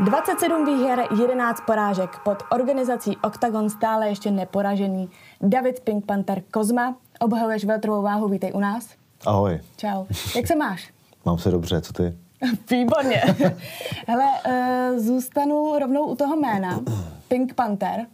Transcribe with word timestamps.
27 0.00 0.64
výher, 0.64 1.06
11 1.20 1.60
porážek. 1.66 2.18
Pod 2.24 2.42
organizací 2.50 3.16
Octagon 3.16 3.70
stále 3.70 4.08
ještě 4.08 4.30
neporažený 4.30 5.10
David 5.40 5.80
Pink 5.80 6.06
Panther 6.06 6.42
Kozma. 6.50 6.96
Obhajuješ 7.20 7.64
veltrovou 7.64 8.02
váhu, 8.02 8.28
vítej 8.28 8.52
u 8.54 8.60
nás. 8.60 8.88
Ahoj. 9.26 9.60
Čau. 9.76 10.04
Jak 10.36 10.46
se 10.46 10.56
máš? 10.56 10.92
Mám 11.24 11.38
se 11.38 11.50
dobře, 11.50 11.80
co 11.80 11.92
ty? 11.92 12.14
Výborně. 12.70 13.22
Hele, 14.06 14.24
uh, 14.46 14.98
zůstanu 14.98 15.78
rovnou 15.78 16.06
u 16.06 16.16
toho 16.16 16.36
jména. 16.36 16.80
Pink 17.28 17.54
Panther. 17.54 18.06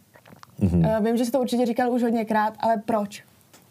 Mm-hmm. 0.59 0.97
Uh, 0.97 1.05
vím, 1.05 1.17
že 1.17 1.25
jsi 1.25 1.31
to 1.31 1.39
určitě 1.39 1.65
říkal 1.65 1.91
už 1.91 2.03
hodněkrát, 2.03 2.53
ale 2.59 2.77
proč? 2.77 3.23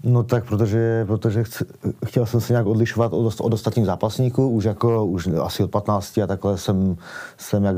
No 0.03 0.23
tak, 0.23 0.45
protože, 0.45 1.05
protože 1.07 1.45
chci, 1.45 1.65
chtěl 2.07 2.27
jsem 2.27 2.41
se 2.41 2.53
nějak 2.53 2.67
odlišovat 2.67 3.13
od, 3.13 3.41
od 3.41 3.53
ostatních 3.53 3.87
zápasníků, 3.87 4.49
už 4.49 4.65
jako, 4.65 5.07
už 5.07 5.29
asi 5.43 5.65
od 5.65 5.71
15 5.71 6.19
a 6.19 6.27
takhle 6.27 6.59
jsem, 6.59 6.97
jsem 7.39 7.65
jak, 7.65 7.77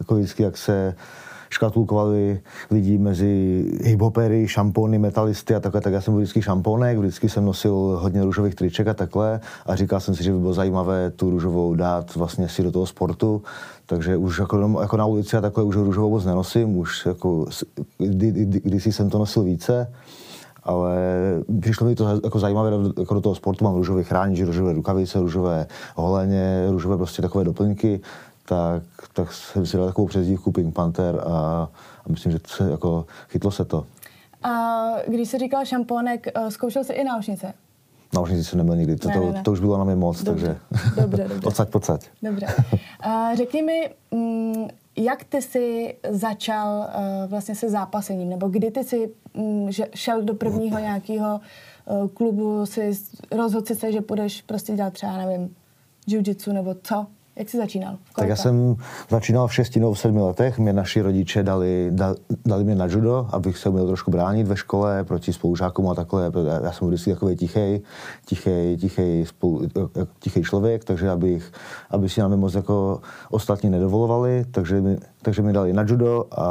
jako 0.00 0.14
vždycky, 0.14 0.42
jak 0.42 0.56
se 0.56 0.94
škatulkovali 1.50 2.40
lidi 2.70 2.98
mezi 2.98 3.64
hiphopery, 3.82 4.48
šampony, 4.48 4.98
metalisty 4.98 5.54
a 5.54 5.60
takhle, 5.60 5.80
tak 5.80 5.92
já 5.92 6.00
jsem 6.00 6.14
byl 6.14 6.20
vždycky 6.20 6.42
šampónek, 6.42 6.98
vždycky 6.98 7.28
jsem 7.28 7.44
nosil 7.44 7.74
hodně 7.74 8.24
růžových 8.24 8.54
triček 8.54 8.88
a 8.88 8.94
takhle. 8.94 9.40
A 9.66 9.76
říkal 9.76 10.00
jsem 10.00 10.14
si, 10.14 10.24
že 10.24 10.32
by 10.32 10.38
bylo 10.38 10.52
zajímavé 10.52 11.10
tu 11.10 11.30
růžovou 11.30 11.74
dát 11.74 12.14
vlastně 12.14 12.48
si 12.48 12.62
do 12.62 12.72
toho 12.72 12.86
sportu, 12.86 13.42
takže 13.86 14.16
už 14.16 14.38
jako, 14.38 14.78
jako 14.80 14.96
na 14.96 15.06
ulici 15.06 15.36
a 15.36 15.40
takhle 15.40 15.64
už 15.64 15.76
růžovou 15.76 16.10
moc 16.10 16.24
nenosím, 16.24 16.76
už 16.76 17.06
jako, 17.06 17.46
kdy, 17.98 18.30
kdy, 18.30 18.60
kdy 18.64 18.80
jsem 18.80 19.10
to 19.10 19.18
nosil 19.18 19.42
více, 19.42 19.92
ale 20.66 20.96
přišlo 21.60 21.86
mi 21.86 21.94
to 21.94 22.20
jako 22.24 22.38
zajímavé 22.38 22.70
jako 22.98 23.14
do 23.14 23.20
toho 23.20 23.34
sportu. 23.34 23.64
Mám 23.64 23.74
růžové 23.74 24.02
chránič, 24.02 24.40
růžové 24.40 24.72
rukavice, 24.72 25.20
růžové 25.20 25.66
holeně, 25.94 26.66
růžové 26.70 26.96
prostě 26.96 27.22
takové 27.22 27.44
doplňky, 27.44 28.00
tak, 28.48 28.82
tak 29.12 29.32
jsem 29.32 29.66
si 29.66 29.76
dal 29.76 29.86
takovou 29.86 30.06
přezdívku 30.06 30.52
Pink 30.52 30.74
Panther 30.74 31.20
a, 31.26 31.68
a 32.06 32.08
myslím, 32.08 32.32
že 32.32 32.38
se, 32.46 32.70
jako, 32.70 33.06
chytlo 33.28 33.50
se 33.50 33.64
to. 33.64 33.86
A 34.42 34.86
když 35.08 35.28
jsi 35.28 35.38
říkal 35.38 35.64
šampónek, 35.64 36.26
eh, 36.34 36.50
zkoušel 36.50 36.84
jsi 36.84 36.92
i 36.92 37.04
náušnice? 37.04 37.54
Náušnici 38.14 38.44
jsem 38.44 38.58
neměl 38.58 38.76
nikdy, 38.76 38.96
to, 38.96 39.08
ne, 39.08 39.20
ne, 39.20 39.26
ne. 39.26 39.32
to, 39.32 39.42
to 39.42 39.52
už 39.52 39.60
bylo 39.60 39.78
na 39.78 39.84
mě 39.84 39.96
moc, 39.96 40.22
dobře. 40.22 40.46
takže 40.70 41.00
dobře, 41.00 41.22
dobře. 41.28 41.48
odsaď, 41.48 41.68
pocať. 41.68 42.06
Dobře. 42.22 42.46
Uh, 43.06 43.36
řekni 43.36 43.62
mi, 43.62 43.90
mm, 44.10 44.68
jak 44.96 45.24
ty 45.24 45.42
jsi 45.42 45.96
začal 46.10 46.78
uh, 46.78 47.30
vlastně 47.30 47.54
se 47.54 47.70
zápasením, 47.70 48.28
nebo 48.28 48.48
kdy 48.48 48.70
ty 48.70 48.84
jsi 48.84 49.12
um, 49.32 49.68
šel 49.94 50.22
do 50.22 50.34
prvního 50.34 50.78
nějakého 50.78 51.40
uh, 51.86 52.08
klubu, 52.08 52.66
si 52.66 52.92
rozhodl 53.32 53.66
si 53.66 53.74
se, 53.74 53.92
že 53.92 54.00
půjdeš 54.00 54.42
prostě 54.42 54.72
dělat 54.72 54.92
třeba, 54.92 55.16
nevím, 55.16 55.56
jiu-jitsu 56.08 56.52
nebo 56.52 56.74
co? 56.82 57.06
Jak 57.36 57.48
jsi 57.48 57.56
začínal? 57.56 57.90
Kolika? 57.90 58.12
Tak 58.14 58.28
já 58.28 58.36
jsem 58.36 58.76
začínal 59.10 59.46
v 59.46 59.54
6 59.54 59.76
nebo 59.76 59.94
v 59.94 59.98
7 59.98 60.16
letech. 60.16 60.58
Mě 60.58 60.72
naši 60.72 61.00
rodiče 61.00 61.42
dali, 61.42 61.88
dali, 61.90 62.16
dali 62.46 62.64
mě 62.64 62.74
na 62.74 62.86
judo, 62.86 63.28
abych 63.32 63.58
se 63.58 63.70
měl 63.70 63.86
trošku 63.86 64.10
bránit 64.10 64.46
ve 64.46 64.56
škole 64.56 65.04
proti 65.04 65.32
spolužákům 65.32 65.88
a 65.88 65.94
takhle. 65.94 66.32
Já 66.64 66.72
jsem 66.72 66.88
vždycky 66.88 67.12
takový 67.12 67.36
tichý, 67.36 67.82
tichý, 68.26 68.76
tichý, 68.76 69.26
spolu, 69.26 69.62
tichý 70.18 70.42
člověk, 70.42 70.84
takže 70.84 71.10
abych, 71.10 71.52
aby 71.90 72.08
si 72.08 72.20
na 72.20 72.28
mě 72.28 72.36
moc 72.36 72.54
jako 72.54 73.00
ostatní 73.30 73.70
nedovolovali, 73.70 74.44
takže 74.50 74.80
mi, 74.80 74.98
takže 75.22 75.42
mi 75.42 75.52
dali 75.52 75.72
na 75.72 75.84
judo 75.88 76.24
a, 76.30 76.44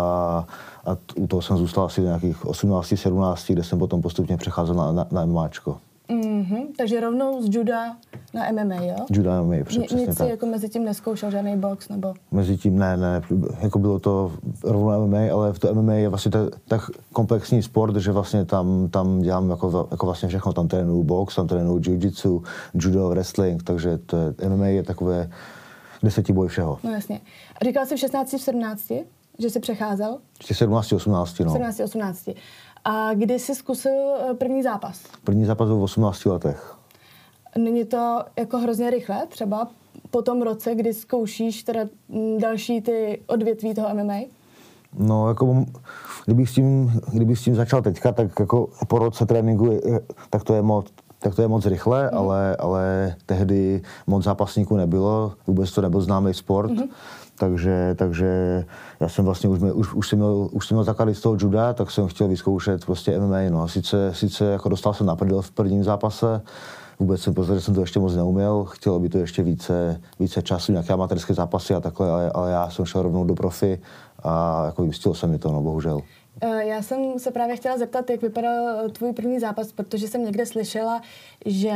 a 0.86 0.98
u 1.16 1.28
toho 1.28 1.42
jsem 1.42 1.58
zůstal 1.58 1.86
asi 1.86 2.02
nějakých 2.02 2.46
18, 2.46 2.94
17, 2.96 3.52
kde 3.52 3.64
jsem 3.64 3.80
potom 3.80 4.02
postupně 4.02 4.38
přecházel 4.38 4.76
na, 4.76 4.92
na, 4.92 5.08
na 5.12 5.26
MMAčko. 5.26 5.78
Mm-hmm, 6.10 6.68
takže 6.78 7.00
rovnou 7.00 7.42
z 7.42 7.56
juda 7.56 7.98
na 8.34 8.52
MMA, 8.52 8.76
jo? 8.76 8.96
Juda 9.12 9.42
MMA, 9.42 9.56
přesně 9.64 9.98
Nic 9.98 10.18
si 10.18 10.30
jako 10.30 10.46
mezi 10.46 10.70
tím 10.70 10.86
neskoušel, 10.86 11.32
žádný 11.32 11.58
box 11.58 11.90
nebo? 11.90 12.14
Mezi 12.32 12.58
tím 12.58 12.80
ne, 12.80 12.98
ne, 12.98 13.22
jako 13.62 13.80
bylo 13.80 14.00
to 14.00 14.32
rovnou 14.64 15.08
MMA, 15.08 15.34
ale 15.34 15.54
v 15.54 15.60
to 15.60 15.74
MMA 15.74 15.94
je 15.94 16.10
vlastně 16.10 16.32
tak, 16.68 16.82
komplexní 17.14 17.64
sport, 17.64 17.96
že 17.96 18.12
vlastně 18.12 18.46
tam, 18.46 18.90
tam 18.90 19.22
dělám 19.22 19.50
jako, 19.50 19.88
jako 19.92 20.06
vlastně 20.06 20.30
všechno, 20.30 20.54
tam 20.54 20.68
trénuju 20.68 21.04
box, 21.04 21.36
tam 21.36 21.48
trénuju 21.48 21.80
jiu-jitsu, 21.80 22.44
judo, 22.74 23.10
wrestling, 23.10 23.64
takže 23.64 23.98
to 23.98 24.18
je, 24.18 24.50
MMA 24.50 24.68
je 24.68 24.84
takové 24.84 25.30
boj 26.34 26.48
všeho. 26.48 26.80
No 26.84 26.92
jasně. 26.92 27.22
Říkal 27.62 27.86
jsi 27.86 27.96
v 27.96 28.00
16, 28.00 28.34
v 28.34 28.42
17, 28.42 28.92
že 29.40 29.50
jsi 29.50 29.60
přecházel? 29.60 30.18
Ještě 30.40 30.54
17, 30.54 30.94
18, 30.94 31.40
no. 31.40 31.52
17, 31.52 31.80
18. 31.80 32.30
A 32.86 33.14
kdy 33.14 33.40
jsi 33.40 33.56
zkusil 33.56 33.92
eh, 33.92 34.34
první 34.34 34.64
zápas? 34.64 35.02
První 35.24 35.46
zápas 35.46 35.70
v 35.70 35.84
18 35.84 36.26
letech. 36.26 36.76
Není 37.58 37.86
to 37.86 38.24
jako 38.40 38.58
hrozně 38.58 38.90
rychle, 38.90 39.26
třeba 39.30 39.68
po 40.12 40.22
tom 40.22 40.42
roce, 40.42 40.76
kdy 40.76 40.94
zkoušíš 40.94 41.64
teda 41.64 41.82
mm, 42.10 42.38
další 42.38 42.82
ty 42.82 43.22
odvětví 43.28 43.74
toho 43.74 43.96
MMA? 43.96 44.20
No, 44.98 45.28
jako, 45.28 45.66
kdybych 46.26 46.50
s 46.50 46.54
tím, 46.54 47.02
kdybych 47.14 47.40
s 47.40 47.44
tím 47.44 47.56
začal 47.56 47.82
teďka, 47.82 48.12
tak 48.12 48.40
jako 48.40 48.70
po 48.88 49.00
roce 49.00 49.26
tréninku, 49.26 49.80
tak 50.30 50.44
to 50.44 50.54
je 50.54 50.62
moc, 50.62 50.86
tak 51.20 51.36
to 51.36 51.42
je 51.42 51.48
moc 51.48 51.66
rychle, 51.66 52.10
mm. 52.12 52.18
ale, 52.18 52.56
ale 52.56 53.16
tehdy 53.26 53.82
moc 54.08 54.24
zápasníků 54.24 54.76
nebylo, 54.76 55.34
vůbec 55.48 55.72
to 55.72 55.82
nebyl 55.82 56.02
známý 56.02 56.34
sport. 56.34 56.72
Mm 56.72 56.84
takže, 57.38 57.96
takže 57.98 58.64
já 59.00 59.10
jsem 59.10 59.26
vlastně 59.26 59.50
už, 59.50 59.60
už, 59.60 59.94
už, 59.94 60.10
jsem 60.10 60.20
měl, 60.20 60.50
už 60.52 60.68
jsem 60.68 60.76
měl 60.76 60.84
základy 60.84 61.16
z 61.16 61.22
toho 61.22 61.38
juda, 61.40 61.74
tak 61.74 61.92
jsem 61.92 62.08
chtěl 62.08 62.28
vyzkoušet 62.28 62.86
prostě 62.86 63.20
MMA. 63.20 63.38
No 63.50 63.64
a 63.64 63.68
sice, 63.68 64.14
sice 64.14 64.46
jako 64.46 64.70
dostal 64.70 64.94
jsem 64.94 65.08
na 65.08 65.16
prdel 65.16 65.42
v 65.42 65.52
prvním 65.52 65.84
zápase, 65.84 66.42
vůbec 67.00 67.22
jsem 67.22 67.34
poznal, 67.34 67.58
že 67.58 67.62
jsem 67.62 67.76
to 67.76 67.82
ještě 67.82 68.00
moc 68.00 68.16
neuměl, 68.16 68.66
chtělo 68.66 69.00
by 69.00 69.10
to 69.10 69.18
ještě 69.18 69.44
více, 69.44 70.02
více 70.20 70.42
času, 70.42 70.72
nějaké 70.72 70.94
amatérské 70.94 71.34
zápasy 71.34 71.74
a 71.74 71.80
takhle, 71.80 72.12
ale, 72.12 72.32
ale 72.32 72.52
já 72.52 72.70
jsem 72.70 72.86
šel 72.86 73.02
rovnou 73.02 73.24
do 73.24 73.34
profi 73.34 73.80
a 74.24 74.66
jako 74.66 74.82
vymstil 74.82 75.14
se 75.14 75.28
mi 75.28 75.40
to, 75.40 75.52
no 75.52 75.62
bohužel. 75.62 76.02
Eh, 76.42 76.66
já 76.66 76.82
jsem 76.82 77.20
se 77.20 77.32
právě 77.32 77.56
chtěla 77.56 77.78
zeptat, 77.78 78.10
jak 78.10 78.22
vypadal 78.22 78.90
tvůj 78.92 79.14
první 79.14 79.40
zápas, 79.40 79.72
protože 79.72 80.08
jsem 80.08 80.26
někde 80.26 80.46
slyšela, 80.46 81.02
že 81.46 81.72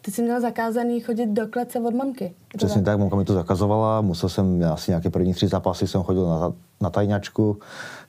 ty 0.00 0.10
jsi 0.10 0.22
měl 0.22 0.40
zakázaný 0.40 1.00
chodit 1.00 1.26
do 1.26 1.46
klece 1.46 1.80
od 1.80 1.94
mamky. 1.94 2.34
Přesně 2.56 2.82
tak, 2.82 2.98
mamka 2.98 3.16
mi 3.16 3.24
to 3.24 3.34
zakazovala, 3.34 4.00
musel 4.00 4.28
jsem, 4.28 4.64
asi 4.72 4.90
nějaké 4.90 5.10
první 5.10 5.34
tři 5.34 5.48
zápasy 5.48 5.86
jsem 5.86 6.02
chodil 6.02 6.26
na, 6.26 6.52
na 6.80 6.90
tajňačku, 6.90 7.58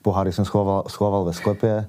poháry 0.02 0.32
jsem 0.32 0.44
schoval, 0.44 0.84
schoval 0.88 1.24
ve 1.24 1.32
sklepě, 1.32 1.86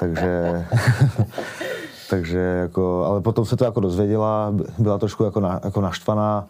takže... 0.00 0.66
takže 2.10 2.38
jako, 2.38 3.04
ale 3.04 3.20
potom 3.20 3.44
se 3.44 3.56
to 3.56 3.64
jako 3.64 3.80
dozvěděla, 3.80 4.54
byla 4.78 4.98
trošku 4.98 5.24
jako, 5.24 5.40
na, 5.40 5.60
jako 5.64 5.80
naštvaná, 5.80 6.48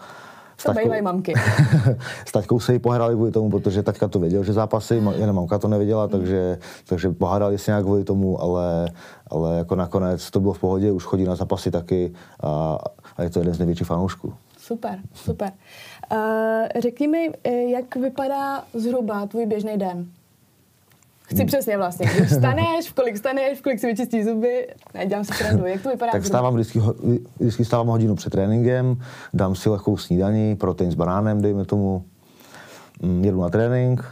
s 0.61 0.65
taťkou, 0.65 1.03
mamky. 1.03 1.35
s 2.27 2.33
taťkou 2.33 2.61
se 2.61 2.73
jí 2.73 2.79
pohádali 2.79 3.15
kvůli 3.15 3.31
tomu, 3.31 3.51
protože 3.51 3.83
taťka 3.83 4.09
to 4.09 4.19
věděl, 4.19 4.45
že 4.45 4.53
zápasy, 4.53 5.03
jen 5.17 5.33
mamka 5.33 5.59
to 5.59 5.69
nevěděla, 5.69 6.05
mm. 6.07 6.11
takže, 6.11 6.59
takže 6.89 7.11
pohádali 7.11 7.59
se 7.59 7.71
nějak 7.71 7.85
kvůli 7.85 8.05
tomu, 8.05 8.43
ale, 8.43 8.89
ale 9.31 9.59
jako 9.59 9.75
nakonec 9.75 10.31
to 10.31 10.41
bylo 10.41 10.53
v 10.53 10.59
pohodě, 10.59 10.93
už 10.93 11.05
chodí 11.05 11.25
na 11.25 11.35
zápasy 11.35 11.71
taky 11.71 12.13
a, 12.43 12.79
a 13.17 13.23
je 13.23 13.31
to 13.31 13.39
jeden 13.39 13.55
z 13.55 13.59
největších 13.59 13.87
fanoušků. 13.87 14.35
Super, 14.59 14.99
super. 15.15 15.53
Uh, 16.13 16.19
řekni 16.83 17.09
mi, 17.09 17.31
eh, 17.45 17.51
jak 17.51 17.97
vypadá 17.97 18.65
zhruba 18.75 19.27
tvůj 19.27 19.47
běžný 19.47 19.77
den? 19.77 20.07
Chci 21.31 21.44
přesně 21.44 21.77
vlastně. 21.77 22.06
Když 22.16 22.31
staneš, 22.31 22.91
v 22.91 22.93
kolik 22.93 23.16
staneš, 23.16 23.59
v 23.59 23.62
kolik 23.62 23.81
si 23.81 23.87
vyčistíš 23.87 24.25
zuby, 24.25 24.69
ne, 24.94 25.06
dělám 25.06 25.25
si 25.25 25.34
srandu. 25.34 25.66
Jak 25.66 25.83
to 25.83 25.89
vypadá? 25.89 26.12
Tak 26.12 26.27
stávám 26.27 26.55
vždycky, 26.55 26.81
vždycky 27.41 27.65
stávám 27.65 27.87
hodinu 27.87 28.15
před 28.15 28.31
tréninkem, 28.31 28.97
dám 29.34 29.55
si 29.55 29.69
lehkou 29.69 29.97
snídaní, 29.97 30.56
protein 30.56 30.91
s 30.91 30.94
banánem, 30.94 31.43
dejme 31.43 31.65
tomu, 31.65 32.05
mm, 33.03 33.25
jedu 33.25 33.41
na 33.41 33.49
trénink, 33.49 34.05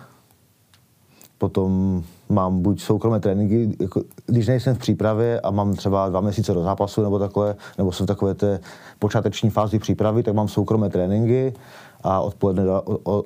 potom 1.38 2.03
mám 2.28 2.62
buď 2.62 2.81
soukromé 2.81 3.21
tréninky, 3.21 3.77
jako, 3.81 4.03
když 4.27 4.47
nejsem 4.47 4.75
v 4.75 4.78
přípravě 4.78 5.41
a 5.41 5.50
mám 5.50 5.75
třeba 5.75 6.09
dva 6.09 6.21
měsíce 6.21 6.54
do 6.54 6.62
zápasu 6.62 7.03
nebo 7.03 7.19
takhle, 7.19 7.54
nebo 7.78 7.93
jsem 7.93 8.06
v 8.06 8.09
takové 8.09 8.34
té 8.34 8.60
počáteční 8.98 9.50
fázi 9.50 9.78
přípravy, 9.78 10.22
tak 10.22 10.34
mám 10.34 10.48
soukromé 10.48 10.91
tréninky 10.91 11.54
a 12.03 12.21
odpoledne, 12.21 12.65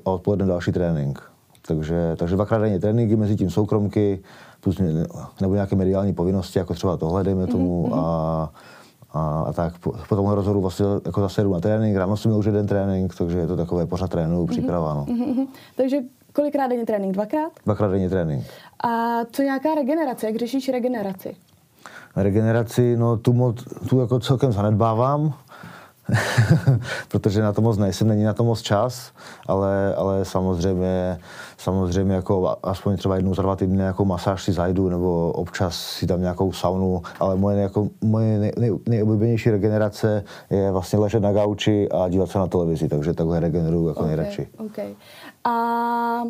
odpoledne 0.05 0.47
další 0.47 0.73
trénink. 0.73 1.30
Takže, 1.67 2.17
takže 2.17 2.35
dvakrát 2.35 2.59
denně 2.59 2.81
tréninky, 2.81 3.17
mezi 3.17 3.37
tím 3.37 3.51
soukromky, 3.51 4.21
plus 4.61 4.81
nebo 5.41 5.55
nějaké 5.55 5.77
mediální 5.77 6.13
povinnosti, 6.15 6.59
jako 6.59 6.75
třeba 6.75 6.97
tohle, 6.97 7.25
dejme 7.25 7.43
mhm, 7.43 7.53
tomu, 7.53 7.89
mm-hmm. 7.89 7.99
a, 7.99 8.53
a, 9.13 9.45
a 9.49 9.53
tak. 9.53 9.79
Po, 9.79 9.95
po 10.09 10.17
tomhle 10.17 10.35
rozhodu 10.35 10.61
vlastně 10.61 10.87
jako 11.05 11.21
zase 11.21 11.43
jdu 11.43 11.53
na 11.53 11.61
trénink, 11.61 11.97
ráno 11.97 12.17
jsem 12.17 12.31
měl 12.31 12.39
už 12.39 12.47
jeden 12.47 12.67
trénink, 12.67 13.15
takže 13.15 13.39
je 13.39 13.47
to 13.47 13.57
takové 13.57 13.87
pořád 13.87 14.11
trénu, 14.11 14.47
příprava. 14.47 14.95
No. 14.95 15.05
Mm-hmm. 15.05 15.47
Takže 15.77 15.97
kolikrát 16.33 16.69
denně 16.69 16.87
trénink? 16.87 17.15
Dvakrát? 17.15 17.53
Dvakrát 17.65 17.91
denně 17.91 18.11
trénink. 18.11 18.45
A 18.85 19.19
co 19.33 19.43
nějaká 19.43 19.75
regenerace? 19.75 20.27
Jak 20.27 20.37
řešíš 20.37 20.69
regeneraci? 20.69 21.37
Regeneraci, 22.17 22.97
no 22.97 23.17
tu, 23.17 23.33
mod, 23.33 23.63
tu 23.89 24.01
jako 24.01 24.21
celkem 24.21 24.53
zanedbávám. 24.53 25.35
protože 27.09 27.43
na 27.43 27.53
to 27.53 27.63
moc 27.63 27.79
nejsem, 27.79 28.09
není 28.09 28.25
na 28.25 28.33
to 28.33 28.45
moc 28.45 28.63
čas, 28.63 29.13
ale, 29.47 29.95
ale 29.95 30.25
samozřejmě, 30.25 31.19
samozřejmě 31.59 32.15
jako 32.15 32.57
aspoň 32.63 32.97
třeba 32.97 33.17
jednou 33.17 33.35
za 33.35 33.43
dva 33.43 33.57
týdny 33.57 33.83
jako 33.83 34.05
masáž 34.05 34.43
si 34.43 34.53
zajdu, 34.53 34.89
nebo 34.89 35.33
občas 35.33 35.77
si 35.77 36.07
dám 36.07 36.21
nějakou 36.21 36.53
saunu, 36.53 37.03
ale 37.21 37.37
moje, 37.37 37.61
jako, 37.61 37.89
moje 38.01 38.39
nej, 38.39 38.53
nej, 38.59 38.71
nejoblíbenější 38.89 39.51
regenerace 39.51 40.25
je 40.51 40.71
vlastně 40.73 40.99
ležet 40.99 41.21
na 41.21 41.33
gauči 41.33 41.89
a 41.89 42.09
dívat 42.09 42.31
se 42.31 42.39
na 42.39 42.47
televizi, 42.47 42.89
takže 42.89 43.13
takhle 43.13 43.41
regeneruju 43.41 43.89
jako 43.89 44.01
okay, 44.01 44.17
nejradši. 44.17 44.49
Okay. 44.59 44.95
A 45.45 46.23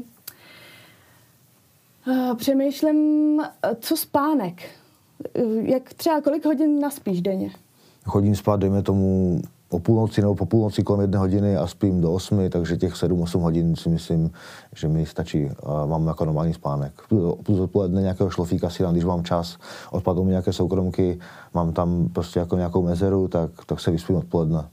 uh, 2.06 2.37
přemýšlím, 2.37 3.41
co 3.81 3.97
spánek? 3.97 4.62
Jak 5.62 5.94
třeba 5.94 6.21
kolik 6.21 6.44
hodin 6.44 6.81
naspíš 6.81 7.21
denně? 7.21 7.50
Chodím 8.06 8.37
spát, 8.37 8.61
dejme 8.61 8.83
tomu, 8.83 9.41
o 9.71 9.79
půlnoci 9.79 10.21
nebo 10.21 10.35
po 10.35 10.47
půlnoci 10.47 10.83
kolem 10.83 11.01
jedné 11.01 11.19
hodiny 11.19 11.57
a 11.57 11.67
spím 11.67 12.01
do 12.01 12.13
osmi, 12.13 12.51
takže 12.51 12.77
těch 12.77 12.95
7-8 12.95 13.41
hodin 13.41 13.77
si 13.77 13.89
myslím, 13.89 14.31
že 14.75 14.89
mi 14.89 15.07
stačí. 15.07 15.51
A 15.63 15.87
mám 15.87 16.07
jako 16.07 16.25
normální 16.25 16.55
spánek. 16.55 16.93
Plus 17.43 17.61
odpoledne 17.61 18.03
nějakého 18.03 18.31
šlofíka 18.31 18.71
si 18.71 18.83
dám, 18.83 18.93
když 18.93 19.05
mám 19.05 19.25
čas, 19.25 19.59
odpadnou 19.91 20.25
mi 20.25 20.31
nějaké 20.31 20.53
soukromky, 20.53 21.19
mám 21.55 21.73
tam 21.73 22.09
prostě 22.13 22.39
jako 22.39 22.57
nějakou 22.57 22.83
mezeru, 22.83 23.29
tak, 23.29 23.51
tak 23.67 23.81
se 23.81 23.91
vyspím 23.91 24.17
odpoledne. 24.17 24.69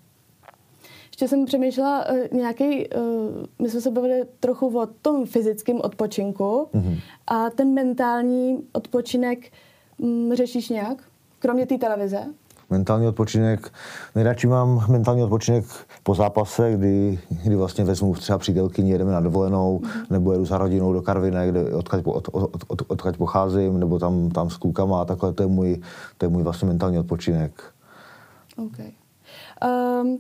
Ještě 1.06 1.28
jsem 1.28 1.46
přemýšlela 1.46 2.06
uh, 2.10 2.18
nějaký, 2.32 2.90
uh, 2.90 3.04
my 3.62 3.70
jsme 3.70 3.82
se 3.82 3.92
bavili 3.92 4.24
trochu 4.40 4.80
o 4.80 4.88
tom 5.02 5.26
fyzickém 5.26 5.82
odpočinku 5.84 6.68
mm-hmm. 6.74 7.00
a 7.28 7.50
ten 7.50 7.74
mentální 7.74 8.58
odpočinek 8.72 9.52
um, 9.98 10.32
řešíš 10.36 10.70
nějak, 10.70 10.98
kromě 11.40 11.66
té 11.66 11.78
televize? 11.78 12.26
Mentální 12.70 13.08
odpočinek. 13.08 13.74
Nejradši 14.16 14.48
mám 14.48 14.86
mentální 14.90 15.24
odpočinek 15.24 15.66
po 16.04 16.16
zápase, 16.16 16.74
kdy, 16.78 17.20
kdy 17.44 17.56
vlastně 17.56 17.84
vezmu 17.84 18.16
třeba 18.16 18.38
přítelkyni, 18.38 18.92
jedeme 18.92 19.12
na 19.12 19.22
dovolenou, 19.22 19.80
mm-hmm. 19.80 20.06
nebo 20.10 20.32
jedu 20.32 20.46
za 20.46 20.58
rodinou 20.58 20.94
do 20.94 21.02
Karviné, 21.02 21.48
kde 21.48 21.74
odkaď, 21.74 22.02
od, 22.06 22.30
od, 22.32 22.64
od, 22.68 22.82
odkaď 22.88 23.18
pocházím, 23.18 23.80
nebo 23.80 24.00
tam, 24.00 24.30
tam 24.30 24.50
s 24.50 24.58
klukama 24.58 25.02
a 25.02 25.06
takhle. 25.06 25.34
To 25.34 25.44
je 25.44 25.48
můj, 25.48 25.82
to 26.18 26.26
je 26.26 26.30
můj 26.30 26.44
vlastně 26.44 26.68
mentální 26.68 27.00
odpočinek. 27.00 27.64
Okay. 28.58 28.92
Um, 30.02 30.20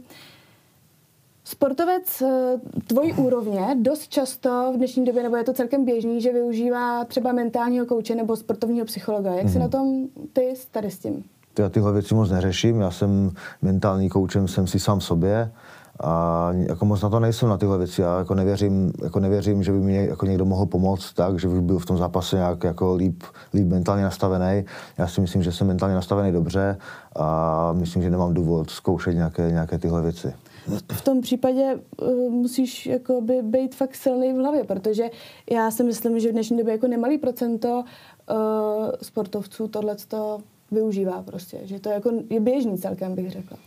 Sportovec 1.43 2.21
eh, 2.21 2.59
tvojí 2.87 3.13
úrovně 3.13 3.75
dost 3.75 4.07
často 4.07 4.71
v 4.73 4.77
dnešní 4.77 5.05
době, 5.05 5.23
nebo 5.23 5.35
je 5.35 5.43
to 5.43 5.53
celkem 5.53 5.85
běžný, 5.85 6.21
že 6.21 6.33
využívá 6.33 7.05
třeba 7.05 7.31
mentálního 7.31 7.85
kouče 7.85 8.15
nebo 8.15 8.35
sportovního 8.35 8.85
psychologa. 8.85 9.33
Jak 9.33 9.45
mm-hmm. 9.45 9.51
si 9.51 9.59
na 9.59 9.67
tom 9.67 10.07
ty 10.33 10.53
tady 10.71 10.91
s 10.91 10.99
tím? 10.99 11.23
Já 11.59 11.69
tyhle 11.69 11.93
věci 11.93 12.15
moc 12.15 12.29
neřeším, 12.29 12.81
já 12.81 12.91
jsem 12.91 13.31
mentální 13.61 14.09
koučem, 14.09 14.47
jsem 14.47 14.67
si 14.67 14.79
sám 14.79 15.01
sobě 15.01 15.51
a 15.99 16.49
jako 16.53 16.85
moc 16.85 17.01
na 17.01 17.09
to 17.09 17.19
nejsem 17.19 17.49
na 17.49 17.57
tyhle 17.57 17.77
věci. 17.77 18.01
Já 18.01 18.17
jako 18.17 18.35
nevěřím, 18.35 18.91
jako 19.03 19.19
nevěřím, 19.19 19.63
že 19.63 19.71
by 19.71 19.79
mi 19.79 20.05
jako 20.05 20.25
někdo 20.25 20.45
mohl 20.45 20.65
pomoct 20.65 21.13
tak, 21.13 21.39
že 21.39 21.47
bych 21.47 21.61
byl 21.61 21.79
v 21.79 21.85
tom 21.85 21.97
zápase 21.97 22.35
nějak 22.35 22.63
jako 22.63 22.95
líp, 22.95 23.23
líp 23.53 23.67
mentálně 23.67 24.03
nastavený. 24.03 24.65
Já 24.97 25.07
si 25.07 25.21
myslím, 25.21 25.43
že 25.43 25.51
jsem 25.51 25.67
mentálně 25.67 25.95
nastavený 25.95 26.31
dobře 26.31 26.77
a 27.15 27.73
myslím, 27.73 28.03
že 28.03 28.09
nemám 28.09 28.33
důvod 28.33 28.69
zkoušet 28.69 29.13
nějaké, 29.13 29.51
nějaké 29.51 29.77
tyhle 29.77 30.01
věci. 30.01 30.33
V 30.91 31.01
tom 31.01 31.21
případě 31.21 31.79
uh, 32.01 32.07
musíš 32.31 32.85
jakoby 32.85 33.41
být 33.41 33.75
fakt 33.75 33.95
silný 33.95 34.33
v 34.33 34.37
hlavě, 34.37 34.63
protože 34.63 35.09
já 35.51 35.71
si 35.71 35.83
myslím, 35.83 36.19
že 36.19 36.29
v 36.29 36.31
dnešní 36.31 36.57
době 36.57 36.71
jako 36.73 36.87
nemalý 36.87 37.17
procento 37.17 37.83
uh, 38.29 38.35
sportovců 39.01 39.67
tohleto 39.67 40.39
využívá 40.71 41.21
prostě, 41.21 41.57
že 41.63 41.79
to 41.79 41.89
je, 41.89 41.95
jako, 41.95 42.11
je 42.29 42.39
běžný 42.39 42.77
celkem, 42.77 43.15
bych 43.15 43.31
řekla. 43.31 43.57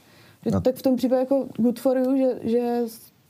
Že, 0.45 0.51
no. 0.51 0.61
Tak 0.61 0.75
v 0.75 0.83
tom 0.83 0.97
případě 0.97 1.21
jako 1.21 1.47
good 1.57 1.81
for 1.81 1.99
you, 1.99 2.17
že, 2.17 2.51
že 2.51 2.59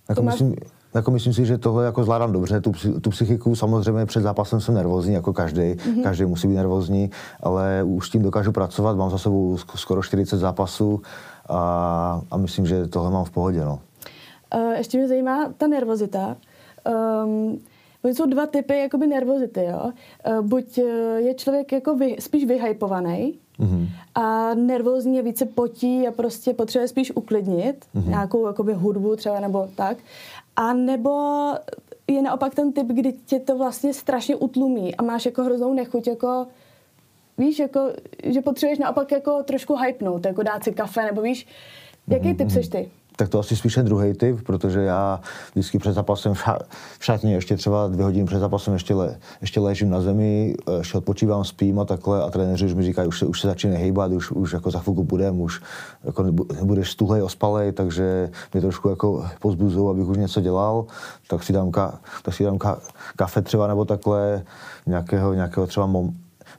jako 0.09 0.21
to 0.21 0.23
máš... 0.23 0.35
myslím, 0.35 0.57
jako 0.95 1.11
myslím 1.11 1.33
si, 1.33 1.47
že 1.47 1.59
tohle 1.59 1.85
jako 1.85 2.05
zvládám 2.05 2.33
dobře. 2.33 2.61
Tu, 2.61 2.73
tu 3.01 3.11
psychiku 3.11 3.57
samozřejmě 3.57 4.07
před 4.07 4.21
zápasem 4.21 4.61
jsem 4.61 4.75
nervózní, 4.75 5.15
jako 5.15 5.33
každý. 5.33 5.63
Mm-hmm. 5.63 6.03
Každý 6.03 6.25
musí 6.25 6.49
být 6.49 6.55
nervózní, 6.55 7.11
ale 7.41 7.83
už 7.85 8.07
s 8.07 8.11
tím 8.11 8.23
dokážu 8.23 8.53
pracovat. 8.53 8.97
Mám 8.97 9.11
za 9.11 9.19
sebou 9.19 9.57
skoro 9.75 10.03
40 10.03 10.39
zápasů 10.39 11.03
a, 11.49 12.23
a 12.31 12.37
myslím, 12.37 12.67
že 12.67 12.87
tohle 12.87 13.11
mám 13.11 13.25
v 13.25 13.31
pohodě. 13.31 13.65
No. 13.65 13.81
Uh, 14.55 14.73
ještě 14.73 14.99
mě 14.99 15.09
zajímá 15.09 15.53
ta 15.57 15.67
nervozita. 15.67 16.37
Um, 17.25 17.61
Oni 18.05 18.15
jsou 18.15 18.27
dva 18.27 18.47
typy 18.47 18.79
jakoby 18.79 19.07
nervozity, 19.07 19.65
jo. 19.65 19.93
Uh, 20.29 20.47
buď 20.47 20.79
uh, 20.79 20.85
je 21.17 21.35
člověk 21.35 21.73
jako 21.73 21.95
vy, 21.95 22.17
spíš 22.19 22.45
vyhypovaný, 22.45 23.39
mm-hmm. 23.61 23.89
a 24.15 24.55
nervózní 24.55 25.17
je 25.17 25.23
více 25.23 25.47
potí 25.47 26.09
a 26.09 26.11
prostě 26.11 26.55
potřebuje 26.55 26.89
spíš 26.89 27.13
uklidnit 27.15 27.87
mm-hmm. 27.95 28.09
nějakou 28.09 28.47
jakoby 28.47 28.73
hudbu 28.73 29.17
třeba 29.17 29.41
nebo 29.41 29.69
tak. 29.75 29.97
A 30.57 30.73
nebo 30.73 31.21
je 32.09 32.23
naopak 32.23 32.55
ten 32.55 32.73
typ, 32.73 32.87
kdy 32.87 33.13
tě 33.13 33.39
to 33.39 33.59
vlastně 33.59 33.95
strašně 33.95 34.37
utlumí 34.37 34.95
a 34.97 35.03
máš 35.03 35.27
jako 35.27 35.45
hroznou 35.45 35.75
nechuť 35.75 36.07
jako 36.07 36.47
víš, 37.39 37.59
jako, 37.59 37.81
že 38.25 38.41
potřebuješ 38.41 38.79
naopak 38.79 39.13
jako 39.13 39.43
trošku 39.43 39.77
hypnout, 39.77 40.27
jako 40.27 40.43
dát 40.43 40.65
si 40.65 40.73
kafe, 40.73 41.05
nebo 41.05 41.23
víš, 41.23 41.47
jaký 42.09 42.35
typ 42.35 42.51
seš 42.51 42.69
ty? 42.69 42.91
Tak 43.17 43.29
to 43.29 43.39
asi 43.39 43.57
spíše 43.57 43.83
druhý 43.83 44.15
typ, 44.15 44.43
protože 44.43 44.81
já 44.81 45.21
vždycky 45.53 45.79
před 45.79 45.93
zápasem 45.93 46.35
v 46.35 46.45
šatně 47.01 47.35
ještě 47.35 47.57
třeba 47.57 47.89
dvě 47.89 48.05
hodiny 48.05 48.27
před 48.27 48.39
zápasem 48.39 48.75
ještě, 48.75 48.95
le, 48.95 49.19
ještě 49.41 49.61
ležím 49.61 49.91
na 49.91 50.01
zemi, 50.01 50.55
ještě 50.79 50.99
odpočívám, 50.99 51.45
spím 51.45 51.79
a 51.79 51.85
takhle 51.85 52.23
a 52.23 52.31
trenéři 52.31 52.67
už 52.67 52.75
mi 52.75 52.83
říkají, 52.83 53.09
už 53.09 53.19
se, 53.19 53.27
už 53.27 53.41
se 53.41 53.49
začíná 53.49 53.79
hejbat, 53.79 54.13
už, 54.13 54.31
už 54.31 54.53
jako 54.53 54.71
za 54.71 54.79
chvilku 54.79 55.05
budem, 55.05 55.41
už 55.41 55.63
jako 56.05 56.23
nebudeš 56.55 56.91
stuhlej, 56.91 57.23
ospalej, 57.23 57.73
takže 57.73 58.31
mě 58.53 58.61
trošku 58.61 58.89
jako 58.89 59.27
pozbuzují, 59.41 59.91
abych 59.91 60.09
už 60.09 60.17
něco 60.17 60.41
dělal, 60.41 60.85
tak 61.29 61.43
si 61.43 61.53
dám, 61.53 61.71
ka, 61.71 62.01
tak 62.23 62.35
si 62.35 62.45
dám 62.45 62.59
ka, 62.59 62.79
kafe 63.17 63.43
třeba 63.43 63.67
nebo 63.67 63.85
takhle, 63.85 64.43
nějakého, 64.87 65.35
nějakého 65.35 65.67
třeba 65.67 65.87
mon, 65.87 66.11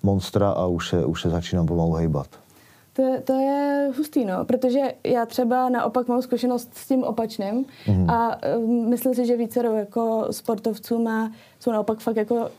monstra 0.03 0.49
a 0.49 0.65
už 0.65 0.89
se, 0.89 1.05
už 1.05 1.21
se 1.21 1.29
začínám 1.29 1.65
pomalu 1.65 1.93
hejbat. 1.93 2.40
To, 2.93 3.03
to 3.23 3.33
je 3.33 3.89
hustý, 3.97 4.25
no, 4.25 4.45
protože 4.45 4.79
já 5.03 5.25
třeba 5.25 5.69
naopak 5.69 6.07
mám 6.07 6.21
zkušenost 6.21 6.69
s 6.73 6.87
tím 6.87 7.03
opačným 7.03 7.65
mm-hmm. 7.85 8.11
a 8.13 8.37
um, 8.57 8.89
myslím 8.89 9.13
si, 9.13 9.25
že 9.25 9.37
více 9.37 9.65
jako 9.75 10.27
sportovců 10.31 11.03
má, 11.03 11.31
jsou 11.61 11.71
naopak 11.71 11.99
fakt 11.99 12.17
jako 12.17 12.49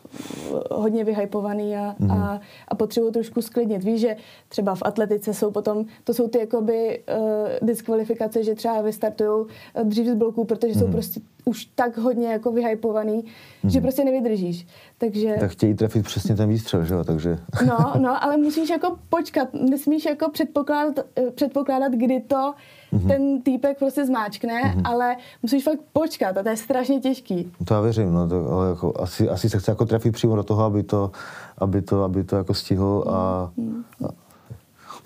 hodně 0.70 1.04
vyhypovaný 1.04 1.76
a, 1.76 1.94
mm-hmm. 2.00 2.12
a, 2.12 2.40
a 2.68 2.74
potřebují 2.74 3.12
trošku 3.12 3.42
sklidnit. 3.42 3.84
Víš, 3.84 4.00
že 4.00 4.16
třeba 4.48 4.74
v 4.74 4.82
atletice 4.84 5.34
jsou 5.34 5.50
potom, 5.50 5.84
to 6.04 6.14
jsou 6.14 6.28
ty 6.28 6.38
jakoby 6.38 7.02
uh, 7.18 7.66
diskvalifikace, 7.66 8.44
že 8.44 8.54
třeba 8.54 8.80
vystartují 8.80 9.46
dřív 9.82 10.06
z 10.06 10.14
bloků, 10.14 10.44
protože 10.44 10.72
mm-hmm. 10.72 10.78
jsou 10.78 10.84
mhm. 10.84 10.92
prostě 10.92 11.20
už 11.44 11.64
tak 11.64 11.98
hodně 11.98 12.28
jako 12.28 12.52
vyhypovaný, 12.52 13.22
mm-hmm. 13.22 13.68
že 13.68 13.78
mhm. 13.78 13.82
prostě 13.82 14.04
nevydržíš. 14.04 14.66
Takže... 14.98 15.36
Tak 15.40 15.50
chtějí 15.50 15.74
trefit 15.74 16.04
přesně 16.04 16.36
ten 16.36 16.48
výstřel, 16.48 16.84
že 16.84 16.94
jo, 16.94 17.04
takže... 17.04 17.38
No, 17.66 17.92
no, 17.98 18.24
ale 18.24 18.36
musíš 18.36 18.70
jako 18.70 18.98
počkat, 19.08 19.54
nesmíš 19.54 20.04
jako 20.04 20.30
předpokládat, 20.30 20.98
eh, 21.16 21.30
předpokládat 21.30 21.92
kdy 21.92 22.20
to 22.20 22.54
mm-hmm. 22.92 23.08
ten 23.08 23.42
týpek 23.42 23.78
prostě 23.78 24.06
zmáčkne, 24.06 24.62
mm-hmm. 24.62 24.82
ale 24.84 25.16
musíš 25.42 25.64
fakt 25.64 25.80
počkat 25.92 26.36
a 26.36 26.42
to 26.42 26.48
je 26.48 26.56
strašně 26.56 27.00
těžký. 27.00 27.52
To 27.64 27.74
já 27.74 27.80
věřím, 27.80 28.12
no, 28.12 28.28
to, 28.28 28.50
ale 28.50 28.68
jako, 28.68 28.92
asi, 29.00 29.28
asi 29.28 29.50
se 29.50 29.58
chce 29.58 29.70
jako 29.70 29.86
trefit 29.86 30.12
přímo 30.12 30.36
do 30.36 30.42
toho, 30.42 30.64
aby 30.64 30.82
to, 30.82 31.10
aby 31.58 31.82
to, 31.82 32.02
aby 32.02 32.24
to 32.24 32.36
jako 32.36 32.54
stihl 32.54 33.04
a, 33.08 33.50
mm-hmm. 33.58 34.06
a 34.08 34.22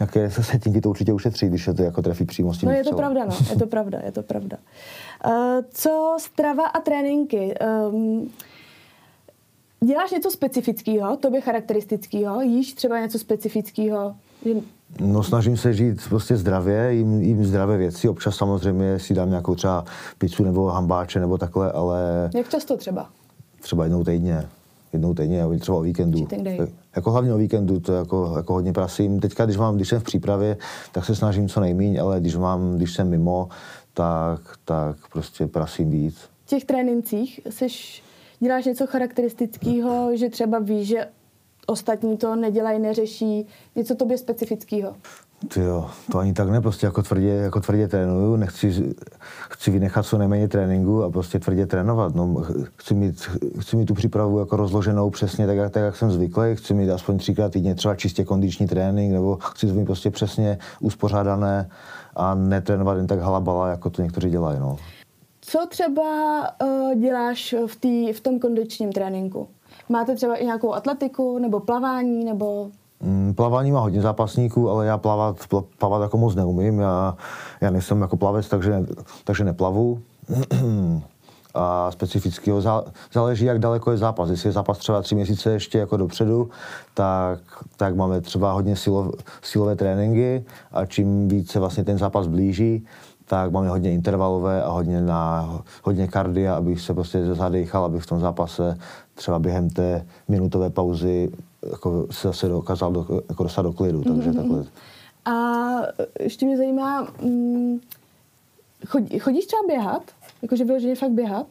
nějaké 0.00 0.30
setinky 0.30 0.80
to 0.80 0.90
určitě 0.90 1.12
ušetří, 1.12 1.48
když 1.48 1.64
se 1.64 1.74
to 1.74 1.82
jako 1.82 2.02
trefí 2.02 2.24
přímo 2.24 2.54
s 2.54 2.58
tím. 2.58 2.68
No 2.68 2.74
je 2.74 2.84
to 2.84 2.96
pravda, 2.96 3.24
no, 3.24 3.36
je 3.50 3.56
to 3.56 3.66
pravda, 3.66 4.00
je 4.04 4.12
to 4.12 4.22
pravda. 4.22 4.56
Uh, 5.26 5.32
co 5.70 6.16
strava 6.20 6.66
a 6.66 6.80
tréninky? 6.80 7.54
Um, 7.90 8.30
děláš 9.84 10.10
něco 10.10 10.30
specifického, 10.30 11.16
tobě 11.16 11.40
charakteristického? 11.40 12.40
Jíš 12.40 12.74
třeba 12.74 13.00
něco 13.00 13.18
specifického? 13.18 14.16
No 15.00 15.22
snažím 15.22 15.56
se 15.56 15.72
žít 15.72 16.08
prostě 16.08 16.36
zdravě, 16.36 16.94
jím, 16.94 17.22
jím 17.22 17.44
zdravé 17.44 17.76
věci. 17.76 18.08
Občas 18.08 18.36
samozřejmě 18.36 18.98
si 18.98 19.14
dám 19.14 19.28
nějakou 19.28 19.54
třeba 19.54 19.84
pizzu 20.18 20.44
nebo 20.44 20.66
hambáče 20.66 21.20
nebo 21.20 21.38
takhle, 21.38 21.72
ale... 21.72 22.30
Jak 22.34 22.48
často 22.48 22.76
třeba? 22.76 23.08
Třeba 23.60 23.84
jednou 23.84 24.04
týdně. 24.04 24.46
Jednou 24.92 25.14
týdně, 25.14 25.44
třeba 25.60 25.78
o 25.78 25.80
víkendu. 25.80 26.28
Jako 26.96 27.10
hlavně 27.10 27.34
o 27.34 27.38
víkendu, 27.38 27.80
to 27.80 27.92
jako, 27.92 28.32
jako 28.36 28.52
hodně 28.52 28.72
prasím. 28.72 29.20
Teďka, 29.20 29.44
když, 29.44 29.56
mám, 29.56 29.76
když 29.76 29.88
jsem 29.88 30.00
v 30.00 30.04
přípravě, 30.04 30.56
tak 30.92 31.04
se 31.04 31.14
snažím 31.14 31.48
co 31.48 31.60
nejméně, 31.60 32.00
ale 32.00 32.20
když, 32.20 32.36
mám, 32.36 32.76
když 32.76 32.94
jsem 32.94 33.08
mimo, 33.08 33.48
tak, 33.94 34.40
tak 34.64 34.96
prostě 35.12 35.46
prasím 35.46 35.90
víc. 35.90 36.16
V 36.44 36.48
těch 36.48 36.64
trénincích 36.64 37.40
jsi, 37.50 37.66
děláš 38.40 38.64
něco 38.64 38.86
charakteristického, 38.86 40.16
že 40.16 40.28
třeba 40.28 40.58
víš, 40.58 40.88
že 40.88 41.06
ostatní 41.66 42.16
to 42.16 42.36
nedělají, 42.36 42.78
neřeší, 42.78 43.46
něco 43.76 43.94
tobě 43.94 44.18
specifického? 44.18 44.94
Ty 45.48 45.60
jo, 45.60 45.90
to 46.12 46.18
ani 46.18 46.32
tak 46.32 46.48
ne, 46.48 46.60
prostě 46.60 46.86
jako 46.86 47.02
tvrdě, 47.02 47.28
jako 47.28 47.60
tvrdě 47.60 47.88
trénuju, 47.88 48.36
nechci, 48.36 48.94
chci 49.48 49.70
vynechat 49.70 50.06
co 50.06 50.18
nejméně 50.18 50.48
tréninku 50.48 51.02
a 51.02 51.10
prostě 51.10 51.38
tvrdě 51.38 51.66
trénovat. 51.66 52.14
No, 52.14 52.44
chci, 52.76 52.94
mít, 52.94 53.22
chci 53.60 53.76
mít 53.76 53.84
tu 53.84 53.94
přípravu 53.94 54.38
jako 54.38 54.56
rozloženou 54.56 55.10
přesně 55.10 55.46
tak, 55.46 55.56
jak, 55.56 55.72
tak, 55.72 55.82
jak 55.82 55.96
jsem 55.96 56.10
zvyklý, 56.10 56.56
chci 56.56 56.74
mít 56.74 56.90
aspoň 56.90 57.18
třikrát 57.18 57.52
týdně 57.52 57.74
třeba 57.74 57.94
čistě 57.94 58.24
kondiční 58.24 58.66
trénink, 58.66 59.12
nebo 59.12 59.36
chci 59.36 59.66
to 59.66 59.74
mít 59.74 59.84
prostě 59.84 60.10
přesně 60.10 60.58
uspořádané 60.80 61.70
a 62.16 62.34
netrénovat 62.34 62.96
jen 62.96 63.06
tak 63.06 63.20
halabala, 63.20 63.68
jako 63.68 63.90
to 63.90 64.02
někteří 64.02 64.30
dělají. 64.30 64.60
No. 64.60 64.76
Co 65.40 65.66
třeba 65.68 66.40
uh, 66.62 66.94
děláš 66.94 67.54
v, 67.66 67.76
tý, 67.76 68.12
v 68.12 68.20
tom 68.20 68.38
kondičním 68.38 68.92
tréninku? 68.92 69.48
Máte 69.88 70.14
třeba 70.16 70.36
i 70.36 70.44
nějakou 70.44 70.74
atletiku, 70.74 71.38
nebo 71.38 71.60
plavání, 71.60 72.24
nebo 72.24 72.70
Mm, 73.00 73.34
plavání 73.34 73.72
má 73.72 73.80
hodně 73.80 74.00
zápasníků, 74.00 74.70
ale 74.70 74.86
já 74.86 74.98
plavat, 74.98 75.36
plavat 75.78 76.02
jako 76.02 76.18
moc 76.18 76.34
neumím. 76.34 76.78
Já, 76.78 77.16
já 77.60 77.70
nejsem 77.70 78.00
jako 78.00 78.16
plavec, 78.16 78.48
takže, 78.48 78.86
takže 79.24 79.44
neplavu. 79.44 80.00
A 81.58 81.90
specifického 81.90 82.62
záleží, 83.12 83.44
jak 83.44 83.58
daleko 83.58 83.90
je 83.90 83.96
zápas. 83.96 84.30
Jestli 84.30 84.48
je 84.48 84.52
zápas 84.52 84.78
třeba 84.78 85.02
tři 85.02 85.14
měsíce 85.14 85.50
ještě 85.50 85.78
jako 85.78 85.96
dopředu, 85.96 86.50
tak, 86.94 87.40
tak 87.76 87.96
máme 87.96 88.20
třeba 88.20 88.52
hodně 88.52 88.76
silov, 88.76 89.14
silové 89.42 89.76
tréninky 89.76 90.44
a 90.72 90.86
čím 90.86 91.28
více 91.28 91.60
vlastně 91.60 91.84
ten 91.84 91.98
zápas 91.98 92.26
blíží, 92.26 92.86
tak 93.28 93.52
máme 93.52 93.68
hodně 93.68 93.92
intervalové 93.92 94.62
a 94.62 94.70
hodně, 94.70 95.00
na, 95.00 95.62
hodně 95.82 96.08
kardia, 96.08 96.56
abych 96.56 96.80
se 96.80 96.94
prostě 96.94 97.34
zadechal, 97.34 97.84
abych 97.84 98.02
v 98.02 98.06
tom 98.06 98.20
zápase 98.20 98.78
třeba 99.14 99.38
během 99.38 99.70
té 99.70 100.06
minutové 100.28 100.70
pauzy 100.70 101.30
jako 101.70 102.06
se 102.10 102.28
zase 102.28 102.48
dokázal 102.48 102.92
do, 102.92 103.06
jako 103.28 103.42
dostat 103.42 103.62
do 103.62 103.72
klidu, 103.72 104.04
takže 104.04 104.30
mm-hmm. 104.30 104.36
takhle. 104.36 104.64
A 105.24 105.32
ještě 106.20 106.46
mě 106.46 106.56
zajímá, 106.56 107.08
mm, 107.22 107.80
chodí, 108.86 109.18
chodíš 109.18 109.46
třeba 109.46 109.62
běhat? 109.66 110.02
Jakože 110.42 110.64
vyloženě 110.64 110.94
fakt 110.94 111.10
běhat? 111.10 111.46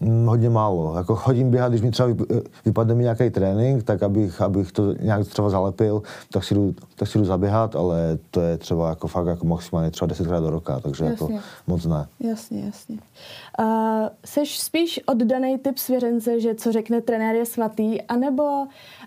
Hodně 0.00 0.50
málo. 0.50 0.96
Jako 0.96 1.16
chodím 1.16 1.50
běhat, 1.50 1.72
když 1.72 1.82
mi 1.82 1.90
třeba 1.90 2.08
vypadne 2.64 2.94
mi 2.94 3.02
nějaký 3.02 3.30
trénink, 3.30 3.82
tak 3.82 4.02
abych, 4.02 4.40
abych 4.40 4.72
to 4.72 4.92
nějak 4.92 5.26
třeba 5.28 5.50
zalepil, 5.50 6.02
tak 6.32 6.44
si, 6.44 6.54
jdu, 6.54 6.74
tak 6.96 7.08
si 7.08 7.18
jdu 7.18 7.24
zaběhat, 7.24 7.76
ale 7.76 8.18
to 8.30 8.40
je 8.40 8.58
třeba 8.58 8.88
jako 8.88 9.08
fakt 9.08 9.26
jako 9.26 9.46
maximálně 9.46 9.90
třeba 9.90 10.06
desetkrát 10.06 10.42
do 10.42 10.50
roka, 10.50 10.80
takže 10.80 11.04
jako 11.04 11.24
jasně. 11.24 11.34
jako 11.34 11.46
moc 11.66 11.86
ne. 11.86 12.06
Jasně, 12.20 12.64
jasně. 12.64 12.98
Uh, 13.58 13.66
seš 14.24 14.60
spíš 14.60 15.00
oddaný 15.06 15.58
typ 15.58 15.78
svěřence, 15.78 16.40
že 16.40 16.54
co 16.54 16.72
řekne 16.72 17.00
trenér 17.00 17.36
je 17.36 17.46
svatý, 17.46 18.02
anebo, 18.02 18.66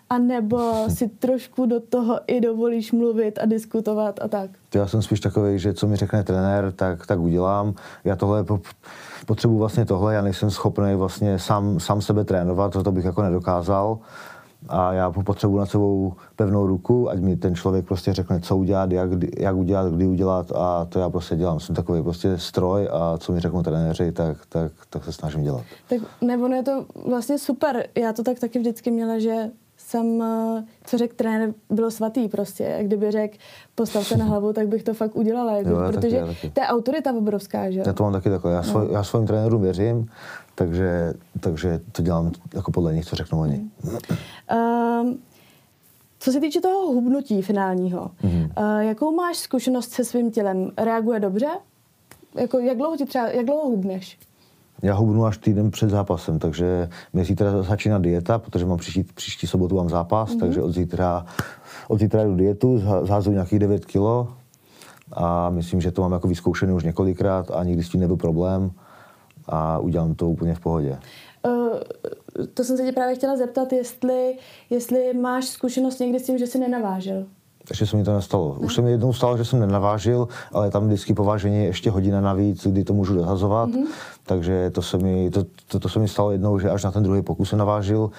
anebo 0.10 0.74
si 0.89 1.08
trošku 1.08 1.65
do 1.65 1.79
toho 1.79 2.20
i 2.27 2.41
dovolíš 2.41 2.91
mluvit 2.91 3.39
a 3.41 3.46
diskutovat 3.46 4.20
a 4.22 4.27
tak? 4.27 4.50
Já 4.75 4.88
jsem 4.88 5.01
spíš 5.01 5.20
takový, 5.20 5.60
že 5.60 5.74
co 5.74 5.88
mi 5.88 5.96
řekne 5.96 6.24
trenér, 6.24 6.72
tak, 6.72 7.06
tak 7.06 7.20
udělám. 7.20 7.74
Já 8.03 8.15
tohle 8.15 8.46
potřebuji 9.28 9.58
vlastně 9.58 9.86
tohle, 9.86 10.14
já 10.14 10.22
nejsem 10.22 10.52
schopný 10.52 10.96
vlastně 10.96 11.40
sám, 11.40 11.80
sám 11.80 12.02
sebe 12.02 12.24
trénovat, 12.24 12.74
to, 12.74 12.84
to 12.84 12.92
bych 12.92 13.06
jako 13.06 13.22
nedokázal 13.22 14.00
a 14.70 14.94
já 14.94 15.12
potřebuji 15.12 15.58
na 15.58 15.66
sebou 15.66 16.14
pevnou 16.36 16.68
ruku, 16.68 17.10
ať 17.10 17.20
mi 17.20 17.36
ten 17.36 17.56
člověk 17.56 17.86
prostě 17.86 18.14
řekne, 18.14 18.40
co 18.40 18.58
udělat, 18.58 18.92
jak, 18.92 19.10
jak 19.38 19.56
udělat, 19.56 19.94
kdy 19.94 20.08
udělat 20.08 20.52
a 20.56 20.86
to 20.86 21.00
já 21.00 21.10
prostě 21.10 21.36
dělám. 21.36 21.60
Jsem 21.60 21.76
takový 21.76 22.04
prostě 22.04 22.38
stroj 22.38 22.90
a 22.92 23.18
co 23.18 23.32
mi 23.32 23.40
řeknou 23.40 23.64
trenéři, 23.64 24.12
tak, 24.12 24.38
tak, 24.50 24.72
tak 24.90 25.04
se 25.04 25.14
snažím 25.14 25.44
dělat. 25.44 25.64
Tak 25.90 26.00
nebo 26.22 26.48
je 26.48 26.64
to 26.64 26.86
vlastně 27.06 27.40
super. 27.40 27.88
Já 27.96 28.14
to 28.14 28.24
tak 28.24 28.40
taky 28.40 28.60
vždycky 28.60 28.92
měla, 28.92 29.20
že 29.20 29.50
jsem, 29.88 30.22
eh, 30.22 30.63
co 30.86 30.98
řekl 30.98 31.15
trenér, 31.15 31.53
bylo 31.70 31.91
svatý 31.91 32.27
prostě. 32.27 32.79
Kdyby 32.82 33.12
řekl, 33.12 33.38
postav 33.75 34.08
se 34.08 34.17
na 34.17 34.25
hlavu, 34.25 34.53
tak 34.53 34.67
bych 34.67 34.84
to 34.84 34.94
fakt 34.94 35.15
udělala. 35.15 35.58
Jako, 35.58 35.70
jo, 35.70 35.77
protože 35.88 36.20
taky, 36.20 36.34
taky. 36.34 36.50
to 36.50 36.62
je 36.62 36.67
autorita 36.67 37.13
obrovská, 37.13 37.72
že 37.72 37.84
Já 37.86 37.94
to 37.94 38.03
mám 38.03 38.13
taky 38.13 38.29
takhle. 38.29 38.51
Já, 38.51 38.63
svoj, 38.63 38.88
no. 38.88 38.94
já 38.94 39.03
svým 39.03 39.27
trenérům 39.27 39.62
věřím, 39.62 40.08
takže, 40.56 41.13
takže 41.39 41.79
to 41.91 42.01
dělám 42.01 42.32
jako 42.53 42.72
podle 42.72 42.94
nich, 42.94 43.06
co 43.06 43.15
řeknou 43.15 43.39
oni. 43.39 43.62
Um, 45.01 45.20
co 46.20 46.32
se 46.32 46.39
týče 46.39 46.62
toho 46.62 46.88
hubnutí 46.88 47.41
finálního, 47.41 48.12
mm. 48.24 48.50
uh, 48.58 48.79
jakou 48.79 49.15
máš 49.15 49.38
zkušenost 49.38 49.91
se 49.91 50.03
svým 50.03 50.32
tělem? 50.32 50.72
Reaguje 50.77 51.20
dobře? 51.20 51.50
Jako, 52.36 52.60
jak 52.60 52.77
dlouho 52.77 52.98
ti 52.98 53.06
třeba, 53.06 53.27
jak 53.27 53.46
dlouho 53.46 53.70
hubneš? 53.70 54.20
Já 54.82 54.94
hubnu 54.94 55.26
až 55.26 55.38
týden 55.38 55.72
před 55.72 55.90
zápasem, 55.90 56.40
takže 56.40 56.90
mě 57.14 57.24
zítra 57.24 57.64
začíná 57.64 58.00
dieta, 58.00 58.40
protože 58.40 58.66
mám 58.66 58.78
příští, 58.78 59.04
příští 59.04 59.48
sobotu 59.48 59.76
mám 59.76 59.90
zápas, 59.90 60.30
mm-hmm. 60.30 60.40
takže 60.40 60.62
od 60.62 60.72
zítra, 60.72 61.26
od 61.88 62.00
zítra 62.00 62.24
jdu 62.24 62.36
dietu, 62.36 62.82
zházu 63.04 63.32
nějakých 63.32 63.60
9 63.60 63.86
kilo 63.86 64.28
a 65.14 65.50
myslím, 65.50 65.82
že 65.82 65.92
to 65.92 66.02
mám 66.02 66.12
jako 66.12 66.28
vyzkoušený 66.28 66.74
už 66.74 66.84
několikrát 66.84 67.52
a 67.52 67.64
nikdy 67.64 67.84
s 67.84 67.90
tím 67.90 68.02
nebyl 68.02 68.18
problém 68.18 68.72
a 69.48 69.80
udělám 69.80 70.16
to 70.16 70.30
úplně 70.30 70.56
v 70.56 70.60
pohodě. 70.60 71.00
Uh, 71.46 71.78
to 72.54 72.64
jsem 72.64 72.78
se 72.78 72.84
tě 72.84 72.92
právě 72.92 73.16
chtěla 73.16 73.38
zeptat, 73.38 73.74
jestli, 73.74 74.36
jestli 74.70 75.14
máš 75.14 75.46
zkušenost 75.46 76.00
někdy 76.00 76.20
s 76.20 76.26
tím, 76.26 76.38
že 76.38 76.48
jsi 76.48 76.60
nenavážil. 76.60 77.26
Ještě 77.70 77.86
se 77.86 77.98
mi 77.98 78.04
to 78.04 78.14
nestalo. 78.14 78.56
Už 78.60 78.76
se 78.76 78.82
mi 78.82 78.92
jednou 78.92 79.14
stalo, 79.14 79.38
že 79.38 79.46
jsem 79.46 79.60
nenavážil, 79.60 80.28
ale 80.52 80.72
tam 80.72 80.88
vždycky 80.88 81.14
povážení 81.14 81.66
ještě 81.66 81.92
hodina 81.92 82.22
navíc, 82.22 82.68
kdy 82.68 82.84
to 82.84 82.94
můžu 82.94 83.16
dohazovat. 83.16 83.70
Mm-hmm. 83.70 83.88
Takže 84.26 84.70
to 84.70 84.82
se, 84.82 84.98
mi, 84.98 85.30
to, 85.30 85.46
to, 85.68 85.80
to 85.80 85.90
se 85.90 86.00
mi 86.00 86.08
stalo 86.08 86.32
jednou, 86.32 86.60
že 86.60 86.70
až 86.70 86.84
na 86.84 86.92
ten 86.92 87.04
druhý 87.04 87.22
pokus 87.22 87.50
jsem 87.50 87.60
navážil, 87.60 88.12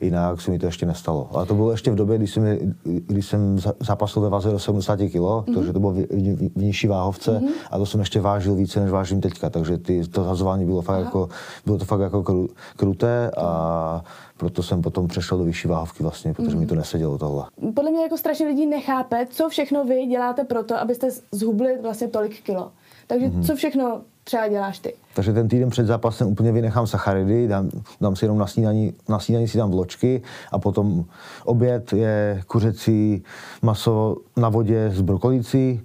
jinak 0.00 0.40
se 0.40 0.50
mi 0.50 0.58
to 0.58 0.66
ještě 0.66 0.86
nestalo. 0.86 1.28
Ale 1.32 1.46
to 1.46 1.54
bylo 1.54 1.70
ještě 1.70 1.90
v 1.90 1.94
době, 1.94 2.18
kdy 2.18 2.26
jsem, 2.26 2.44
kdy 2.84 3.22
jsem 3.22 3.58
zápasil 3.80 4.22
ve 4.22 4.28
váze 4.28 4.50
do 4.50 4.58
70 4.58 4.96
kg, 4.96 5.14
mm-hmm. 5.14 5.54
takže 5.54 5.72
to 5.72 5.80
bylo 5.80 5.92
v, 5.92 5.96
v, 5.96 6.50
v 6.56 6.62
nižší 6.62 6.86
váhovce 6.86 7.30
mm-hmm. 7.30 7.50
a 7.70 7.78
to 7.78 7.86
jsem 7.86 8.00
ještě 8.00 8.20
vážil 8.20 8.54
více, 8.54 8.80
než 8.80 8.90
vážím 8.90 9.20
teďka. 9.20 9.50
Takže 9.50 9.78
ty, 9.78 10.08
to 10.08 10.24
hazování 10.24 10.64
bylo 10.64 10.82
fakt, 10.82 11.04
jako, 11.04 11.28
bylo 11.66 11.78
to 11.78 11.84
fakt 11.84 12.00
jako 12.00 12.46
kruté 12.76 13.30
a 13.36 14.04
proto 14.36 14.62
jsem 14.62 14.82
potom 14.82 15.08
přešel 15.08 15.38
do 15.38 15.44
vyšší 15.44 15.68
váhovky 15.68 16.02
vlastně, 16.02 16.34
protože 16.34 16.54
mm. 16.54 16.60
mi 16.60 16.66
to 16.66 16.74
nesedělo 16.74 17.18
tohle. 17.18 17.44
Podle 17.74 17.90
mě 17.90 18.02
jako 18.02 18.16
strašně 18.16 18.46
lidí 18.46 18.66
nechápe, 18.66 19.26
co 19.30 19.48
všechno 19.48 19.84
vy 19.84 20.06
děláte 20.06 20.44
pro 20.44 20.64
to, 20.64 20.80
abyste 20.80 21.08
zhubli 21.32 21.78
vlastně 21.82 22.08
tolik 22.08 22.42
kilo. 22.42 22.72
Takže 23.06 23.28
mm. 23.28 23.42
co 23.42 23.56
všechno 23.56 24.00
třeba 24.24 24.48
děláš 24.48 24.78
ty? 24.78 24.94
Takže 25.14 25.32
ten 25.32 25.48
týden 25.48 25.70
před 25.70 25.86
zápasem 25.86 26.26
úplně 26.26 26.52
vynechám 26.52 26.86
sacharidy, 26.86 27.48
dám, 27.48 27.70
dám 28.00 28.16
si 28.16 28.24
jenom 28.24 28.38
na 28.38 28.46
snídaní, 28.46 28.92
na 29.08 29.18
snídaní 29.18 29.48
si 29.48 29.58
dám 29.58 29.70
vločky 29.70 30.22
a 30.52 30.58
potom 30.58 31.04
oběd 31.44 31.92
je 31.92 32.42
kuřecí 32.46 33.24
maso 33.62 34.16
na 34.36 34.48
vodě 34.48 34.90
s 34.90 35.00
brokolicí, 35.00 35.80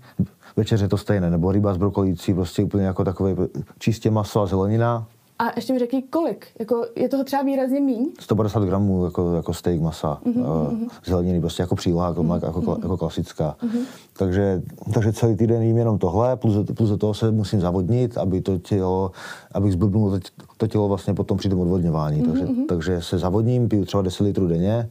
večeře 0.58 0.88
to 0.88 0.98
stejné, 0.98 1.29
nebo 1.29 1.51
ryba 1.51 1.74
s 1.74 1.77
brokolicí, 1.77 2.34
prostě 2.34 2.63
úplně 2.63 2.86
jako 2.86 3.03
takové 3.03 3.36
čistě 3.79 4.12
maso 4.12 4.41
a 4.41 4.46
zelenina, 4.46 5.08
a 5.39 5.51
ještě 5.55 5.74
mi 5.74 5.79
řekni, 5.79 6.01
kolik? 6.01 6.48
Jako, 6.60 6.86
je 6.96 7.10
toho 7.10 7.24
třeba 7.24 7.43
výrazně 7.43 7.79
míň? 7.79 8.12
150 8.19 8.63
gramů 8.63 9.05
jako, 9.05 9.34
jako 9.34 9.53
steak 9.53 9.81
masa, 9.81 10.19
mm-hmm. 10.25 10.72
uh, 10.72 10.88
zeleniny, 11.05 11.39
prostě 11.39 11.63
jako 11.63 11.75
příloha, 11.75 12.08
jako, 12.08 12.24
mm-hmm. 12.24 12.46
jako, 12.46 12.60
jako, 12.60 12.77
jako 12.81 12.98
klasická. 12.98 13.55
Mm-hmm. 13.63 13.81
Takže, 14.17 14.62
takže 14.93 15.13
celý 15.13 15.36
týden 15.36 15.62
jím 15.62 15.77
jenom 15.77 15.98
tohle, 15.98 16.36
plus, 16.36 16.55
plus 16.75 16.89
do 16.89 16.98
toho 16.98 17.13
se 17.13 17.31
musím 17.31 17.60
zavodnit, 17.60 18.17
aby 18.17 18.41
to 18.41 18.58
tělo, 18.58 19.12
abych 19.51 19.74
zblbnul 19.74 20.12
to, 20.12 20.19
to 20.58 20.67
tělo 20.67 20.88
vlastně 20.88 21.13
potom 21.13 21.38
při 21.38 21.50
tom 21.50 21.60
odvodňování. 21.60 22.22
Mm-hmm. 22.22 22.31
Takže, 22.31 22.48
takže 22.67 23.01
se 23.01 23.17
zavodním, 23.17 23.69
piju 23.69 23.86
třeba 23.86 24.03
10 24.03 24.24
litrů 24.24 24.48
denně, 24.48 24.89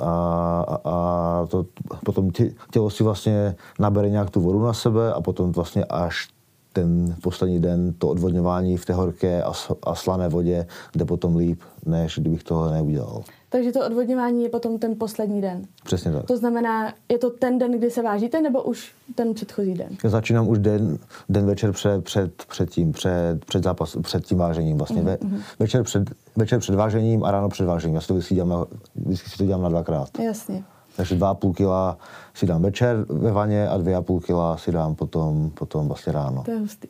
a, 0.00 0.64
a, 0.68 0.80
a 0.84 1.46
to, 1.46 1.66
potom 2.04 2.30
tělo 2.70 2.90
si 2.90 3.04
vlastně 3.04 3.56
nabere 3.78 4.10
nějak 4.10 4.30
tu 4.30 4.40
vodu 4.40 4.62
na 4.62 4.72
sebe 4.72 5.12
a 5.12 5.20
potom 5.20 5.52
vlastně 5.52 5.84
až 5.84 6.28
ten 6.74 7.16
poslední 7.22 7.60
den 7.60 7.94
to 7.98 8.08
odvodňování 8.08 8.76
v 8.76 8.84
té 8.84 8.92
horké 8.92 9.42
a, 9.86 9.94
slané 9.94 10.28
vodě 10.28 10.66
jde 10.96 11.04
potom 11.04 11.36
líp, 11.36 11.60
než 11.86 12.18
kdybych 12.18 12.42
tohle 12.42 12.72
neudělal. 12.72 13.22
Takže 13.48 13.72
to 13.72 13.86
odvodňování 13.86 14.42
je 14.42 14.48
potom 14.48 14.78
ten 14.78 14.94
poslední 14.98 15.40
den. 15.40 15.62
Přesně 15.84 16.12
tak. 16.12 16.26
To 16.26 16.36
znamená, 16.36 16.94
je 17.08 17.18
to 17.18 17.30
ten 17.30 17.58
den, 17.58 17.78
kdy 17.78 17.90
se 17.90 18.02
vážíte, 18.02 18.42
nebo 18.42 18.62
už 18.62 18.92
ten 19.14 19.34
předchozí 19.34 19.74
den? 19.74 19.88
Já 20.04 20.10
začínám 20.10 20.48
už 20.48 20.58
den, 20.58 20.98
den 21.28 21.46
večer 21.46 21.72
před, 21.72 22.04
před, 22.04 22.44
před 22.48 22.70
tím, 22.70 22.92
před, 22.92 23.44
před, 23.46 23.64
zápas, 23.64 23.96
před 24.02 24.24
tím 24.24 24.38
vážením. 24.38 24.78
Vlastně 24.78 25.02
mm-hmm. 25.02 25.04
Ve, 25.04 25.18
mhm. 25.24 25.40
večer, 25.58 25.82
před, 25.82 26.10
večer 26.36 26.58
před 26.60 26.74
vážením 26.74 27.24
a 27.24 27.30
ráno 27.30 27.48
před 27.48 27.64
vážením. 27.64 27.94
Já 27.94 28.00
si 28.00 28.08
to 28.08 28.14
vždycky, 28.14 28.34
dělám 28.34 28.48
na, 28.48 28.64
vždycky 28.94 29.30
si 29.30 29.38
to 29.38 29.44
dělám 29.44 29.62
na 29.62 29.68
dvakrát. 29.68 30.08
Jasně. 30.18 30.64
Takže 30.96 31.16
2,5 31.16 31.54
kila 31.54 31.98
si 32.34 32.46
dám 32.46 32.62
večer 32.62 33.06
ve 33.08 33.32
vaně 33.32 33.68
a 33.68 33.78
2,5 33.78 34.20
kila 34.20 34.56
si 34.56 34.72
dám 34.72 34.94
potom, 34.94 35.50
potom 35.50 35.88
vlastně 35.88 36.12
ráno. 36.12 36.42
To 36.44 36.50
je 36.50 36.58
hustý. 36.58 36.88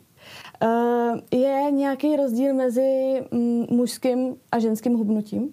Uh, 0.63 1.39
je 1.39 1.71
nějaký 1.71 2.15
rozdíl 2.15 2.53
mezi 2.53 3.21
mm, 3.31 3.65
mužským 3.69 4.35
a 4.51 4.59
ženským 4.59 4.97
hubnutím? 4.97 5.49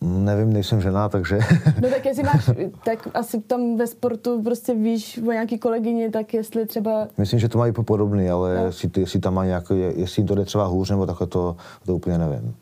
Nevím, 0.00 0.52
nejsem 0.52 0.80
žena, 0.80 1.08
takže... 1.08 1.38
No 1.82 1.88
tak 1.88 2.04
jestli 2.04 2.22
máš, 2.22 2.50
tak 2.84 3.08
asi 3.14 3.40
tam 3.40 3.76
ve 3.76 3.86
sportu 3.86 4.42
prostě 4.42 4.74
víš 4.74 5.20
o 5.28 5.32
nějaký 5.32 5.58
kolegyni, 5.58 6.10
tak 6.10 6.34
jestli 6.34 6.66
třeba... 6.66 7.08
Myslím, 7.18 7.38
že 7.38 7.48
to 7.48 7.58
mají 7.58 7.72
podobný, 7.72 8.30
ale 8.30 8.56
no. 8.56 8.66
jestli, 8.66 8.90
jestli 8.96 9.20
tam 9.20 9.34
má 9.34 9.44
nějaký, 9.44 9.74
jestli 9.78 10.20
jim 10.20 10.26
to 10.26 10.34
jde 10.34 10.44
třeba 10.44 10.66
hůř, 10.66 10.90
nebo 10.90 11.06
takhle 11.06 11.26
to, 11.26 11.56
to 11.86 11.96
úplně 11.96 12.18
nevím. 12.18 12.54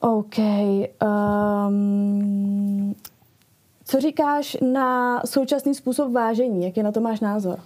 OK. 0.00 0.38
Um, 1.68 2.94
co 3.92 4.00
říkáš 4.00 4.56
na 4.72 5.20
současný 5.24 5.74
způsob 5.74 6.12
vážení? 6.12 6.64
Jaký 6.64 6.82
na 6.82 6.92
to 6.92 7.00
máš 7.00 7.20
názor? 7.20 7.58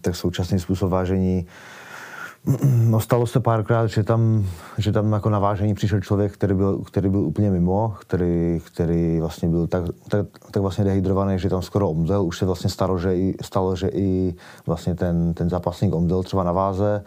Tak 0.00 0.16
současný 0.16 0.58
způsob 0.58 0.90
vážení 0.90 1.46
No 2.64 3.00
stalo 3.00 3.26
se 3.26 3.40
párkrát, 3.40 3.86
že 3.86 4.02
tam, 4.02 4.46
že 4.78 4.92
tam 4.92 5.12
jako 5.12 5.30
na 5.30 5.38
vážení 5.38 5.74
přišel 5.74 6.00
člověk, 6.00 6.32
který 6.32 6.54
byl, 6.54 6.78
který 6.78 7.08
byl 7.08 7.20
úplně 7.20 7.50
mimo, 7.50 7.94
který, 8.00 8.60
který 8.66 9.20
vlastně 9.20 9.48
byl 9.48 9.66
tak, 9.66 9.84
tak, 10.08 10.26
tak 10.50 10.62
vlastně 10.62 10.84
dehydrovaný, 10.84 11.38
že 11.38 11.48
tam 11.48 11.62
skoro 11.62 11.90
omdlel. 11.90 12.24
Už 12.24 12.38
se 12.38 12.46
vlastně 12.46 12.70
stalo, 12.70 12.98
že 12.98 13.16
i, 13.16 13.34
stalo, 13.42 13.76
že 13.76 13.88
i 13.88 14.34
vlastně 14.66 14.94
ten, 14.94 15.34
ten 15.34 15.50
zápasník 15.50 15.94
omdlel 15.94 16.22
třeba 16.22 16.44
na 16.44 16.52
váze. 16.52 17.04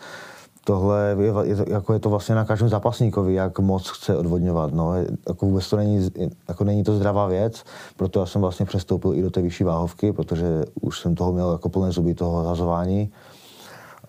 Tohle 0.68 1.16
je, 1.20 1.50
je, 1.50 1.66
jako 1.68 1.94
je 1.94 2.00
to 2.00 2.10
vlastně 2.10 2.36
na 2.36 2.46
každém 2.46 2.70
zápasníkovi, 2.70 3.34
jak 3.34 3.60
moc 3.60 3.90
chce 3.90 4.18
odvodňovat. 4.18 4.74
No. 4.74 4.94
Jako 5.28 5.46
vůbec 5.46 5.70
to 5.70 5.78
není, 5.78 6.10
jako 6.48 6.64
není 6.64 6.84
to 6.84 6.96
zdravá 6.96 7.28
věc, 7.28 7.64
proto 7.98 8.20
já 8.20 8.26
jsem 8.26 8.42
vlastně 8.42 8.66
přestoupil 8.66 9.14
i 9.14 9.22
do 9.22 9.32
té 9.32 9.42
vyšší 9.42 9.64
váhovky, 9.64 10.14
protože 10.14 10.64
už 10.82 11.00
jsem 11.00 11.16
toho 11.16 11.34
měl 11.34 11.52
jako 11.52 11.70
plné 11.70 11.92
zuby 11.92 12.14
toho 12.14 12.44
zazování 12.44 13.12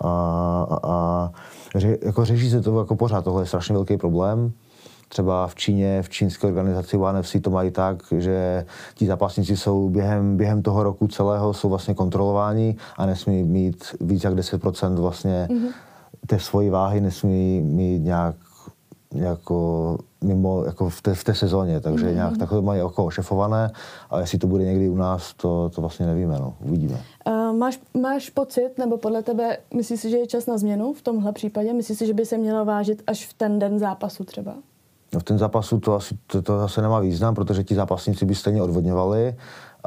a, 0.00 0.10
a 0.82 1.30
ře, 1.76 1.98
jako 2.02 2.24
řeší 2.24 2.50
se 2.50 2.60
to 2.60 2.78
jako 2.78 2.96
pořád. 2.96 3.24
Tohle 3.24 3.42
je 3.42 3.46
strašně 3.46 3.72
velký 3.72 3.96
problém. 3.96 4.52
Třeba 5.08 5.46
v 5.46 5.54
Číně, 5.54 6.02
v 6.02 6.08
čínské 6.08 6.46
organizaci 6.46 6.96
ONFC 6.96 7.36
to 7.42 7.50
mají 7.50 7.70
tak, 7.70 8.02
že 8.18 8.66
ti 8.94 9.06
zápasníci 9.06 9.56
jsou 9.56 9.88
během, 9.88 10.36
během 10.36 10.62
toho 10.62 10.82
roku 10.82 11.08
celého 11.08 11.54
jsou 11.54 11.68
vlastně 11.68 11.94
kontrolováni 11.94 12.76
a 12.96 13.06
nesmí 13.06 13.42
mít 13.42 13.84
víc 14.00 14.24
jak 14.24 14.34
10% 14.34 14.94
vlastně 14.94 15.48
mm-hmm. 15.50 15.87
Té 16.28 16.38
svojí 16.38 16.70
váhy, 16.70 17.00
nesmí 17.00 17.60
mít 17.60 17.98
nějak 17.98 18.36
jako 19.14 19.98
mimo, 20.24 20.64
jako 20.64 20.88
v 20.88 21.02
té, 21.02 21.14
v 21.14 21.24
té 21.24 21.34
sezóně, 21.34 21.80
takže 21.80 22.06
mm-hmm. 22.06 22.14
nějak 22.14 22.38
takhle 22.38 22.62
mají 22.62 22.80
jako 22.80 23.04
ošefované 23.04 23.70
a 24.10 24.20
jestli 24.20 24.38
to 24.38 24.46
bude 24.46 24.64
někdy 24.64 24.88
u 24.88 24.96
nás, 24.96 25.34
to, 25.34 25.70
to 25.74 25.80
vlastně 25.80 26.06
nevíme, 26.06 26.38
no, 26.38 26.54
uvidíme. 26.64 27.00
Uh, 27.26 27.56
máš, 27.56 27.80
máš 28.00 28.30
pocit, 28.30 28.70
nebo 28.78 28.98
podle 28.98 29.22
tebe, 29.22 29.56
myslíš 29.74 30.00
si, 30.00 30.10
že 30.10 30.16
je 30.16 30.26
čas 30.26 30.46
na 30.46 30.58
změnu 30.58 30.92
v 30.92 31.02
tomhle 31.02 31.32
případě? 31.32 31.72
Myslíš 31.72 31.98
si, 31.98 32.06
že 32.06 32.14
by 32.14 32.26
se 32.26 32.38
mělo 32.38 32.64
vážit 32.64 33.02
až 33.06 33.26
v 33.26 33.34
ten 33.34 33.58
den 33.58 33.78
zápasu 33.78 34.24
třeba? 34.24 34.54
No 35.14 35.20
v 35.20 35.22
ten 35.22 35.38
zápasu 35.38 35.80
to 35.80 35.94
asi 35.94 36.18
to, 36.26 36.42
to 36.42 36.58
zase 36.58 36.82
nemá 36.82 37.00
význam, 37.00 37.34
protože 37.34 37.64
ti 37.64 37.74
zápasníci 37.74 38.24
by 38.24 38.34
stejně 38.34 38.62
odvodňovali 38.62 39.36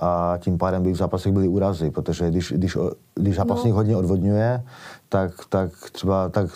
a 0.02 0.38
tím 0.42 0.58
pádem 0.58 0.84
by 0.84 0.92
v 0.92 0.96
zápasech 0.96 1.34
byly 1.34 1.48
úrazy, 1.48 1.92
protože 1.92 2.30
když, 2.30 2.54
když, 2.58 2.78
když 3.16 3.36
zápasník 3.36 3.72
no. 3.72 3.76
hodně 3.76 3.98
odvodňuje, 3.98 4.64
tak, 5.10 5.32
tak 5.50 5.72
třeba 5.92 6.30
tak 6.30 6.50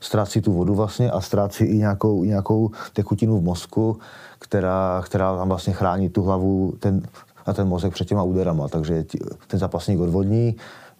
ztrácí 0.00 0.40
tu 0.40 0.52
vodu 0.52 0.74
vlastně 0.74 1.10
a 1.10 1.20
ztrácí 1.20 1.64
i 1.64 1.76
nějakou, 1.76 2.24
nějakou 2.24 2.70
tekutinu 2.92 3.40
v 3.40 3.42
mozku, 3.42 3.98
která, 4.38 5.02
která 5.04 5.36
tam 5.36 5.48
vlastně 5.48 5.72
chrání 5.72 6.08
tu 6.08 6.22
hlavu 6.22 6.72
ten, 6.78 7.02
a 7.46 7.52
ten 7.52 7.68
mozek 7.68 7.92
před 7.92 8.08
těma 8.08 8.22
úderama. 8.22 8.68
Takže 8.68 9.04
ten 9.46 9.60
zápasník 9.60 10.00
odvodní, 10.00 10.56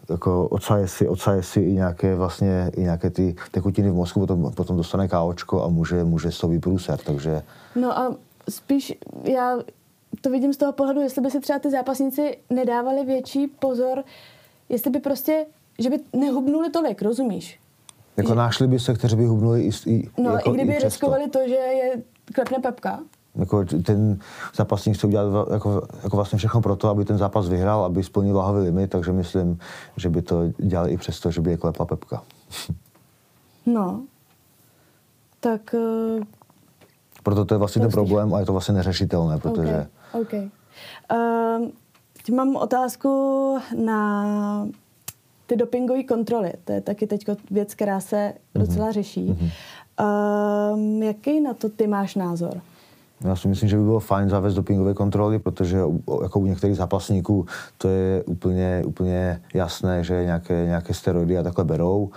jako 0.09 0.49
odsaje 0.49 0.89
si, 0.89 1.09
odsaje 1.09 1.43
si 1.43 1.61
i 1.61 1.73
nějaké 1.73 2.15
vlastně 2.15 2.71
i 2.77 2.83
nějaké 2.83 3.11
ty 3.11 3.35
tekutiny 3.51 3.91
v 3.91 3.95
mozku, 3.95 4.21
potom, 4.21 4.53
potom 4.53 4.77
dostane 4.77 5.09
káočko 5.09 5.65
a 5.65 5.69
může, 5.69 6.05
může 6.05 6.33
z 6.33 6.39
toho 6.39 6.51
vyprůser, 6.51 6.99
takže... 6.99 7.43
No 7.77 7.99
a 7.99 8.15
spíš 8.49 8.99
já 9.25 9.57
to 10.21 10.31
vidím 10.31 10.53
z 10.53 10.57
toho 10.57 10.73
pohledu, 10.73 11.01
jestli 11.01 11.23
by 11.23 11.31
si 11.31 11.41
třeba 11.41 11.59
ty 11.59 11.71
zápasníci 11.71 12.39
nedávali 12.51 13.05
větší 13.05 13.47
pozor, 13.47 14.05
jestli 14.69 14.91
by 14.91 15.01
prostě, 15.01 15.47
že 15.79 15.91
by 15.91 15.99
nehubnuli 16.13 16.71
tolik, 16.71 17.03
rozumíš? 17.03 17.61
Jako 18.17 18.35
našli 18.35 18.67
by 18.67 18.79
se, 18.79 18.95
kteří 18.95 19.17
by 19.17 19.27
hubnuli 19.27 19.63
i, 19.63 19.71
i 19.87 20.09
No 20.19 20.31
jako, 20.31 20.51
i 20.51 20.55
kdyby 20.55 20.73
i 20.73 20.79
riskovali 20.79 21.31
to, 21.31 21.39
že 21.49 21.55
je 21.55 22.03
klepne 22.35 22.59
Pepka. 22.59 23.01
Jako 23.35 23.65
ten 23.65 24.19
zápasník 24.55 24.97
chce 24.97 25.07
udělat 25.07 25.49
jako, 25.53 25.89
jako 26.03 26.17
vlastně 26.17 26.39
všechno 26.39 26.61
pro 26.61 26.77
to, 26.77 26.89
aby 26.89 27.05
ten 27.05 27.19
zápas 27.19 27.49
vyhrál, 27.49 27.85
aby 27.85 28.03
splnil 28.03 28.35
váhový 28.35 28.63
limit, 28.63 28.91
takže 28.91 29.13
myslím, 29.13 29.59
že 29.97 30.09
by 30.09 30.23
to 30.23 30.49
dělali 30.59 30.91
i 30.91 30.97
přesto, 30.97 31.31
že 31.31 31.41
by 31.41 31.51
je 31.51 31.57
klepla 31.57 31.87
Pepka. 31.87 32.23
No, 33.67 34.03
tak... 35.41 35.75
Uh... 35.75 36.25
Proto 37.23 37.45
to 37.45 37.55
je 37.55 37.59
vlastně 37.59 37.83
ten 37.83 37.91
problém 37.91 38.35
a 38.35 38.41
je 38.41 38.47
to 38.47 38.53
vlastně 38.53 38.75
neřešitelné, 38.75 39.39
protože... 39.39 39.87
OK. 40.13 40.33
Uh, 40.33 42.35
mám 42.35 42.57
otázku 42.57 43.59
na 43.85 44.69
ty 45.47 45.57
dopingové 45.57 46.03
kontroly, 46.03 46.53
to 46.65 46.73
je 46.73 46.81
taky 46.81 47.07
teď 47.07 47.27
věc, 47.51 47.75
která 47.75 48.01
se 48.01 48.17
mm-hmm. 48.17 48.61
docela 48.61 48.93
řeší. 48.93 49.29
Mm-hmm. 49.29 49.51
Um, 50.75 51.03
jaký 51.03 51.41
na 51.41 51.55
to 51.55 51.69
ty 51.69 51.87
máš 51.87 52.15
názor? 52.15 52.61
Já 53.25 53.37
si 53.37 53.49
myslím, 53.49 53.69
že 53.69 53.77
by 53.77 53.83
bylo 53.83 54.01
fajn 54.01 54.29
zavést 54.29 54.55
dopingové 54.55 54.95
kontroly, 54.95 55.39
protože 55.39 55.79
jako 56.23 56.41
u 56.41 56.47
některých 56.47 56.77
zápasníků 56.77 57.47
to 57.79 57.89
je 57.89 58.25
úplně, 58.25 58.83
úplně 58.87 59.43
jasné, 59.55 60.05
že 60.05 60.25
nějaké, 60.25 60.67
nějaké 60.67 60.95
steroidy 60.95 61.39
a 61.39 61.43
takhle 61.43 61.65
berou 61.65 62.11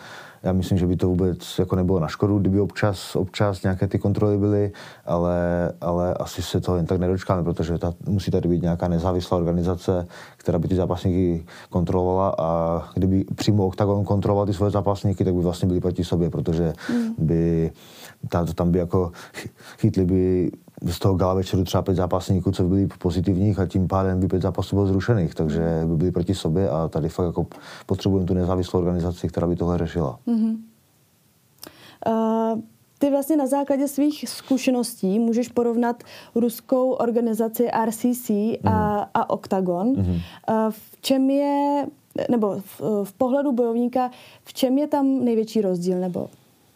já 0.44 0.54
myslím, 0.54 0.78
že 0.78 0.88
by 0.88 0.96
to 0.96 1.08
vůbec 1.08 1.60
jako 1.60 1.76
nebylo 1.76 2.00
na 2.00 2.08
škodu, 2.08 2.40
kdyby 2.40 2.60
občas, 2.60 3.16
občas 3.16 3.64
nějaké 3.64 3.88
ty 3.88 4.00
kontroly 4.00 4.38
byly, 4.38 4.72
ale, 5.06 5.72
ale 5.82 6.14
asi 6.14 6.42
se 6.42 6.62
to 6.62 6.76
jen 6.76 6.86
tak 6.86 7.00
nedočkáme, 7.00 7.44
protože 7.44 7.78
ta, 7.78 7.94
musí 8.08 8.32
tady 8.32 8.50
být 8.50 8.62
nějaká 8.62 8.88
nezávislá 8.88 9.38
organizace, 9.38 10.08
která 10.38 10.60
by 10.60 10.68
ty 10.68 10.76
zápasníky 10.76 11.46
kontrolovala 11.70 12.36
a 12.38 12.82
kdyby 12.94 13.26
přímo 13.36 13.68
Octagon 13.68 14.06
kontroloval 14.06 14.46
ty 14.46 14.54
svoje 14.54 14.72
zápasníky, 14.72 15.24
tak 15.26 15.34
by 15.34 15.42
vlastně 15.42 15.68
byli 15.68 15.80
proti 15.80 16.04
sobě, 16.04 16.30
protože 16.30 16.74
mm. 16.90 17.14
by 17.18 17.72
tam 18.56 18.72
by 18.72 18.80
jako 18.80 19.12
chytli 19.78 20.06
by 20.06 20.52
z 20.88 21.00
toho 21.00 21.16
gala 21.16 21.34
večeru 21.34 21.64
třeba 21.64 21.82
pět 21.82 21.96
zápasníků, 21.96 22.52
co 22.52 22.64
by 22.64 22.70
byli 22.70 22.88
pozitivních 22.88 23.60
a 23.60 23.66
tím 23.66 23.88
pádem 23.88 24.20
by 24.20 24.28
pět 24.28 24.42
zápasů 24.42 24.76
bylo 24.76 24.88
zrušených, 24.88 25.36
takže 25.36 25.62
by 25.86 25.96
byli 25.96 26.12
proti 26.12 26.36
sobě 26.36 26.70
a 26.70 26.88
tady 26.88 27.10
fakt 27.10 27.26
jako 27.26 27.46
potřebujeme 27.86 28.28
tu 28.28 28.34
nezávislou 28.34 28.80
organizaci, 28.80 29.28
která 29.28 29.48
by 29.48 29.56
tohle 29.56 29.78
řešila. 29.78 30.20
Mm-hmm. 30.28 30.58
Uh, 32.08 32.62
ty 33.00 33.10
vlastně 33.10 33.38
na 33.38 33.48
základě 33.48 33.88
svých 33.88 34.30
zkušeností 34.30 35.20
můžeš 35.20 35.48
porovnat 35.48 36.04
ruskou 36.36 36.92
organizaci 36.92 37.68
RCC 37.86 38.30
a, 38.30 38.54
mm. 38.64 39.06
a 39.14 39.30
Octagon. 39.30 39.88
Uh, 39.88 40.06
v 40.70 41.02
čem 41.02 41.30
je, 41.30 41.86
nebo 42.30 42.56
v, 42.60 42.82
v 43.04 43.14
pohledu 43.14 43.52
bojovníka, 43.52 44.12
v 44.44 44.54
čem 44.54 44.78
je 44.78 44.88
tam 44.88 45.26
největší 45.26 45.62
rozdíl, 45.62 46.00
nebo 46.00 46.30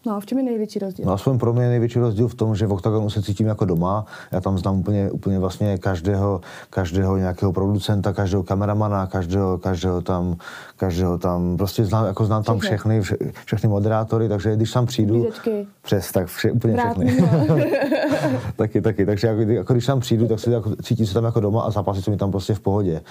No 0.08 0.16
a 0.16 0.20
v 0.20 0.26
čem 0.26 0.38
je 0.38 0.44
největší 0.44 0.80
rozdíl? 0.80 1.06
No 1.06 1.14
aspoň 1.14 1.40
pro 1.40 1.54
mě 1.54 1.64
je 1.64 1.70
největší 1.70 2.00
rozdíl 2.00 2.28
v 2.28 2.36
tom, 2.36 2.56
že 2.56 2.68
v 2.68 2.72
OKTAGONu 2.72 3.10
se 3.10 3.22
cítím 3.22 3.48
jako 3.48 3.66
doma. 3.66 4.06
Já 4.32 4.42
tam 4.42 4.58
znám 4.58 4.80
úplně, 4.80 5.12
úplně 5.12 5.40
vlastně 5.40 5.78
každého, 5.78 6.42
každého 6.70 7.18
nějakého 7.18 7.54
producenta, 7.54 8.14
každého 8.14 8.44
kameramana, 8.44 9.08
každého, 9.08 9.58
každého 9.58 10.02
tam, 10.02 10.38
každého 10.78 11.18
tam, 11.18 11.58
prostě 11.58 11.86
znám, 11.86 12.06
jako 12.06 12.26
znám 12.26 12.44
tam 12.44 12.60
všechny, 12.60 13.02
vše, 13.02 13.18
všechny 13.46 13.70
moderátory, 13.70 14.30
takže 14.30 14.56
když 14.56 14.72
tam 14.72 14.86
přijdu, 14.86 15.20
Bídečky. 15.20 15.68
přes, 15.82 16.12
tak 16.12 16.28
vše, 16.28 16.52
úplně 16.52 16.74
Vrátný, 16.74 17.08
všechny. 17.08 17.48
No. 17.50 17.58
taky, 18.56 18.82
taky, 18.82 19.06
takže 19.06 19.28
jako, 19.28 19.42
jako, 19.42 19.74
když 19.74 19.86
tam 19.86 20.00
přijdu, 20.00 20.28
tak 20.28 20.40
se 20.40 20.52
jako, 20.52 20.76
cítím 20.84 21.06
se 21.06 21.14
tam 21.14 21.24
jako 21.24 21.40
doma 21.40 21.62
a 21.62 21.72
zápasy 21.72 22.02
se 22.02 22.12
mi 22.12 22.18
tam 22.18 22.32
prostě 22.32 22.54
v 22.54 22.60
pohodě. 22.60 23.02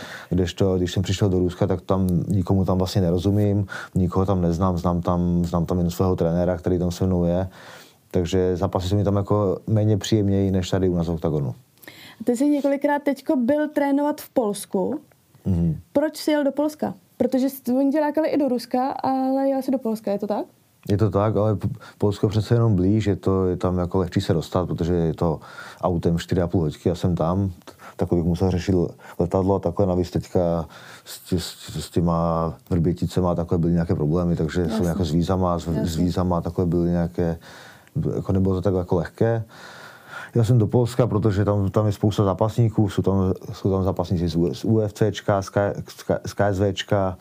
to, 0.55 0.77
když 0.77 0.93
jsem 0.93 1.03
přišel 1.03 1.29
do 1.29 1.39
Ruska, 1.39 1.67
tak 1.67 1.81
tam 1.81 2.07
nikomu 2.29 2.65
tam 2.65 2.79
vlastně 2.79 3.03
nerozumím, 3.03 3.67
nikoho 3.95 4.27
tam 4.27 4.43
neznám, 4.43 4.79
znám 4.79 5.01
tam, 5.01 5.45
znám 5.45 5.67
tam 5.67 5.79
jen 5.79 5.91
svého 5.91 6.17
trenéra, 6.17 6.57
který 6.57 6.79
tam 6.79 6.86
tam 6.87 6.91
se 6.91 7.07
mnou 7.07 7.25
je. 7.25 7.49
Takže 8.11 8.57
zápasy 8.57 8.89
jsou 8.89 8.97
mi 8.97 9.05
tam 9.05 9.17
jako 9.17 9.59
méně 9.67 9.99
příjemněji 9.99 10.51
než 10.51 10.71
tady 10.71 10.89
u 10.89 10.97
nás 10.97 11.07
v 11.07 11.11
OKTAGONu. 11.11 11.55
Ty 12.25 12.37
jsi 12.37 12.49
několikrát 12.49 13.03
teďko 13.03 13.37
byl 13.37 13.69
trénovat 13.69 14.21
v 14.21 14.29
Polsku. 14.29 15.01
Mm. 15.45 15.77
Proč 15.93 16.17
jsi 16.17 16.31
jel 16.31 16.45
do 16.45 16.53
Polska? 16.53 16.95
Protože 17.17 17.47
oni 17.69 17.93
tě 17.93 18.01
lákali 18.01 18.29
i 18.29 18.39
do 18.39 18.49
Ruska, 18.49 18.91
ale 18.91 19.49
jel 19.49 19.63
jsi 19.63 19.71
do 19.71 19.79
Polska, 19.79 20.13
je 20.13 20.19
to 20.19 20.27
tak? 20.27 20.47
Je 20.89 20.99
to 20.99 21.11
tak, 21.11 21.37
ale 21.37 21.59
Polsko 21.99 22.29
přece 22.29 22.55
jenom 22.55 22.77
blíž, 22.77 23.07
je, 23.07 23.17
to, 23.17 23.47
je 23.47 23.57
tam 23.57 23.79
jako 23.79 23.99
lehčí 23.99 24.21
se 24.21 24.33
dostat, 24.35 24.67
protože 24.67 24.95
je 24.95 25.15
to 25.15 25.41
autem 25.81 26.17
4,5 26.17 26.59
hodiny 26.59 26.91
a 26.93 26.95
jsem 26.95 27.15
tam, 27.15 27.51
tak 27.97 28.13
bych 28.13 28.25
musel 28.25 28.51
řešit 28.51 28.75
letadlo 29.19 29.55
a 29.55 29.59
takhle 29.59 29.87
navíc 29.87 30.11
teďka 30.11 30.69
s, 31.07 31.21
tě, 31.21 31.41
s, 31.81 31.91
těma 31.91 32.55
vrběticema 32.71 33.35
takhle 33.35 33.59
byly 33.59 33.73
nějaké 33.73 33.95
problémy, 33.95 34.37
takže 34.37 34.61
Jasně. 34.61 34.77
jsou 34.77 34.85
jako 34.85 35.05
s 35.05 35.11
vízama, 35.11 35.59
s, 35.59 35.69
s 35.69 35.97
vízama 35.97 36.41
takhle 36.41 36.67
byly 36.67 36.91
nějaké, 36.91 37.39
jako 38.17 38.33
nebylo 38.33 38.55
to 38.55 38.63
tak 38.63 38.75
jako 38.75 38.97
lehké. 38.97 39.45
Já 40.35 40.45
jsem 40.45 40.59
do 40.59 40.67
Polska, 40.67 41.07
protože 41.07 41.45
tam, 41.45 41.71
tam 41.71 41.87
je 41.87 41.93
spousta 41.93 42.25
zápasníků, 42.25 42.89
jsou 42.89 43.03
tam, 43.03 43.33
jsou 43.53 43.71
tam 43.71 43.85
zápasníci 43.85 44.29
z, 44.29 44.37
z 44.53 44.65
UFCčka, 44.65 45.43
z, 45.43 45.49
K, 45.49 45.73
z 46.27 46.35
KSVčka, 46.35 47.17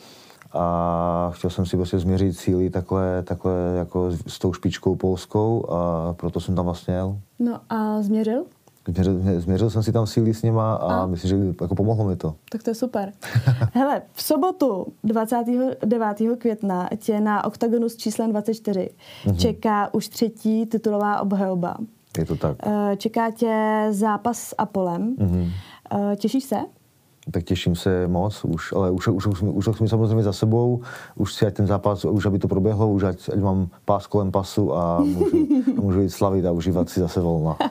a 0.54 1.32
chtěl 1.34 1.50
jsem 1.50 1.66
si 1.66 1.78
prostě 1.78 2.00
změřit 2.00 2.38
síly 2.38 2.70
takhle, 2.70 3.24
takhle 3.24 3.54
jako 3.78 4.12
s 4.28 4.40
tou 4.40 4.54
špičkou 4.54 4.96
polskou 4.96 5.72
a 5.72 6.14
proto 6.14 6.40
jsem 6.40 6.56
tam 6.56 6.66
vlastně 6.66 6.94
jel. 6.94 7.18
No 7.40 7.60
a 7.70 8.02
změřil? 8.02 8.44
Změřil, 8.88 9.22
změřil 9.38 9.70
jsem 9.70 9.84
si 9.84 9.92
tam 9.92 10.08
síly 10.08 10.34
s 10.34 10.44
nima 10.44 10.76
a, 10.76 10.94
a? 10.94 11.06
myslím, 11.06 11.30
že 11.30 11.56
jako 11.62 11.76
pomohlo 11.76 12.08
mi 12.08 12.16
to. 12.16 12.36
Tak 12.52 12.64
to 12.64 12.70
je 12.70 12.76
super. 12.76 13.14
Hele, 13.74 14.02
v 14.14 14.24
sobotu 14.24 14.88
29. 15.04 16.18
května 16.38 16.90
tě 16.98 17.22
na 17.22 17.44
oktagonu 17.44 17.90
s 17.90 17.96
číslem 17.96 18.32
24 18.32 18.90
mm-hmm. 19.26 19.36
čeká 19.36 19.94
už 19.94 20.08
třetí 20.08 20.66
titulová 20.66 21.22
obhajoba. 21.22 21.78
Je 22.18 22.26
to 22.26 22.36
tak. 22.36 22.58
Eh, 22.64 22.98
čeká 22.98 23.32
tě 23.32 23.88
zápas 23.90 24.38
s 24.38 24.56
Apolem. 24.58 25.16
Mm-hmm. 25.16 25.52
Těšíš 26.16 26.44
se? 26.44 26.56
tak 27.32 27.44
těším 27.44 27.76
se 27.76 28.08
moc, 28.08 28.46
už, 28.46 28.74
ale 28.74 28.92
už, 28.92 29.08
už, 29.08 29.28
už, 29.28 29.42
už, 29.42 29.68
už 29.68 29.78
jsme 29.78 29.88
samozřejmě 29.88 30.24
za 30.24 30.34
sebou, 30.34 30.82
už 31.16 31.34
si 31.34 31.46
ať 31.46 31.54
ten 31.54 31.68
zápas, 31.68 32.06
už 32.06 32.26
aby 32.26 32.40
to 32.40 32.48
proběhlo, 32.48 32.92
už 32.92 33.04
ať, 33.04 33.30
ať 33.34 33.40
mám 33.40 33.68
pás 33.86 34.08
kolem 34.08 34.32
pasu 34.32 34.76
a 34.76 35.00
můžu, 35.00 35.48
a 35.78 35.82
můžu 35.82 36.02
jít 36.02 36.10
slavit 36.10 36.46
a 36.46 36.52
užívat 36.52 36.90
si 36.90 37.00
zase 37.00 37.22
volna. 37.22 37.58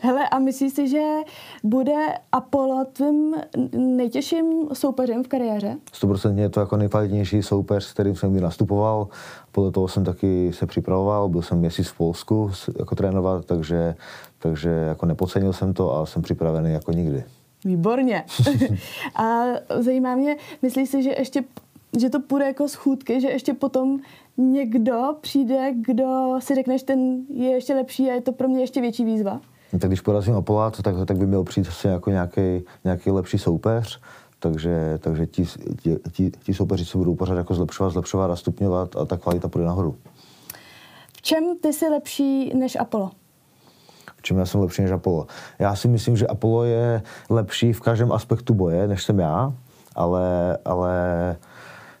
Hele, 0.00 0.28
a 0.28 0.38
myslíš 0.38 0.72
si, 0.72 0.88
že 0.88 1.02
bude 1.64 2.06
Apollo 2.32 2.84
tvým 2.92 3.34
nejtěžším 3.72 4.68
soupeřem 4.72 5.24
v 5.24 5.28
kariéře? 5.28 5.76
100% 5.92 6.38
je 6.38 6.48
to 6.48 6.60
jako 6.60 6.76
nejkvalitnější 6.76 7.42
soupeř, 7.42 7.84
s 7.84 7.92
kterým 7.92 8.16
jsem 8.16 8.32
kdy 8.32 8.40
nastupoval. 8.40 9.08
Podle 9.52 9.70
toho 9.70 9.88
jsem 9.88 10.04
taky 10.04 10.52
se 10.52 10.66
připravoval, 10.66 11.28
byl 11.28 11.42
jsem 11.42 11.58
měsíc 11.58 11.88
v 11.88 11.96
Polsku 11.96 12.50
jako 12.78 12.94
trénovat, 12.94 13.44
takže, 13.44 13.94
takže 14.38 14.70
jako 14.70 15.06
nepocenil 15.06 15.52
jsem 15.52 15.74
to 15.74 15.94
a 15.96 16.06
jsem 16.06 16.22
připravený 16.22 16.72
jako 16.72 16.92
nikdy. 16.92 17.24
Výborně. 17.64 18.24
a 19.16 19.42
zajímá 19.78 20.16
mě, 20.16 20.36
myslíš 20.62 20.90
si, 20.90 21.02
že 21.02 21.14
ještě 21.18 21.44
že 21.98 22.10
to 22.10 22.20
půjde 22.20 22.46
jako 22.46 22.68
schůdky, 22.68 23.20
že 23.20 23.28
ještě 23.28 23.54
potom 23.54 24.00
někdo 24.36 25.16
přijde, 25.20 25.72
kdo 25.74 26.36
si 26.38 26.54
řekneš, 26.54 26.82
ten 26.82 27.22
je 27.34 27.50
ještě 27.50 27.74
lepší 27.74 28.10
a 28.10 28.14
je 28.14 28.20
to 28.20 28.32
pro 28.32 28.48
mě 28.48 28.60
ještě 28.60 28.80
větší 28.80 29.04
výzva? 29.04 29.40
No 29.72 29.78
tak 29.78 29.90
když 29.90 30.00
porazím 30.00 30.34
Apollát, 30.34 30.82
tak, 30.82 30.94
tak 31.06 31.16
by 31.16 31.26
měl 31.26 31.44
přijít 31.44 31.68
asi 31.68 31.88
jako 31.88 32.10
nějaký, 32.10 32.64
nějaký 32.84 33.10
lepší 33.10 33.38
soupeř, 33.38 34.00
takže, 34.38 34.98
takže 34.98 35.26
ti, 35.26 35.44
ti, 35.82 35.96
ti, 36.12 36.30
ti 36.30 36.54
soupeři 36.54 36.84
se 36.84 36.98
budou 36.98 37.14
pořád 37.14 37.34
jako 37.34 37.54
zlepšovat, 37.54 37.90
zlepšovat 37.90 38.30
a 38.30 38.36
stupňovat 38.36 38.96
a 38.96 39.04
ta 39.04 39.16
kvalita 39.16 39.48
půjde 39.48 39.66
nahoru. 39.66 39.96
V 41.16 41.22
čem 41.22 41.44
ty 41.62 41.72
jsi 41.72 41.88
lepší 41.88 42.54
než 42.54 42.76
Apollo? 42.76 43.10
v 44.20 44.22
čem 44.22 44.38
já 44.38 44.46
jsem 44.46 44.60
lepší 44.60 44.82
než 44.82 44.90
Apollo. 44.90 45.26
Já 45.58 45.76
si 45.76 45.88
myslím, 45.88 46.16
že 46.16 46.26
Apollo 46.26 46.64
je 46.64 47.02
lepší 47.30 47.72
v 47.72 47.80
každém 47.80 48.12
aspektu 48.12 48.54
boje, 48.54 48.88
než 48.88 49.02
jsem 49.02 49.18
já, 49.18 49.52
ale, 49.94 50.58
ale 50.64 51.36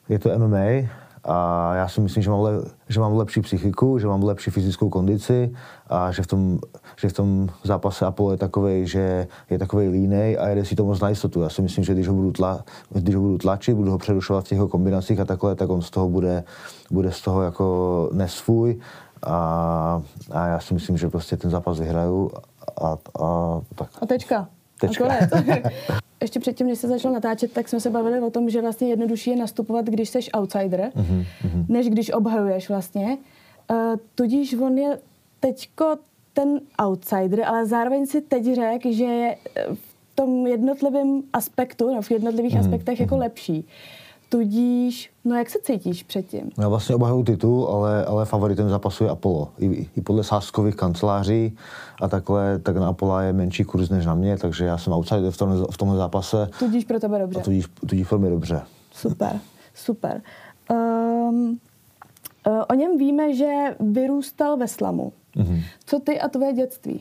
je 0.08 0.18
to 0.18 0.38
MMA 0.38 0.88
a 1.24 1.74
já 1.74 1.88
si 1.88 2.00
myslím, 2.00 2.22
že 2.22 2.30
mám, 2.30 2.40
le, 2.40 2.52
že 2.88 3.00
mám 3.00 3.12
lepší 3.12 3.40
psychiku, 3.40 3.98
že 3.98 4.06
mám 4.06 4.22
lepší 4.22 4.50
fyzickou 4.50 4.88
kondici 4.88 5.52
a 5.86 6.12
že 6.12 6.22
v 6.22 6.26
tom, 6.26 6.58
že 6.96 7.08
v 7.08 7.12
tom 7.12 7.48
zápase 7.64 8.06
Apollo 8.06 8.30
je 8.30 8.36
takový, 8.36 8.86
že 8.86 9.26
je 9.50 9.58
takový 9.58 9.88
línej 9.88 10.38
a 10.38 10.48
jede 10.48 10.64
si 10.64 10.74
to 10.74 10.84
moc 10.84 11.00
na 11.00 11.08
jistotu. 11.08 11.42
Já 11.42 11.48
si 11.48 11.62
myslím, 11.62 11.84
že 11.84 11.94
když 11.94 12.08
ho 12.08 12.14
budu, 12.14 12.32
tla, 12.32 12.64
když 12.90 13.14
ho 13.14 13.20
budu 13.20 13.38
tlačit, 13.38 13.74
budu 13.74 13.90
ho 13.90 13.98
přerušovat 13.98 14.44
v 14.44 14.48
těch 14.48 14.58
kombinacích 14.70 15.20
a 15.20 15.24
takhle, 15.24 15.54
tak 15.54 15.70
on 15.70 15.82
z 15.82 15.90
toho 15.90 16.08
bude, 16.08 16.44
bude 16.90 17.12
z 17.12 17.20
toho 17.20 17.42
jako 17.42 18.08
nesvůj 18.12 18.78
a, 19.22 20.02
a 20.30 20.46
já 20.46 20.60
si 20.60 20.74
myslím, 20.74 20.96
že 20.96 21.08
prostě 21.08 21.36
ten 21.36 21.50
zápas 21.50 21.80
vyhraju 21.80 22.30
a, 22.82 22.96
a 23.22 23.60
tak. 23.74 23.88
A 24.02 24.06
tečka. 24.06 24.48
Tečka. 24.80 25.04
A 25.06 26.00
Ještě 26.22 26.40
předtím, 26.40 26.66
než 26.66 26.78
se 26.78 26.88
začal 26.88 27.12
natáčet, 27.12 27.52
tak 27.52 27.68
jsme 27.68 27.80
se 27.80 27.90
bavili 27.90 28.20
o 28.20 28.30
tom, 28.30 28.50
že 28.50 28.60
vlastně 28.60 28.88
jednodušší 28.88 29.30
je 29.30 29.36
nastupovat, 29.36 29.86
když 29.86 30.08
jsi 30.08 30.18
outsider, 30.32 30.92
mm-hmm. 30.96 31.66
než 31.68 31.88
když 31.88 32.10
obhajuješ 32.10 32.68
vlastně. 32.68 33.18
Uh, 33.70 33.76
tudíž 34.14 34.54
on 34.54 34.78
je 34.78 34.98
teďko 35.40 35.96
ten 36.32 36.60
outsider, 36.84 37.44
ale 37.44 37.66
zároveň 37.66 38.06
si 38.06 38.20
teď 38.20 38.44
řekl, 38.54 38.92
že 38.92 39.04
je 39.04 39.36
v 39.74 40.14
tom 40.14 40.46
jednotlivém 40.46 41.22
aspektu, 41.32 41.94
no, 41.94 42.02
v 42.02 42.10
jednotlivých 42.10 42.54
mm-hmm. 42.54 42.60
aspektech 42.60 43.00
jako 43.00 43.14
mhm. 43.14 43.22
lepší. 43.22 43.64
Tudíž, 44.32 45.10
no 45.24 45.36
jak 45.36 45.50
se 45.50 45.58
cítíš 45.62 46.02
předtím? 46.02 46.50
Já 46.58 46.68
vlastně 46.68 46.94
obhajuju 46.94 47.24
titul, 47.24 47.66
ale, 47.66 48.04
ale 48.04 48.24
favoritem 48.24 48.68
zápasu 48.68 49.04
je 49.04 49.10
Apollo. 49.10 49.48
I, 49.58 49.88
I 49.96 50.00
podle 50.00 50.24
sáskových 50.24 50.76
kanceláří 50.76 51.56
a 52.00 52.08
takhle, 52.08 52.58
tak 52.58 52.76
na 52.76 52.88
Apollo 52.88 53.20
je 53.20 53.32
menší 53.32 53.64
kurz 53.64 53.88
než 53.88 54.06
na 54.06 54.14
mě, 54.14 54.38
takže 54.38 54.64
já 54.64 54.78
jsem 54.78 54.92
outsider 54.92 55.30
v 55.30 55.36
tomhle, 55.36 55.66
v 55.70 55.76
tomhle 55.76 55.96
zápase. 55.96 56.50
Tudíž 56.58 56.84
pro 56.84 57.00
tebe 57.00 57.18
dobře. 57.18 57.40
A 57.40 57.42
tudíž, 57.42 57.66
tudíž 57.86 58.08
pro 58.08 58.18
mě 58.18 58.30
dobře. 58.30 58.62
Super, 58.92 59.40
super. 59.74 60.22
Um, 60.70 61.58
o 62.70 62.74
něm 62.74 62.98
víme, 62.98 63.34
že 63.34 63.76
vyrůstal 63.80 64.56
ve 64.56 64.68
slamu. 64.68 65.12
Mm-hmm. 65.36 65.62
Co 65.86 66.00
ty 66.00 66.20
a 66.20 66.28
tvoje 66.28 66.52
dětství? 66.52 67.00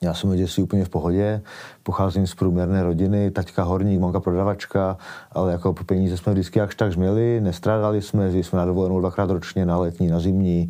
Já 0.00 0.14
jsem 0.14 0.30
od 0.30 0.36
dětství 0.36 0.62
úplně 0.62 0.84
v 0.84 0.88
pohodě, 0.88 1.42
pocházím 1.82 2.26
z 2.26 2.34
průměrné 2.34 2.82
rodiny, 2.82 3.30
taťka 3.30 3.62
horník, 3.62 4.00
mamka 4.00 4.20
prodavačka, 4.20 4.96
ale 5.32 5.52
jako 5.52 5.74
peníze 5.74 6.16
jsme 6.16 6.32
vždycky 6.32 6.58
jakž 6.58 6.74
tak 6.74 6.96
měli, 6.96 7.40
nestrádali 7.40 8.02
jsme, 8.02 8.24
jezdili 8.24 8.44
jsme 8.44 8.58
na 8.58 8.66
dovolenou 8.66 9.00
dvakrát 9.00 9.30
ročně, 9.30 9.66
na 9.66 9.78
letní, 9.78 10.08
na 10.08 10.20
zimní, 10.20 10.68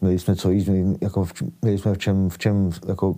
měli 0.00 0.18
jsme 0.18 0.36
co 0.36 0.50
jíst, 0.50 0.66
měli, 0.68 0.96
jako 1.00 1.24
v, 1.24 1.32
měli 1.62 1.78
jsme 1.78 1.94
v 1.94 1.98
čem, 1.98 2.30
v 2.30 2.38
čem, 2.38 2.70
jako, 2.88 3.14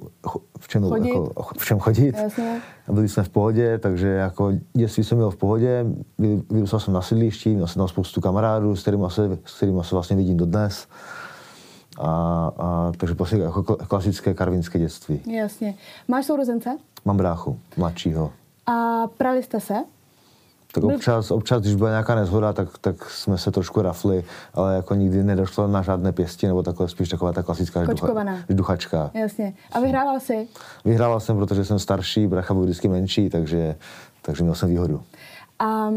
v 0.60 0.68
čem, 0.68 0.82
chodit. 0.82 1.08
Jako, 1.08 1.54
v 1.58 1.64
čem 1.64 1.78
chodit. 1.78 2.16
Jasně. 2.22 2.60
A 2.88 2.92
byli 2.92 3.08
jsme 3.08 3.22
v 3.22 3.28
pohodě, 3.28 3.78
takže 3.78 4.08
jako 4.08 4.52
dětství 4.72 5.04
jsem 5.04 5.18
byl 5.18 5.30
v 5.30 5.36
pohodě, 5.36 5.86
vyrůstal 6.50 6.80
jsem 6.80 6.94
na 6.94 7.02
sídlišti, 7.02 7.54
měl 7.54 7.66
jsem 7.66 7.80
tam 7.80 7.88
spoustu 7.88 8.20
kamarádů, 8.20 8.76
s 8.76 8.82
kterými 8.82 9.06
se, 9.08 9.38
s 9.44 9.56
kterými 9.56 9.80
se 9.82 9.94
vlastně 9.94 10.16
vidím 10.16 10.36
dodnes. 10.36 10.86
A, 11.98 12.08
a, 12.58 12.92
takže 12.96 13.14
prostě 13.14 13.36
jako 13.36 13.62
klasické 13.62 14.34
karvinské 14.34 14.78
dětství. 14.78 15.20
Jasně. 15.36 15.74
Máš 16.08 16.26
sourozence? 16.26 16.78
Mám 17.04 17.16
bráchu, 17.16 17.58
mladšího. 17.76 18.32
A 18.66 19.06
prali 19.06 19.42
jste 19.42 19.60
se? 19.60 19.74
Tak 20.74 20.84
občas, 20.84 21.30
občas, 21.30 21.62
když 21.62 21.74
byla 21.74 21.90
nějaká 21.90 22.14
nezhoda, 22.14 22.52
tak, 22.52 22.78
tak 22.78 23.10
jsme 23.10 23.38
se 23.38 23.50
trošku 23.50 23.82
rafli, 23.82 24.24
ale 24.54 24.74
jako 24.74 24.94
nikdy 24.94 25.24
nedošlo 25.24 25.66
na 25.66 25.82
žádné 25.82 26.12
pěsti, 26.12 26.46
nebo 26.46 26.62
takhle 26.62 26.88
spíš 26.88 27.08
taková 27.08 27.32
ta 27.32 27.42
klasická 27.42 27.84
ducha, 27.84 28.24
duchačka. 28.48 29.10
Jasně. 29.14 29.54
A 29.72 29.80
vyhrával 29.80 30.20
jsi? 30.20 30.48
Vyhrával 30.84 31.20
jsem, 31.20 31.36
protože 31.36 31.64
jsem 31.64 31.78
starší, 31.78 32.26
bracha 32.26 32.54
byl 32.54 32.62
vždycky 32.62 32.88
menší, 32.88 33.30
takže, 33.30 33.76
takže 34.22 34.42
měl 34.42 34.54
jsem 34.54 34.68
výhodu. 34.68 35.02
A 35.58 35.90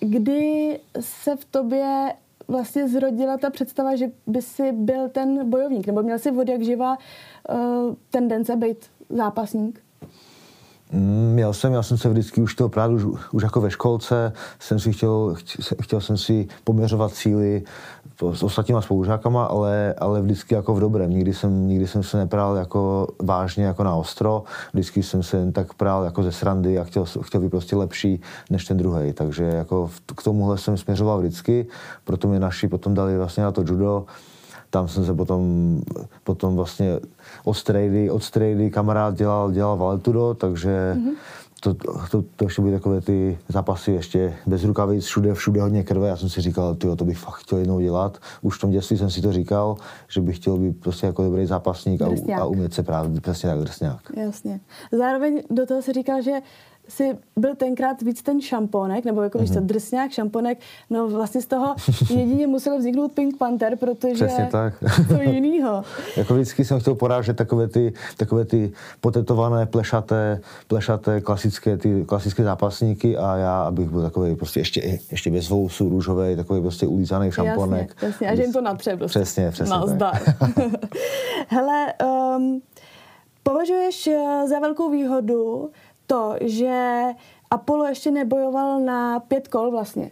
kdy 0.00 0.78
se 1.00 1.36
v 1.36 1.44
tobě 1.44 2.12
vlastně 2.50 2.88
zrodila 2.88 3.38
ta 3.38 3.50
představa, 3.50 3.96
že 3.96 4.10
by 4.26 4.42
si 4.42 4.72
byl 4.72 5.08
ten 5.08 5.50
bojovník, 5.50 5.86
nebo 5.86 6.02
měl 6.02 6.18
si 6.18 6.30
od 6.30 6.48
jak 6.48 6.62
živa 6.62 6.98
uh, 6.98 7.94
tendence 8.10 8.56
být 8.56 8.86
zápasník? 9.08 9.82
Měl 11.32 11.52
jsem, 11.52 11.72
já 11.72 11.82
jsem 11.82 11.98
se 11.98 12.08
vždycky 12.08 12.42
už 12.42 12.54
toho 12.54 12.68
právě 12.68 12.96
už, 12.96 13.04
už 13.32 13.42
jako 13.42 13.60
ve 13.60 13.70
školce, 13.70 14.32
jsem 14.58 14.78
si 14.78 14.92
chtěl, 14.92 15.34
chtěl 15.82 16.00
jsem 16.00 16.16
si 16.16 16.48
poměřovat 16.64 17.14
síly 17.14 17.62
s 18.32 18.42
ostatníma 18.42 18.80
spolužákama, 18.80 19.44
ale, 19.44 19.94
ale 19.98 20.22
vždycky 20.22 20.54
jako 20.54 20.74
v 20.74 20.80
dobrém. 20.80 21.10
Nikdy 21.10 21.34
jsem, 21.34 21.68
nikdy 21.68 21.86
jsem 21.86 22.02
se 22.02 22.16
nepral 22.16 22.56
jako 22.56 23.08
vážně 23.22 23.64
jako 23.64 23.84
na 23.84 23.94
ostro, 23.94 24.42
vždycky 24.72 25.02
jsem 25.02 25.22
se 25.22 25.36
jen 25.36 25.52
tak 25.52 25.74
prál 25.74 26.04
jako 26.04 26.22
ze 26.22 26.32
srandy 26.32 26.78
a 26.78 26.84
chtěl, 26.84 27.04
chtěl 27.22 27.40
být 27.40 27.50
prostě 27.50 27.76
lepší 27.76 28.20
než 28.50 28.64
ten 28.64 28.76
druhý. 28.76 29.12
Takže 29.12 29.44
jako 29.44 29.90
k 30.16 30.22
tomuhle 30.22 30.58
jsem 30.58 30.76
směřoval 30.76 31.18
vždycky, 31.18 31.66
proto 32.04 32.28
mě 32.28 32.40
naši 32.40 32.68
potom 32.68 32.94
dali 32.94 33.18
vlastně 33.18 33.42
na 33.42 33.52
to 33.52 33.60
judo, 33.60 34.06
tam 34.70 34.88
jsem 34.88 35.04
se 35.04 35.14
potom, 35.14 35.80
potom 36.24 36.56
vlastně 36.56 37.00
od 37.44 37.54
strejdy, 37.54 38.10
od 38.10 38.24
strejdy 38.24 38.70
kamarád 38.70 39.14
dělal, 39.14 39.50
dělal 39.50 39.76
valetudo, 39.76 40.34
takže 40.34 40.96
mm-hmm. 40.96 41.14
to, 41.60 41.74
to, 42.10 42.24
to, 42.36 42.44
ještě 42.44 42.62
byly 42.62 42.74
takové 42.74 43.00
ty 43.00 43.38
zápasy 43.48 43.92
ještě 43.92 44.36
bez 44.46 44.64
rukavic, 44.64 45.04
všude, 45.04 45.34
všude 45.34 45.62
hodně 45.62 45.82
krve. 45.82 46.08
Já 46.08 46.16
jsem 46.16 46.28
si 46.28 46.40
říkal, 46.40 46.74
tyjo, 46.74 46.96
to 46.96 47.04
bych 47.04 47.18
fakt 47.18 47.34
chtěl 47.34 47.58
jednou 47.58 47.80
dělat. 47.80 48.18
Už 48.42 48.58
v 48.58 48.60
tom 48.60 48.70
dětství 48.70 48.98
jsem 48.98 49.10
si 49.10 49.22
to 49.22 49.32
říkal, 49.32 49.76
že 50.08 50.20
bych 50.20 50.36
chtěl 50.36 50.56
být 50.56 50.80
prostě 50.80 51.06
jako 51.06 51.22
dobrý 51.22 51.46
zápasník 51.46 52.02
a, 52.02 52.08
a 52.40 52.44
umět 52.44 52.74
se 52.74 52.82
právě 52.82 53.20
přesně 53.20 53.48
tak 53.48 53.58
drsňák. 53.58 54.00
Jasně. 54.16 54.60
Zároveň 54.98 55.42
do 55.50 55.66
toho 55.66 55.82
si 55.82 55.92
říkal, 55.92 56.22
že 56.22 56.32
si 56.90 57.18
byl 57.36 57.54
tenkrát 57.54 58.02
víc 58.02 58.22
ten 58.22 58.40
šamponek, 58.40 59.04
nebo 59.04 59.22
jako 59.22 59.38
mm-hmm. 59.38 59.40
víš 59.40 59.50
co, 59.50 59.58
mhm. 59.58 59.66
drsňák, 59.66 60.10
šamponek, 60.10 60.58
no 60.90 61.08
vlastně 61.08 61.42
z 61.42 61.46
toho 61.46 61.74
jedině 62.10 62.46
musel 62.46 62.78
vzniknout 62.78 63.12
Pink 63.12 63.38
Panther, 63.38 63.76
protože 63.76 64.14
Přesně 64.14 64.48
tak. 64.50 64.74
co 65.08 65.22
jinýho. 65.22 65.82
jako 66.16 66.34
vždycky 66.34 66.64
jsem 66.64 66.80
chtěl 66.80 66.94
porážet 66.94 67.36
takové 67.36 67.68
ty, 67.68 67.92
takové 68.16 68.44
ty 68.44 68.72
potetované, 69.00 69.66
plešaté, 69.66 70.40
plešaté 70.66 71.20
klasické, 71.20 71.76
ty 71.76 72.04
klasické 72.04 72.44
zápasníky 72.44 73.16
a 73.16 73.36
já, 73.36 73.62
abych 73.62 73.90
byl 73.90 74.02
takový 74.02 74.36
prostě 74.36 74.60
ještě, 74.60 74.98
ještě 75.10 75.30
bez 75.30 75.48
vousu, 75.48 75.88
růžový, 75.88 76.36
takový 76.36 76.60
prostě 76.60 76.86
ulízaný 76.86 77.32
šamponek. 77.32 77.88
Jasně, 77.90 78.08
jasně. 78.08 78.28
a 78.28 78.34
že 78.34 78.42
jim 78.42 78.52
to 78.52 78.60
natře 78.60 78.96
prostě. 78.96 79.20
Přesně, 79.20 79.50
přesně. 79.50 79.74
Nazdar. 79.74 80.20
Hele, 81.48 81.86
um, 82.36 82.60
považuješ 83.42 84.06
eh, 84.06 84.48
za 84.48 84.58
velkou 84.58 84.90
výhodu 84.90 85.70
to, 86.10 86.34
že 86.40 87.02
Apollo 87.50 87.84
ještě 87.84 88.10
nebojoval 88.10 88.80
na 88.80 89.20
pět 89.20 89.48
kol 89.48 89.70
vlastně. 89.70 90.10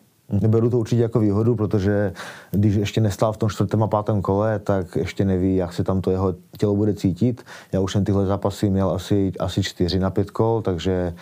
Beru 0.48 0.70
to 0.70 0.78
určitě 0.78 1.02
jako 1.02 1.20
výhodu, 1.20 1.56
protože 1.56 2.12
když 2.50 2.74
ještě 2.74 3.00
nestál 3.00 3.32
v 3.32 3.36
tom 3.36 3.48
čtvrtém 3.48 3.82
a 3.82 3.86
pátém 3.86 4.22
kole, 4.22 4.58
tak 4.58 4.96
ještě 4.96 5.24
neví, 5.24 5.56
jak 5.56 5.72
se 5.72 5.84
tam 5.84 6.00
to 6.00 6.10
jeho 6.10 6.34
tělo 6.58 6.76
bude 6.76 6.94
cítit. 6.94 7.42
Já 7.72 7.80
už 7.80 7.92
jsem 7.92 8.04
tyhle 8.04 8.26
zápasy 8.26 8.70
měl 8.70 8.90
asi, 8.90 9.32
asi 9.38 9.62
čtyři 9.62 9.98
na 9.98 10.10
pět 10.10 10.30
kol, 10.30 10.62
takže, 10.62 11.14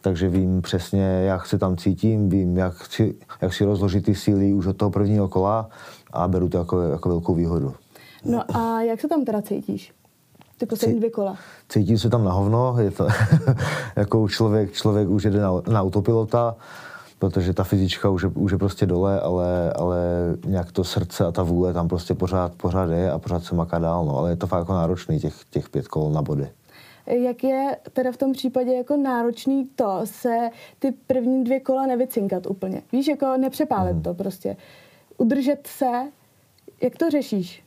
takže 0.00 0.28
vím 0.28 0.62
přesně, 0.62 1.02
jak 1.02 1.46
se 1.46 1.58
tam 1.58 1.76
cítím, 1.76 2.28
vím, 2.28 2.56
jak 2.56 2.86
si, 2.86 3.14
jak 3.40 3.54
si 3.54 3.64
rozložit 3.64 4.04
ty 4.04 4.14
síly 4.14 4.52
už 4.52 4.66
od 4.66 4.76
toho 4.76 4.90
prvního 4.90 5.28
kola 5.28 5.68
a 6.12 6.28
beru 6.28 6.48
to 6.48 6.58
jako, 6.58 6.80
jako 6.80 7.08
velkou 7.08 7.34
výhodu. 7.34 7.74
No 8.24 8.56
a 8.56 8.82
jak 8.82 9.00
se 9.00 9.08
tam 9.08 9.24
teda 9.24 9.42
cítíš? 9.42 9.92
Ty 10.60 10.66
poslední 10.66 10.98
dvě 10.98 11.10
kola? 11.10 11.36
Cítím 11.68 11.98
se 11.98 12.10
tam 12.10 12.24
na 12.24 12.32
hovno, 12.32 12.76
je 12.78 12.90
to 12.90 13.08
jako 13.96 14.28
člověk, 14.28 14.72
člověk 14.72 15.08
už 15.08 15.24
jede 15.24 15.40
na, 15.40 15.52
na 15.68 15.82
autopilota, 15.82 16.56
protože 17.18 17.52
ta 17.52 17.64
fyzička 17.64 18.08
už 18.08 18.22
je, 18.22 18.28
už 18.28 18.52
je 18.52 18.58
prostě 18.58 18.86
dole, 18.86 19.20
ale, 19.20 19.72
ale 19.72 19.98
nějak 20.46 20.72
to 20.72 20.84
srdce 20.84 21.26
a 21.26 21.32
ta 21.32 21.42
vůle 21.42 21.72
tam 21.72 21.88
prostě 21.88 22.14
pořád, 22.14 22.52
pořád 22.54 22.90
je 22.90 23.10
a 23.10 23.18
pořád 23.18 23.44
se 23.44 23.54
maká 23.54 23.78
dál, 23.78 24.04
no. 24.04 24.18
ale 24.18 24.30
je 24.30 24.36
to 24.36 24.46
fakt 24.46 24.58
jako 24.58 24.72
náročný 24.72 25.20
těch, 25.20 25.34
těch 25.50 25.68
pět 25.68 25.88
kol 25.88 26.10
na 26.10 26.22
body. 26.22 26.48
Jak 27.06 27.44
je 27.44 27.76
teda 27.92 28.12
v 28.12 28.16
tom 28.16 28.32
případě 28.32 28.72
jako 28.72 28.96
náročný 28.96 29.68
to 29.76 30.00
se 30.04 30.50
ty 30.78 30.92
první 31.06 31.44
dvě 31.44 31.60
kola 31.60 31.86
nevycinkat 31.86 32.46
úplně? 32.46 32.82
Víš, 32.92 33.08
jako 33.08 33.36
nepřepálit 33.36 33.92
hmm. 33.92 34.02
to 34.02 34.14
prostě. 34.14 34.56
Udržet 35.18 35.66
se, 35.66 35.90
jak 36.82 36.96
to 36.96 37.10
řešíš? 37.10 37.62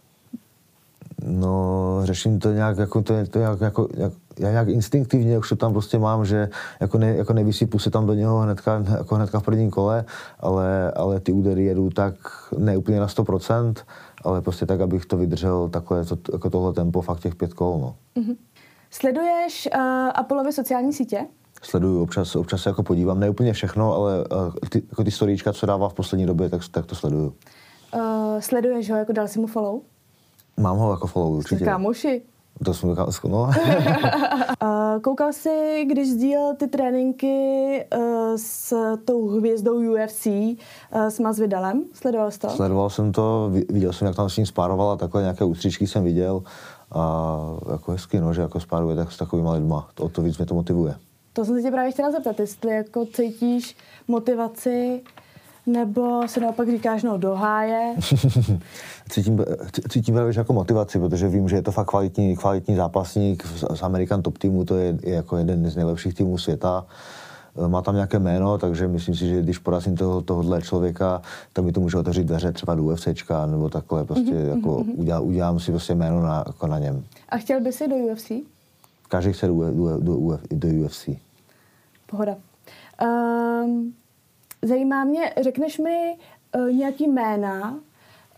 No, 1.25 1.92
řeším 2.05 2.39
to 2.39 2.51
nějak, 2.51 2.77
jako, 2.77 3.01
to, 3.01 3.13
to 3.29 3.39
nějak, 3.39 3.61
jako, 3.61 3.87
jak, 3.97 4.13
já 4.39 4.51
nějak 4.51 4.67
instinktivně 4.67 5.39
už 5.39 5.49
to 5.49 5.55
tam 5.55 5.73
prostě 5.73 5.99
mám, 5.99 6.25
že 6.25 6.49
jako, 6.79 6.97
ne, 6.97 7.15
jako 7.15 7.33
nevysypu 7.33 7.79
se 7.79 7.89
tam 7.89 8.05
do 8.05 8.13
něho 8.13 8.39
hnedka, 8.39 8.83
jako 8.97 9.15
hnedka 9.15 9.39
v 9.39 9.43
prvním 9.43 9.69
kole, 9.69 10.05
ale, 10.39 10.91
ale 10.91 11.19
ty 11.19 11.31
údery 11.31 11.63
jedu 11.63 11.89
tak 11.89 12.15
ne 12.57 12.77
úplně 12.77 12.99
na 12.99 13.07
100%, 13.07 13.73
ale 14.23 14.41
prostě 14.41 14.65
tak, 14.65 14.81
abych 14.81 15.05
to 15.05 15.17
vydržel 15.17 15.69
takhle, 15.69 16.05
to, 16.05 16.17
jako 16.33 16.49
tohle 16.49 16.73
tempo 16.73 17.01
fakt 17.01 17.19
těch 17.19 17.35
pět 17.35 17.53
kol, 17.53 17.79
no. 17.79 17.95
Mm-hmm. 18.21 18.35
Sleduješ 18.91 19.69
uh, 19.75 19.81
Apollovy 20.15 20.53
sociální 20.53 20.93
sítě? 20.93 21.27
Sleduju, 21.61 22.01
občas, 22.01 22.35
občas 22.35 22.61
se 22.61 22.69
jako 22.69 22.83
podívám, 22.83 23.19
ne 23.19 23.29
úplně 23.29 23.53
všechno, 23.53 23.93
ale 23.95 24.17
uh, 24.17 24.53
ty, 24.69 24.83
jako 24.89 25.03
ty 25.03 25.11
storíčka, 25.11 25.53
co 25.53 25.65
dává 25.65 25.89
v 25.89 25.93
poslední 25.93 26.25
době, 26.25 26.49
tak, 26.49 26.61
tak 26.71 26.85
to 26.85 26.95
sleduju. 26.95 27.33
Uh, 27.95 28.39
sleduješ 28.39 28.89
ho, 28.89 28.97
jako 28.97 29.13
dal 29.13 29.27
si 29.27 29.39
mu 29.39 29.47
follow? 29.47 29.81
Mám 30.57 30.77
ho 30.77 30.91
jako 30.91 31.07
follow, 31.07 31.33
určitě. 31.37 31.65
Kámoši? 31.65 32.21
To 32.65 32.73
jsme 32.73 32.95
no. 33.27 33.51
Koukal 35.01 35.33
jsi, 35.33 35.85
když 35.89 36.09
sdílel 36.09 36.55
ty 36.55 36.67
tréninky 36.67 37.85
s 38.35 38.73
tou 39.05 39.27
hvězdou 39.27 39.93
UFC, 39.93 40.27
s 40.91 41.19
Masvidalem? 41.19 41.83
Sledoval 41.93 42.31
jsi 42.31 42.39
to? 42.39 42.49
Sledoval 42.49 42.89
jsem 42.89 43.11
to, 43.11 43.51
viděl 43.69 43.93
jsem, 43.93 44.07
jak 44.07 44.15
tam 44.15 44.29
s 44.29 44.37
ním 44.37 44.45
spároval 44.45 44.91
a 44.91 44.97
takhle 44.97 45.21
nějaké 45.21 45.45
ústřičky 45.45 45.87
jsem 45.87 46.03
viděl. 46.03 46.43
A 46.91 47.39
jako 47.71 47.91
hezky, 47.91 48.19
no, 48.19 48.33
že 48.33 48.41
jako 48.41 48.59
spáruje 48.59 48.95
tak 48.95 49.11
s 49.11 49.17
takovými 49.17 49.49
lidma. 49.49 49.89
To, 49.95 50.03
o 50.03 50.09
to 50.09 50.21
víc 50.21 50.37
mě 50.37 50.45
to 50.45 50.55
motivuje. 50.55 50.95
To 51.33 51.45
jsem 51.45 51.55
se 51.55 51.61
tě 51.61 51.71
právě 51.71 51.91
chtěla 51.91 52.11
zeptat, 52.11 52.39
jestli 52.39 52.75
jako 52.75 53.05
cítíš 53.05 53.77
motivaci 54.07 55.01
nebo 55.65 56.27
se 56.27 56.39
naopak 56.39 56.69
říkáš, 56.69 57.03
no 57.03 57.17
do 57.17 57.35
háje? 57.35 57.95
cítím, 59.09 59.45
cítím 59.89 60.15
právě 60.15 60.33
jako 60.37 60.53
motivaci, 60.53 60.99
protože 60.99 61.27
vím, 61.27 61.49
že 61.49 61.55
je 61.55 61.61
to 61.61 61.71
fakt 61.71 61.87
kvalitní, 61.87 62.37
kvalitní 62.37 62.75
zápasník 62.75 63.45
z 63.73 63.83
American 63.83 64.21
Top 64.21 64.37
týmu, 64.37 64.65
to 64.65 64.75
je, 64.75 64.97
je 65.03 65.13
jako 65.13 65.37
jeden 65.37 65.69
z 65.69 65.75
nejlepších 65.75 66.13
týmů 66.13 66.37
světa 66.37 66.85
má 67.67 67.81
tam 67.81 67.95
nějaké 67.95 68.19
jméno, 68.19 68.57
takže 68.57 68.87
myslím 68.87 69.15
si, 69.15 69.27
že 69.27 69.41
když 69.41 69.57
porazím 69.57 69.97
toho, 69.97 70.21
tohohle 70.21 70.61
člověka, 70.61 71.21
tak 71.53 71.65
mi 71.65 71.71
to 71.71 71.79
může 71.79 71.97
otevřít 71.97 72.23
dveře 72.23 72.51
třeba 72.51 72.75
do 72.75 72.83
UFCčka 72.83 73.45
nebo 73.45 73.69
takhle, 73.69 74.05
prostě 74.05 74.31
mm-hmm, 74.31 74.55
jako 74.55 74.69
mm-hmm. 74.69 74.93
Udělá, 74.95 75.19
udělám 75.19 75.59
si 75.59 75.71
prostě 75.71 75.95
jméno 75.95 76.21
na, 76.21 76.43
jako 76.47 76.67
na 76.67 76.79
něm. 76.79 77.03
A 77.29 77.37
chtěl 77.37 77.61
by 77.61 77.71
si 77.71 77.87
do 77.87 77.95
UFC? 77.95 78.31
Každý 79.07 79.33
chce 79.33 79.47
do, 79.47 79.71
do, 79.71 79.97
do, 79.99 80.39
do 80.51 80.67
UFC. 80.85 81.09
Pohoda. 82.05 82.35
Um, 83.03 83.93
zajímá 84.63 85.03
mě, 85.03 85.33
řekneš 85.41 85.77
mi 85.77 86.17
uh, 86.55 86.71
nějaký 86.71 87.07
jména 87.07 87.79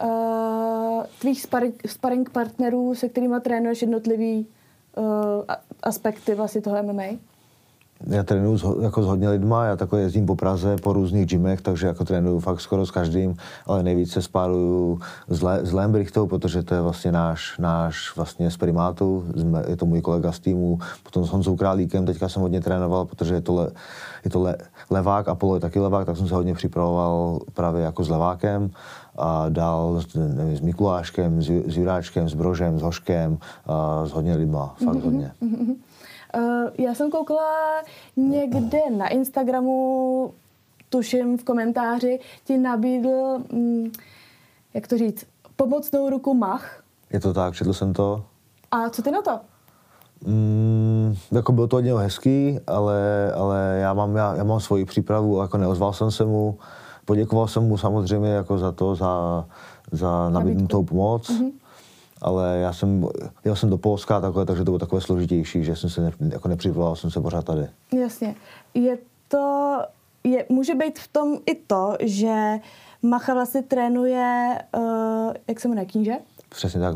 uh, 0.04 1.04
tvých 1.20 1.42
sparring, 1.42 1.82
sparring 1.86 2.30
partnerů, 2.30 2.96
se 2.96 3.10
kterými 3.10 3.36
trénuješ 3.42 3.82
jednotlivý 3.82 4.48
uh, 4.98 5.06
aspekty 5.84 6.36
vlastně 6.36 6.62
toho 6.62 6.84
MMA? 6.84 7.04
Já 8.08 8.24
trénuju 8.24 8.58
s, 8.58 8.66
jako 8.82 9.04
s 9.04 9.06
hodně 9.06 9.30
lidma, 9.30 9.66
já 9.66 9.76
takhle 9.76 10.02
jezdím 10.02 10.26
po 10.26 10.36
Praze, 10.36 10.76
po 10.84 10.94
různých 10.94 11.26
gymech, 11.26 11.62
takže 11.62 11.88
jako 11.88 12.06
trénuju 12.06 12.40
fakt 12.40 12.62
skoro 12.62 12.86
s 12.86 12.92
každým, 12.92 13.36
ale 13.66 13.84
nejvíce 13.84 14.22
spáruju 14.22 15.00
s, 15.28 15.42
Le, 15.42 15.60
s 15.66 15.74
Lembrichtou, 15.74 16.28
protože 16.28 16.64
to 16.64 16.76
je 16.76 16.82
vlastně 16.82 17.12
náš, 17.12 17.58
náš 17.58 18.16
vlastně 18.16 18.52
z 18.52 18.58
primátu, 18.58 19.24
je 19.68 19.76
to 19.78 19.86
můj 19.86 20.02
kolega 20.02 20.32
z 20.32 20.40
týmu, 20.40 20.80
potom 21.04 21.26
s 21.26 21.30
Honzou 21.30 21.56
Králíkem, 21.56 22.06
teďka 22.06 22.30
jsem 22.30 22.42
hodně 22.42 22.62
trénoval, 22.62 23.06
protože 23.06 23.34
je 23.34 23.42
to, 23.42 23.56
le, 23.56 23.72
je 24.26 24.32
to 24.32 24.42
le, 24.42 24.56
levák, 24.90 25.28
Apollo 25.28 25.56
je 25.56 25.62
taky 25.62 25.80
levák, 25.80 26.06
tak 26.06 26.18
jsem 26.18 26.28
se 26.28 26.36
hodně 26.36 26.54
připravoval 26.54 27.40
právě 27.54 27.84
jako 27.84 28.04
s 28.04 28.10
levákem 28.10 28.72
a 29.18 29.50
dál 29.50 30.02
nevím, 30.16 30.58
s 30.58 30.62
Mikuláškem, 30.62 31.42
s, 31.42 31.46
s 31.46 31.78
Juráčkem, 31.78 32.30
s 32.30 32.34
Brožem, 32.34 32.80
s 32.80 32.82
Hoškem, 32.82 33.38
a 33.66 34.06
s 34.06 34.12
hodně 34.12 34.36
lidma, 34.36 34.76
fakt 34.86 34.96
mm-hmm. 34.96 35.04
hodně. 35.04 35.32
Mm-hmm. 35.44 35.76
Uh, 36.36 36.70
já 36.78 36.94
jsem 36.94 37.12
koukala 37.12 37.82
někde 38.18 38.80
na 38.98 39.08
Instagramu, 39.08 40.34
tuším 40.90 41.38
v 41.38 41.44
komentáři, 41.44 42.20
ti 42.44 42.58
nabídl, 42.58 43.40
um, 43.54 43.92
jak 44.74 44.88
to 44.88 44.98
říct, 44.98 45.26
pomocnou 45.56 46.10
ruku 46.10 46.34
Mach. 46.34 46.84
Je 47.14 47.20
to 47.20 47.34
tak, 47.34 47.56
četl 47.56 47.74
jsem 47.74 47.94
to. 47.94 48.26
A 48.72 48.90
co 48.90 49.02
ty 49.02 49.12
na 49.12 49.22
to? 49.22 49.40
Mm, 50.26 51.16
jako 51.32 51.52
bylo 51.52 51.68
to 51.68 51.76
hodně 51.76 51.94
hezký, 51.94 52.60
ale, 52.68 53.32
ale 53.36 53.78
já, 53.82 53.94
mám, 53.94 54.16
já, 54.16 54.36
já 54.36 54.44
mám 54.44 54.60
svoji 54.60 54.86
přípravu, 54.86 55.42
jako 55.42 55.58
neozval 55.58 55.94
jsem 55.94 56.12
se 56.12 56.26
mu, 56.26 56.58
poděkoval 57.06 57.48
jsem 57.48 57.64
mu 57.64 57.78
samozřejmě 57.78 58.30
jako 58.30 58.58
za 58.58 58.72
to, 58.72 58.96
za, 58.96 59.46
za 59.92 60.30
nabídnutou 60.30 60.84
pomoc. 60.84 61.30
Mm-hmm 61.30 61.52
ale 62.22 62.58
já 62.58 62.74
jsem, 62.74 63.08
jel 63.46 63.56
jsem 63.56 63.70
do 63.70 63.78
Polska 63.78 64.22
takhle, 64.22 64.46
takže 64.46 64.64
to 64.64 64.72
bylo 64.72 64.80
takové 64.80 65.02
složitější, 65.02 65.64
že 65.64 65.76
jsem 65.76 65.90
se 65.90 66.02
ne, 66.02 66.12
jako 66.30 66.48
nepřipravoval, 66.48 66.96
jsem 66.96 67.12
se 67.12 67.22
pořád 67.22 67.46
tady. 67.46 67.68
Jasně. 68.02 68.36
Je 68.74 68.98
to, 69.28 69.78
je, 70.24 70.46
může 70.50 70.76
být 70.76 71.00
v 71.00 71.08
tom 71.08 71.38
i 71.46 71.56
to, 71.56 71.98
že 72.00 72.60
Macha 73.02 73.34
vlastně 73.34 73.62
trénuje, 73.62 74.60
uh, 74.78 75.34
jak 75.48 75.60
se 75.60 75.68
jmenuje, 75.68 75.86
kníže? 75.86 76.14
Přesně 76.50 76.80
tak. 76.80 76.96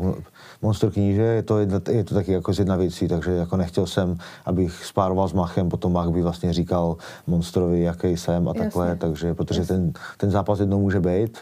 Monster 0.62 0.90
kníže 0.90 1.22
je 1.22 1.42
to, 1.42 1.58
jedna, 1.58 1.80
je 1.90 2.04
to 2.04 2.14
taky 2.14 2.32
jako 2.32 2.54
z 2.54 2.58
jedna 2.58 2.76
věcí, 2.76 3.08
takže 3.08 3.30
jako 3.30 3.56
nechtěl 3.56 3.86
jsem, 3.86 4.18
abych 4.44 4.84
spároval 4.84 5.28
s 5.28 5.32
Machem, 5.32 5.68
potom 5.68 5.92
Mach 5.92 6.08
by 6.08 6.22
vlastně 6.22 6.52
říkal 6.52 6.96
Monstrovi, 7.26 7.80
jaký 7.80 8.16
jsem 8.16 8.48
a 8.48 8.54
takhle, 8.54 8.86
Jasně. 8.86 8.98
takže 8.98 9.34
protože 9.34 9.66
ten, 9.66 9.92
ten 10.16 10.30
zápas 10.30 10.60
jednou 10.60 10.80
může 10.80 11.00
být, 11.00 11.38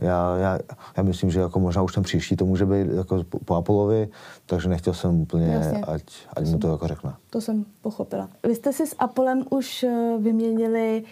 já, 0.00 0.36
já, 0.36 0.58
já 0.96 1.02
myslím, 1.02 1.30
že 1.30 1.40
jako 1.40 1.60
možná 1.60 1.82
už 1.82 1.94
ten 1.94 2.02
příští 2.02 2.36
to 2.36 2.44
může 2.44 2.66
být 2.66 2.86
jako 2.92 3.24
po 3.44 3.54
Apolovi, 3.54 4.08
takže 4.46 4.68
nechtěl 4.68 4.94
jsem 4.94 5.20
úplně, 5.20 5.46
Jasně. 5.46 5.80
ať, 5.80 6.02
ať 6.36 6.46
mu 6.46 6.58
to 6.58 6.70
jako 6.70 6.86
řekne. 6.86 7.14
To 7.30 7.40
jsem 7.40 7.64
pochopila. 7.82 8.28
Vy 8.46 8.54
jste 8.54 8.72
si 8.72 8.86
s 8.86 8.94
Apolem 8.98 9.44
už 9.50 9.82
eh, 9.82 10.16
vyměnili 10.18 11.04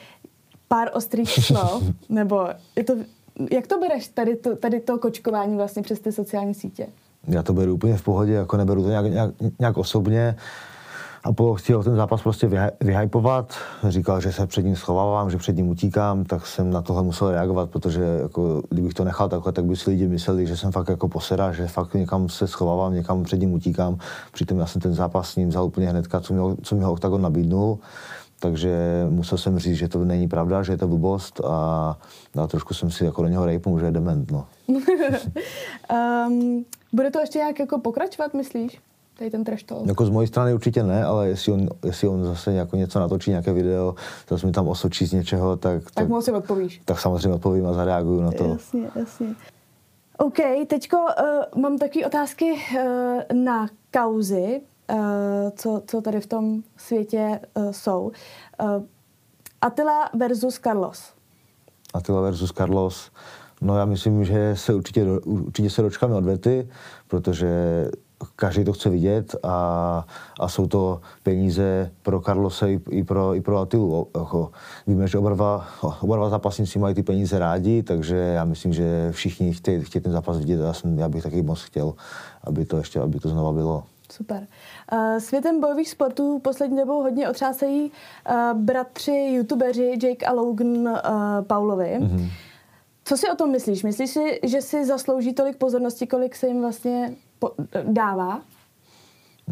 pár 0.69 0.91
ostrých 0.95 1.31
slov, 1.45 1.83
nebo 2.09 2.49
je 2.77 2.85
to, 2.85 2.95
jak 3.51 3.67
to 3.67 3.81
bereš 3.81 4.09
tady 4.09 4.37
to, 4.37 4.57
tady 4.57 4.81
to 4.81 4.99
kočkování 4.99 5.57
vlastně 5.57 5.83
přes 5.83 6.01
ty 6.01 6.13
sociální 6.13 6.55
sítě? 6.55 6.87
Já 7.29 7.43
to 7.43 7.53
beru 7.53 7.75
úplně 7.75 7.97
v 7.97 8.03
pohodě, 8.03 8.33
jako 8.33 8.57
neberu 8.57 8.83
to 8.83 8.89
nějak, 8.89 9.07
nějak, 9.07 9.31
nějak 9.59 9.79
osobně. 9.79 10.37
Apollo 11.29 11.55
chtěl 11.55 11.83
ten 11.83 11.97
zápas 11.97 12.23
prostě 12.23 12.51
vyhypovat, 12.81 13.55
říkal, 13.89 14.21
že 14.21 14.33
se 14.33 14.47
před 14.47 14.63
ním 14.63 14.77
schovávám, 14.77 15.31
že 15.31 15.37
před 15.37 15.57
ním 15.57 15.69
utíkám, 15.69 16.25
tak 16.25 16.47
jsem 16.47 16.71
na 16.71 16.83
tohle 16.83 17.03
musel 17.03 17.31
reagovat, 17.31 17.71
protože 17.71 18.03
jako, 18.23 18.63
kdybych 18.69 18.95
to 18.95 19.05
nechal 19.05 19.29
takhle, 19.29 19.53
tak 19.53 19.65
by 19.65 19.77
si 19.77 19.91
lidi 19.91 20.09
mysleli, 20.09 20.47
že 20.47 20.57
jsem 20.57 20.73
fakt 20.73 20.89
jako 20.89 21.09
posera, 21.09 21.53
že 21.53 21.67
fakt 21.67 21.95
někam 21.95 22.29
se 22.29 22.47
schovávám, 22.47 22.95
někam 22.95 23.23
před 23.23 23.41
ním 23.41 23.53
utíkám. 23.53 23.99
Přitom 24.33 24.59
já 24.59 24.67
jsem 24.67 24.81
ten 24.81 24.95
zápas 24.95 25.31
s 25.31 25.37
ním 25.37 25.49
vzal 25.49 25.65
úplně 25.65 25.89
hnedka, 25.89 26.21
co 26.21 26.35
mi, 26.35 26.57
co 26.63 26.75
mi 26.77 26.85
ho 26.85 26.93
Octagon 26.93 27.23
nabídnul. 27.23 27.79
Takže 28.41 29.07
musel 29.11 29.39
jsem 29.39 29.59
říct, 29.59 29.77
že 29.77 29.89
to 29.89 30.05
není 30.05 30.29
pravda, 30.29 30.63
že 30.63 30.73
je 30.73 30.77
to 30.77 30.89
blbost 30.89 31.41
a, 31.45 31.99
a 32.43 32.47
trošku 32.47 32.75
jsem 32.75 32.91
si 32.91 33.05
jako 33.05 33.23
do 33.23 33.29
něho 33.29 33.47
rejpnul, 33.47 33.79
že 33.79 33.87
je 33.87 33.93
dement. 33.93 34.31
No. 34.31 34.47
um, 36.29 36.65
bude 36.93 37.11
to 37.11 37.21
ještě 37.21 37.39
nějak 37.39 37.59
jako 37.59 37.79
pokračovat, 37.79 38.35
myslíš? 38.35 38.81
Tady 39.19 39.31
ten 39.31 39.45
trash 39.45 39.63
talk. 39.63 39.87
Jako 39.87 40.07
z 40.07 40.11
mojí 40.11 40.29
strany 40.29 40.55
určitě 40.55 40.83
ne, 40.83 41.05
ale 41.05 41.29
jestli 41.29 41.53
on, 41.53 41.69
jestli 41.85 42.09
on 42.09 42.25
zase 42.25 42.53
jako 42.53 42.77
něco 42.77 43.01
natočí, 43.01 43.31
nějaké 43.31 43.53
video, 43.53 43.95
zase 44.29 44.47
mi 44.47 44.53
tam 44.53 44.69
osočí 44.69 45.07
z 45.07 45.13
něčeho, 45.13 45.57
tak... 45.57 45.83
Tak, 45.85 45.93
tak 45.95 46.09
mu 46.09 46.17
asi 46.17 46.33
odpovíš. 46.33 46.81
Tak 46.85 47.01
samozřejmě 47.01 47.35
odpovím 47.35 47.67
a 47.67 47.73
zareaguju 47.73 48.21
na 48.21 48.33
to. 48.33 48.45
Jasně, 48.45 48.91
jasně. 48.95 49.27
OK, 50.19 50.39
teďko 50.67 50.97
uh, 50.97 51.63
mám 51.63 51.79
takové 51.79 52.07
otázky 52.07 52.53
uh, 52.53 53.43
na 53.45 53.69
kauzy, 53.93 54.61
uh, 54.91 54.97
co, 55.57 55.83
co 55.87 56.01
tady 56.01 56.21
v 56.21 56.27
tom 56.27 56.63
světě 56.77 57.41
uh, 57.55 57.71
jsou. 57.71 58.13
Uh, 58.63 58.83
Attila 59.61 60.11
versus 60.15 60.59
Carlos. 60.59 61.13
Attila 61.95 62.21
versus 62.21 62.53
Carlos. 62.53 63.11
No 63.61 63.79
já 63.79 63.85
myslím, 63.85 64.25
že 64.25 64.57
se 64.57 64.75
určitě, 64.75 65.05
určitě 65.25 65.71
se 65.71 65.83
dočkáme 65.83 66.15
odvety, 66.15 66.69
protože 67.09 67.51
každý 68.37 68.65
to 68.65 68.73
chce 68.73 68.91
vidět 68.91 69.37
a, 69.43 70.07
a 70.41 70.49
jsou 70.49 70.67
to 70.67 71.01
peníze 71.23 71.91
pro 72.03 72.21
Carlose 72.21 72.73
i, 72.73 72.81
i, 72.91 73.05
pro, 73.05 73.35
i 73.35 73.41
pro 73.41 73.59
Atilu. 73.59 74.07
Jako, 74.19 74.51
víme, 74.87 75.09
že 75.09 75.19
oba 75.19 75.31
dva, 75.31 75.67
oba 76.01 76.17
dva 76.17 76.29
zápasníci 76.29 76.79
mají 76.79 76.95
ty 76.95 77.03
peníze 77.03 77.39
rádi, 77.39 77.83
takže 77.83 78.17
já 78.17 78.45
myslím, 78.45 78.73
že 78.73 79.13
všichni 79.13 79.53
chtějí, 79.53 79.85
chtějí 79.85 80.03
ten 80.03 80.13
zápas 80.13 80.39
vidět 80.39 80.61
a 80.61 80.67
já, 80.67 80.73
jsem, 80.73 80.99
já 80.99 81.09
bych 81.09 81.23
taky 81.23 81.43
moc 81.43 81.63
chtěl, 81.63 81.95
aby 82.45 82.65
to 82.65 82.77
ještě, 82.77 83.01
aby 83.01 83.21
to 83.21 83.29
znova 83.29 83.53
bylo. 83.53 83.85
Super. 84.13 84.47
Uh, 84.93 85.19
světem 85.19 85.61
bojových 85.61 85.91
sportů 85.91 86.39
poslední 86.39 86.77
dobou 86.77 87.03
hodně 87.03 87.29
otřásají 87.29 87.93
uh, 88.31 88.61
bratři, 88.61 89.31
youtubeři 89.35 89.99
Jake 90.03 90.27
a 90.27 90.33
Logan 90.33 90.69
uh, 90.69 90.97
Paulovi. 91.47 91.99
Mm-hmm. 92.01 92.31
Co 93.05 93.17
si 93.17 93.31
o 93.31 93.35
tom 93.35 93.51
myslíš? 93.51 93.83
Myslíš 93.83 94.11
si, 94.11 94.41
že 94.43 94.63
si 94.63 94.87
zaslouží 94.87 95.33
tolik 95.33 95.57
pozornosti, 95.57 96.07
kolik 96.07 96.37
se 96.37 96.47
jim 96.47 96.61
vlastně 96.61 97.15
po- 97.39 97.55
dává? 97.85 98.41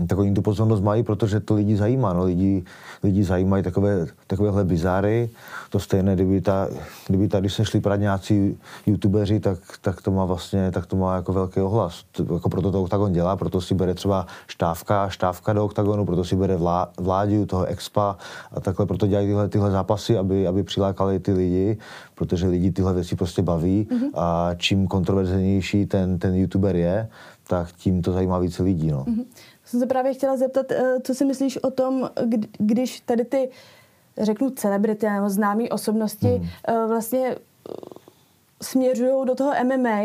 tak 0.06 0.18
oni 0.18 0.34
tu 0.34 0.42
pozornost 0.42 0.80
mají, 0.80 1.02
protože 1.02 1.40
to 1.40 1.54
lidi 1.54 1.76
zajímá. 1.76 2.12
No, 2.12 2.24
lidi, 2.24 2.64
lidi 3.02 3.24
zajímají 3.24 3.62
takové, 3.62 4.06
takovéhle 4.26 4.64
bizáry. 4.64 5.30
To 5.70 5.78
stejné, 5.78 6.14
kdyby, 6.14 6.40
ta, 6.40 6.68
kdyby 7.06 7.28
tady 7.28 7.50
se 7.50 7.64
šli 7.64 7.82
nějací 7.96 8.58
youtubeři, 8.86 9.40
tak, 9.40 9.58
tak, 9.80 10.02
to 10.02 10.10
má 10.10 10.24
vlastně 10.24 10.70
tak 10.70 10.86
to 10.86 10.96
má 10.96 11.16
jako 11.16 11.32
velký 11.32 11.60
ohlas. 11.60 12.04
To, 12.12 12.34
jako 12.34 12.48
proto 12.48 12.72
to 12.72 12.82
Octagon 12.82 13.12
dělá, 13.12 13.36
proto 13.36 13.60
si 13.60 13.74
bere 13.74 13.94
třeba 13.94 14.26
štávka, 14.46 15.08
štávka 15.08 15.52
do 15.52 15.64
Octagonu, 15.64 16.04
proto 16.04 16.24
si 16.24 16.36
bere 16.36 16.56
vlá, 16.56 16.88
vládu 17.00 17.46
toho 17.46 17.64
expa 17.64 18.16
a 18.52 18.60
takhle 18.60 18.86
proto 18.86 19.06
dělají 19.06 19.26
tyhle, 19.26 19.48
tyhle 19.48 19.70
zápasy, 19.70 20.18
aby, 20.18 20.46
aby 20.46 20.62
přilákali 20.62 21.18
ty 21.18 21.32
lidi, 21.32 21.78
protože 22.14 22.46
lidi 22.46 22.70
tyhle 22.70 22.92
věci 22.92 23.16
prostě 23.16 23.42
baví 23.42 23.88
mm-hmm. 23.90 24.10
a 24.14 24.50
čím 24.56 24.86
kontroverznější 24.86 25.86
ten, 25.86 26.18
ten 26.18 26.34
youtuber 26.34 26.76
je, 26.76 27.08
tak 27.48 27.72
tím 27.72 28.02
to 28.02 28.12
zajímá 28.12 28.38
více 28.38 28.62
lidí. 28.62 28.90
No. 28.90 29.04
Mm-hmm 29.04 29.24
jsem 29.66 29.80
se 29.80 29.86
právě 29.86 30.14
chtěla 30.14 30.36
zeptat, 30.36 30.72
eh, 30.72 31.00
co 31.00 31.14
si 31.14 31.24
myslíš 31.24 31.56
o 31.56 31.70
tom, 31.70 32.10
když 32.58 33.00
tady 33.00 33.24
ty, 33.24 33.50
řeknu, 34.18 34.50
celebrity 34.50 35.06
nebo 35.10 35.30
známé 35.30 35.68
osobnosti 35.68 36.26
hmm. 36.26 36.88
vlastně 36.88 37.28
eh, 37.28 37.72
směřují 38.62 39.26
do 39.26 39.34
toho 39.34 39.52
MMA, 39.64 40.00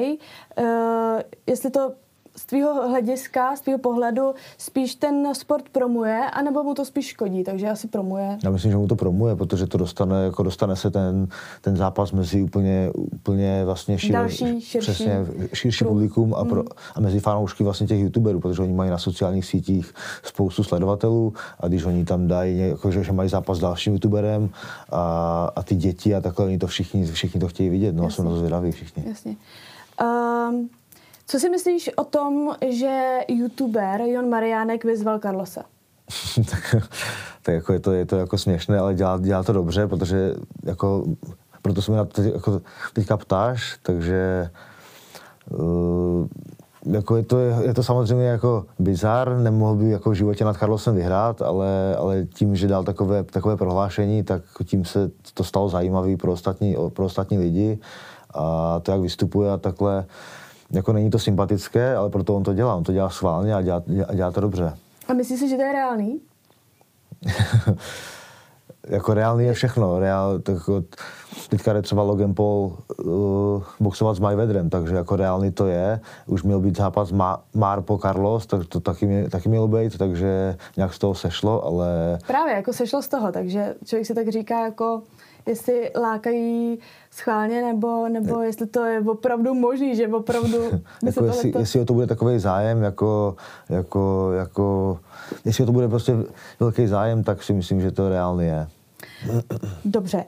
jestli 1.48 1.72
to 1.72 1.94
z 2.36 2.46
tvého 2.46 2.90
hlediska, 2.90 3.56
z 3.56 3.62
tvého 3.62 3.80
pohledu 3.80 4.34
spíš 4.58 4.96
ten 4.96 5.36
sport 5.36 5.70
promuje, 5.72 6.20
anebo 6.34 6.64
mu 6.64 6.74
to 6.74 6.86
spíš 6.86 7.08
škodí, 7.08 7.44
takže 7.44 7.70
asi 7.70 7.88
promuje. 7.88 8.38
Já 8.44 8.52
myslím, 8.52 8.72
že 8.72 8.78
mu 8.78 8.88
to 8.88 8.96
promuje, 8.96 9.36
protože 9.36 9.68
to 9.68 9.78
dostane, 9.78 10.24
jako 10.24 10.44
dostane 10.44 10.76
se 10.76 10.92
ten, 10.92 11.28
ten 11.62 11.78
zápas 11.78 12.12
mezi 12.12 12.42
úplně, 12.42 12.92
úplně 12.94 13.66
vlastně 13.66 14.00
šir, 14.00 14.12
Další, 14.12 14.62
širší, 14.62 14.80
přesně, 14.80 15.26
širší 15.54 15.86
publikum 15.86 16.34
a, 16.34 16.46
pro, 16.46 16.62
mm. 16.62 16.68
a 16.96 17.00
mezi 17.00 17.20
fanoušky 17.20 17.64
vlastně 17.64 17.88
těch 17.88 18.00
youtuberů, 18.00 18.40
protože 18.40 18.62
oni 18.62 18.74
mají 18.74 18.92
na 18.92 18.98
sociálních 18.98 19.46
sítích 19.46 19.94
spoustu 20.24 20.64
sledovatelů 20.64 21.34
a 21.60 21.68
když 21.68 21.86
oni 21.86 22.06
tam 22.06 22.28
dají, 22.28 22.60
jako, 22.60 22.92
že, 22.92 23.04
že 23.04 23.12
mají 23.12 23.30
zápas 23.30 23.58
s 23.58 23.62
dalším 23.62 23.94
youtuberem 23.94 24.50
a, 24.92 25.52
a 25.56 25.64
ty 25.64 25.76
děti 25.76 26.16
a 26.16 26.22
takhle, 26.22 26.46
oni 26.46 26.58
to 26.58 26.68
všichni, 26.68 27.06
všichni 27.06 27.40
to 27.40 27.48
chtějí 27.48 27.70
vidět, 27.70 27.96
no 27.96 28.04
Jasně. 28.04 28.14
a 28.14 28.16
jsou 28.16 28.24
na 28.24 28.30
to 28.30 28.38
zvědaví 28.38 28.72
všichni. 28.72 29.04
Jasně. 29.08 29.36
Um, 30.02 30.70
co 31.32 31.40
si 31.40 31.50
myslíš 31.50 31.90
o 31.96 32.04
tom, 32.04 32.56
že 32.70 33.20
youtuber 33.28 34.02
Jon 34.02 34.30
Mariánek 34.30 34.84
vyzval 34.84 35.20
Carlosa? 35.20 35.64
tak, 36.52 36.84
jako 37.48 37.74
je, 37.74 37.80
to, 37.80 37.92
je 37.92 38.06
to 38.06 38.16
jako 38.16 38.38
směšné, 38.38 38.80
ale 38.80 38.94
dělá, 38.94 39.18
dělá 39.18 39.44
to 39.44 39.54
dobře, 39.54 39.88
protože 39.88 40.34
jako, 40.64 41.04
proto 41.62 41.82
se 41.82 41.92
na 41.92 42.06
to 42.06 42.22
teď, 42.22 42.34
jako, 42.34 42.62
teďka 42.94 43.18
ptáš, 43.18 43.80
takže 43.84 44.50
uh, 45.50 46.28
jako 46.86 47.18
je, 47.18 47.24
to, 47.24 47.40
je 47.40 47.74
to 47.74 47.84
samozřejmě 47.84 48.26
jako 48.26 48.66
bizar, 48.80 49.38
nemohl 49.38 49.76
by 49.76 49.90
jako 49.90 50.10
v 50.10 50.14
životě 50.14 50.46
nad 50.46 50.58
Carlosem 50.58 50.96
vyhrát, 50.96 51.42
ale, 51.42 51.96
ale 51.96 52.26
tím, 52.26 52.56
že 52.56 52.68
dal 52.68 52.84
takové, 52.84 53.24
takové 53.24 53.58
prohlášení, 53.58 54.24
tak 54.24 54.42
tím 54.64 54.86
se 54.86 55.12
to 55.34 55.44
stalo 55.44 55.70
zajímavý 55.70 56.18
pro 56.18 56.32
ostatní, 56.32 56.76
pro 56.94 57.06
ostatní 57.06 57.38
lidi 57.38 57.80
a 58.34 58.80
to, 58.80 58.92
jak 58.92 59.02
vystupuje 59.02 59.52
a 59.52 59.58
takhle, 59.58 60.06
jako 60.72 60.94
není 60.94 61.10
to 61.10 61.20
sympatické, 61.20 61.96
ale 61.96 62.10
proto 62.10 62.36
on 62.36 62.44
to 62.44 62.54
dělá. 62.54 62.76
On 62.76 62.84
to 62.84 62.92
dělá 62.92 63.10
schválně 63.10 63.56
a 63.56 63.62
dělá, 63.62 63.84
a 64.08 64.14
dělá 64.14 64.32
to 64.32 64.42
dobře. 64.42 64.78
A 65.08 65.14
myslíš 65.14 65.40
si, 65.40 65.50
že 65.50 65.56
to 65.56 65.62
je 65.62 65.72
reálný? 65.72 66.20
jako 68.88 69.14
reálný 69.14 69.46
je 69.46 69.54
všechno. 69.54 70.00
Reál, 70.00 70.40
tak 70.40 70.58
teďka 71.50 71.74
jde 71.74 71.82
třeba 71.82 72.04
Logan 72.04 72.34
Paul 72.34 72.78
uh, 73.04 73.64
boxovat 73.80 74.16
s 74.16 74.20
Mayvedrem, 74.20 74.70
takže 74.70 74.96
jako 74.96 75.16
reálný 75.16 75.52
to 75.52 75.68
je. 75.68 76.00
Už 76.26 76.44
měl 76.44 76.60
být 76.60 76.78
zápas 76.78 77.12
Ma- 77.12 77.40
Marpo 77.54 77.98
Carlos, 77.98 78.46
tak 78.46 78.66
to 78.66 78.80
taky, 78.80 79.06
mě, 79.06 79.30
taky 79.30 79.50
mělo 79.50 79.68
být, 79.68 79.98
takže 79.98 80.58
nějak 80.78 80.94
z 80.94 81.00
toho 81.00 81.16
sešlo, 81.16 81.66
ale... 81.66 82.20
Právě, 82.28 82.54
jako 82.54 82.74
sešlo 82.74 83.02
z 83.02 83.08
toho, 83.08 83.32
takže 83.32 83.76
člověk 83.86 84.08
si 84.08 84.14
tak 84.14 84.30
říká 84.30 84.66
jako 84.66 85.02
jestli 85.46 85.92
lákají 86.02 86.80
schválně, 87.12 87.62
nebo, 87.62 88.10
nebo 88.10 88.40
ne. 88.40 88.46
jestli 88.46 88.68
to 88.68 88.86
je 88.86 89.00
opravdu 89.02 89.54
možný, 89.54 89.96
že 89.96 90.08
opravdu... 90.08 90.58
jako 91.06 91.26
jestli, 91.26 91.52
to... 91.52 91.60
jestli 91.60 91.80
o 91.80 91.86
to 91.86 91.94
bude 91.94 92.08
takový 92.08 92.40
zájem, 92.40 92.84
jako, 92.84 93.36
jako, 93.70 94.32
jako, 94.38 95.00
jestli 95.46 95.64
o 95.64 95.66
to 95.66 95.72
bude 95.72 95.88
prostě 95.88 96.16
velký 96.60 96.88
zájem, 96.88 97.24
tak 97.24 97.44
si 97.44 97.54
myslím, 97.54 97.82
že 97.82 97.92
to 97.92 98.10
reálně 98.10 98.46
je. 98.46 98.68
Dobře. 99.86 100.26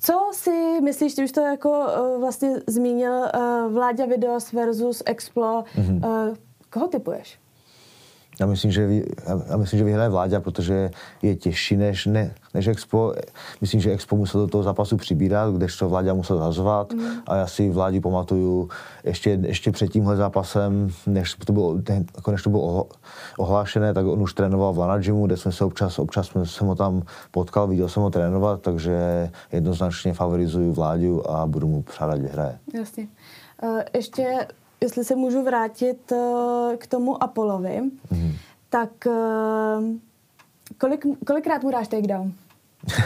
Co 0.00 0.30
si 0.32 0.80
myslíš, 0.82 1.14
ty 1.14 1.24
už 1.24 1.32
to 1.32 1.40
jako 1.40 1.70
uh, 1.70 2.20
vlastně 2.20 2.56
zmínil, 2.66 3.12
uh, 3.12 3.72
Vláďa 3.72 4.06
Videos 4.06 4.52
versus 4.52 5.02
Explo, 5.06 5.64
mm-hmm. 5.76 6.28
uh, 6.28 6.36
koho 6.70 6.88
typuješ? 6.88 7.38
Já 8.40 8.46
myslím, 8.46 8.70
že, 8.70 8.86
vy, 8.86 9.04
já 9.50 9.56
myslím, 9.56 9.78
že 9.78 9.84
vyhraje 9.84 10.08
Vláďa, 10.08 10.40
protože 10.40 10.90
je 11.22 11.36
těžší 11.36 11.76
než, 11.76 12.06
ne, 12.06 12.34
než 12.54 12.66
Expo. 12.66 13.14
Myslím, 13.60 13.80
že 13.80 13.92
Expo 13.92 14.16
musel 14.16 14.40
do 14.40 14.46
toho 14.46 14.62
zápasu 14.62 14.96
přibírat, 14.96 15.54
kdežto 15.54 15.88
Vláďa 15.88 16.14
musel 16.14 16.38
zazvat. 16.38 16.92
Mm. 16.92 17.04
A 17.26 17.36
já 17.36 17.46
si 17.46 17.70
Vládi 17.70 18.00
pamatuju 18.00 18.68
ještě, 19.04 19.38
ještě 19.42 19.72
před 19.72 19.88
tímhle 19.88 20.16
zápasem, 20.16 20.88
než 21.06 21.34
to 21.34 21.52
bylo, 21.52 21.76
jako 22.16 22.30
než 22.30 22.42
to 22.42 22.50
bylo 22.50 22.88
ohlášené, 23.38 23.94
tak 23.94 24.06
on 24.06 24.22
už 24.22 24.34
trénoval 24.34 24.72
v 24.72 24.78
Lana 24.78 24.98
Gymu, 24.98 25.26
kde 25.26 25.36
jsme 25.36 25.52
se 25.52 25.64
občas, 25.64 25.98
občas 25.98 26.30
jsem 26.44 26.66
ho 26.66 26.74
tam 26.74 27.02
potkal, 27.30 27.66
viděl 27.66 27.88
jsem 27.88 28.02
ho 28.02 28.10
trénovat, 28.10 28.60
takže 28.60 29.30
jednoznačně 29.52 30.14
favorizuju 30.14 30.72
Vláďu 30.72 31.30
a 31.30 31.46
budu 31.46 31.68
mu 31.68 31.82
přádat, 31.82 32.18
vyhraje. 32.18 32.58
Jasně. 32.74 33.08
Uh, 33.62 33.80
ještě 33.94 34.46
jestli 34.84 35.04
se 35.04 35.16
můžu 35.16 35.44
vrátit 35.44 36.12
uh, 36.12 36.76
k 36.78 36.86
tomu 36.86 37.22
Apolovi, 37.22 37.80
mm. 38.10 38.32
tak 38.68 38.90
uh, 39.06 39.84
kolik, 40.78 41.06
kolikrát 41.26 41.62
mu 41.62 41.70
dáš 41.70 41.88
takedown? 41.88 42.32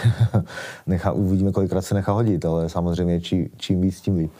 nechá, 0.86 1.12
uvidíme, 1.12 1.52
kolikrát 1.52 1.82
se 1.82 1.94
nechá 1.94 2.12
hodit, 2.12 2.44
ale 2.44 2.68
samozřejmě 2.68 3.20
či, 3.20 3.50
čím 3.56 3.80
víc, 3.80 4.00
tím 4.00 4.16
líp. 4.16 4.32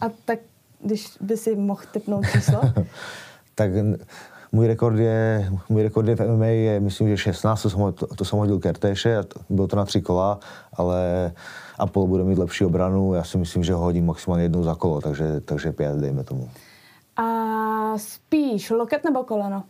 A 0.00 0.06
tak 0.24 0.38
když 0.80 1.08
by 1.20 1.36
si 1.36 1.56
mohl 1.56 1.82
typnout 1.92 2.24
číslo? 2.32 2.60
tak 3.54 3.70
můj 4.52 4.66
rekord 4.66 4.98
je, 4.98 5.50
můj 5.68 5.82
rekord 5.82 6.08
je 6.08 6.16
v 6.16 6.36
MMA 6.36 6.46
je, 6.46 6.80
myslím, 6.80 7.08
že 7.08 7.16
16, 7.16 7.62
to 7.62 7.70
jsem, 7.70 7.92
to, 7.92 8.06
to 8.06 8.24
jsem 8.24 8.38
hodil 8.38 8.58
Kertéše, 8.58 9.18
a 9.18 9.24
bylo 9.50 9.68
to 9.68 9.76
na 9.76 9.84
tři 9.84 10.02
kola, 10.02 10.38
ale 10.72 11.32
Apollo 11.78 12.06
bude 12.06 12.24
mít 12.24 12.38
lepší 12.38 12.64
obranu, 12.64 13.14
já 13.14 13.24
si 13.24 13.38
myslím, 13.38 13.64
že 13.64 13.72
ho 13.72 13.80
hodím 13.80 14.06
maximálně 14.06 14.44
jednou 14.44 14.62
za 14.62 14.74
kolo, 14.74 15.00
takže, 15.00 15.40
takže 15.40 15.72
pět, 15.72 15.96
dejme 15.96 16.24
tomu. 16.24 16.50
A 17.16 17.98
spíš 17.98 18.70
loket 18.70 19.04
nebo 19.04 19.24
koleno? 19.24 19.64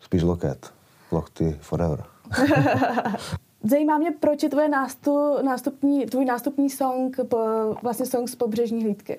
Spíš 0.00 0.22
loket. 0.22 0.72
Lokty 1.12 1.58
forever. 1.60 2.04
Zajímá 3.64 3.98
mě, 3.98 4.10
proč 4.10 4.42
je 4.42 4.48
tvoje 4.48 4.68
nástup, 4.68 5.42
nástupní, 5.42 6.06
tvůj 6.06 6.24
nástupní 6.24 6.70
song, 6.70 7.16
po, 7.28 7.38
vlastně 7.82 8.06
song 8.06 8.28
z 8.28 8.34
pobřežní 8.34 8.82
hlídky. 8.82 9.18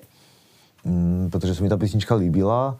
Mm, 0.84 1.28
protože 1.32 1.54
se 1.54 1.62
mi 1.62 1.68
ta 1.68 1.76
písnička 1.76 2.14
líbila. 2.14 2.78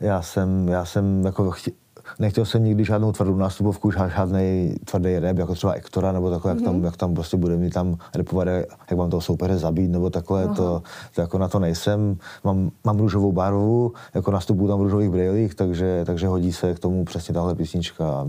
Já 0.00 0.22
jsem, 0.22 0.68
já 0.68 0.84
jsem 0.84 1.24
jako 1.24 1.50
chtě, 1.50 1.70
nechtěl 2.18 2.44
jsem 2.44 2.64
nikdy 2.64 2.84
žádnou 2.84 3.12
tvrdou 3.12 3.36
nástupovku, 3.36 3.90
žádný 3.90 4.74
tvrdý 4.84 5.18
rap, 5.18 5.38
jako 5.38 5.54
třeba 5.54 5.72
Ektora, 5.72 6.12
nebo 6.12 6.30
takhle, 6.30 6.52
mm-hmm. 6.52 6.56
jak, 6.56 6.64
tam, 6.64 6.74
mhm. 6.74 6.84
jak 6.84 6.96
tam 6.96 7.14
prostě 7.14 7.36
bude 7.36 7.56
mi 7.56 7.70
tam 7.70 7.96
repovat, 8.14 8.48
jak 8.48 8.92
mám 8.96 9.10
toho 9.10 9.20
soupeře 9.20 9.58
zabít, 9.58 9.90
nebo 9.90 10.10
takhle, 10.10 10.48
to, 10.48 10.82
to, 11.14 11.20
jako 11.20 11.38
na 11.38 11.48
to 11.48 11.58
nejsem. 11.58 12.16
Mám, 12.44 12.70
mám 12.84 12.98
růžovou 12.98 13.32
barvu, 13.32 13.92
jako 14.14 14.30
nastupuju 14.30 14.68
tam 14.68 14.78
v 14.78 14.82
růžových 14.82 15.10
brýlích, 15.10 15.54
takže, 15.54 16.02
takže 16.06 16.26
hodí 16.26 16.52
se 16.52 16.74
k 16.74 16.78
tomu 16.78 17.04
přesně 17.04 17.34
tahle 17.34 17.54
písnička 17.54 18.26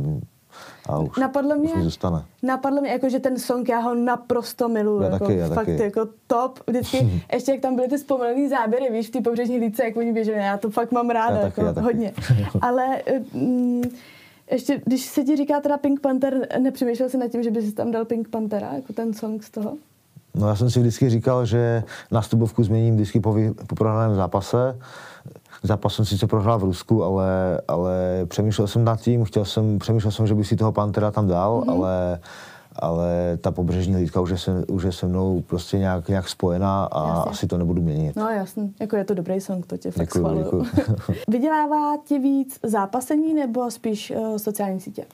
a 0.89 0.99
už, 0.99 1.17
napadlo 1.17 1.55
mě, 1.55 1.73
už 1.73 1.83
zůstane. 1.83 2.25
Napadlo 2.43 2.81
mě, 2.81 2.91
jako, 2.91 3.09
že 3.09 3.19
ten 3.19 3.39
song, 3.39 3.69
já 3.69 3.79
ho 3.79 3.95
naprosto 3.95 4.69
miluji. 4.69 5.03
Já 5.03 5.09
jako, 5.09 5.25
taky, 5.25 5.37
já 5.37 5.47
fakt 5.47 5.55
taky. 5.55 5.83
jako 5.83 6.07
top. 6.27 6.59
Vždycky, 6.67 7.23
ještě 7.33 7.51
jak 7.51 7.61
tam 7.61 7.75
byly 7.75 7.87
ty 7.87 7.97
zpomalený 7.97 8.49
záběry, 8.49 8.91
víš, 8.91 9.07
v 9.07 9.11
té 9.11 9.21
pobřežní 9.21 9.57
líce, 9.57 9.83
jak 9.83 9.97
oni 9.97 10.13
běželi, 10.13 10.37
já 10.37 10.57
to 10.57 10.69
fakt 10.69 10.91
mám 10.91 11.09
ráda, 11.09 11.35
já 11.35 11.41
taky, 11.41 11.61
jako, 11.61 11.79
já 11.79 11.85
hodně. 11.85 12.13
Ale 12.61 13.01
mm, 13.33 13.81
ještě, 14.51 14.81
když 14.85 15.05
se 15.05 15.23
ti 15.23 15.35
říká 15.35 15.59
teda 15.59 15.77
Pink 15.77 15.99
Panther, 15.99 16.47
nepřemýšlel 16.59 17.09
jsi 17.09 17.17
nad 17.17 17.27
tím, 17.27 17.43
že 17.43 17.51
bys 17.51 17.73
tam 17.73 17.91
dal 17.91 18.05
Pink 18.05 18.29
Panthera, 18.29 18.73
jako 18.73 18.93
ten 18.93 19.13
song 19.13 19.43
z 19.43 19.49
toho? 19.49 19.73
No 20.35 20.47
já 20.47 20.55
jsem 20.55 20.69
si 20.69 20.79
vždycky 20.79 21.09
říkal, 21.09 21.45
že 21.45 21.83
nástupovku 22.11 22.63
změním 22.63 22.95
vždycky 22.95 23.19
po, 23.19 23.35
po 23.67 23.75
prohraném 23.75 24.15
zápase, 24.15 24.77
zápas 25.63 25.93
jsem 25.93 26.05
sice 26.05 26.27
prohrál 26.27 26.59
v 26.59 26.63
Rusku, 26.63 27.03
ale, 27.03 27.61
ale 27.67 28.25
přemýšlel 28.25 28.67
jsem 28.67 28.83
nad 28.83 29.01
tím, 29.01 29.23
chtěl 29.23 29.45
jsem, 29.45 29.79
přemýšlel 29.79 30.11
jsem, 30.11 30.27
že 30.27 30.35
bych 30.35 30.47
si 30.47 30.55
toho 30.55 30.71
Pantera 30.71 31.11
tam 31.11 31.27
dal, 31.27 31.61
mm-hmm. 31.61 31.71
ale 31.71 32.19
ale 32.75 33.37
ta 33.41 33.51
pobřežní 33.51 33.93
hlídka 33.93 34.21
už 34.21 34.29
je 34.29 34.37
se, 34.37 34.65
už 34.65 34.83
je 34.83 34.91
se 34.91 35.07
mnou 35.07 35.41
prostě 35.41 35.77
nějak, 35.77 36.07
nějak 36.09 36.29
spojená 36.29 36.83
a 36.83 37.07
Jasně. 37.07 37.31
asi 37.31 37.47
to 37.47 37.57
nebudu 37.57 37.81
měnit. 37.81 38.15
No 38.15 38.29
jasný, 38.29 38.73
jako 38.79 38.95
je 38.95 39.03
to 39.05 39.13
dobrý 39.13 39.41
song, 39.41 39.65
to 39.65 39.77
tě 39.77 39.91
fakt 39.91 40.05
Děkuju, 40.05 40.37
děkuju. 40.37 40.65
Vydělává 41.27 41.97
ti 42.05 42.19
víc 42.19 42.59
zápasení 42.63 43.33
nebo 43.33 43.71
spíš 43.71 44.13
uh, 44.15 44.37
sociální 44.37 44.79
sítě? 44.79 45.05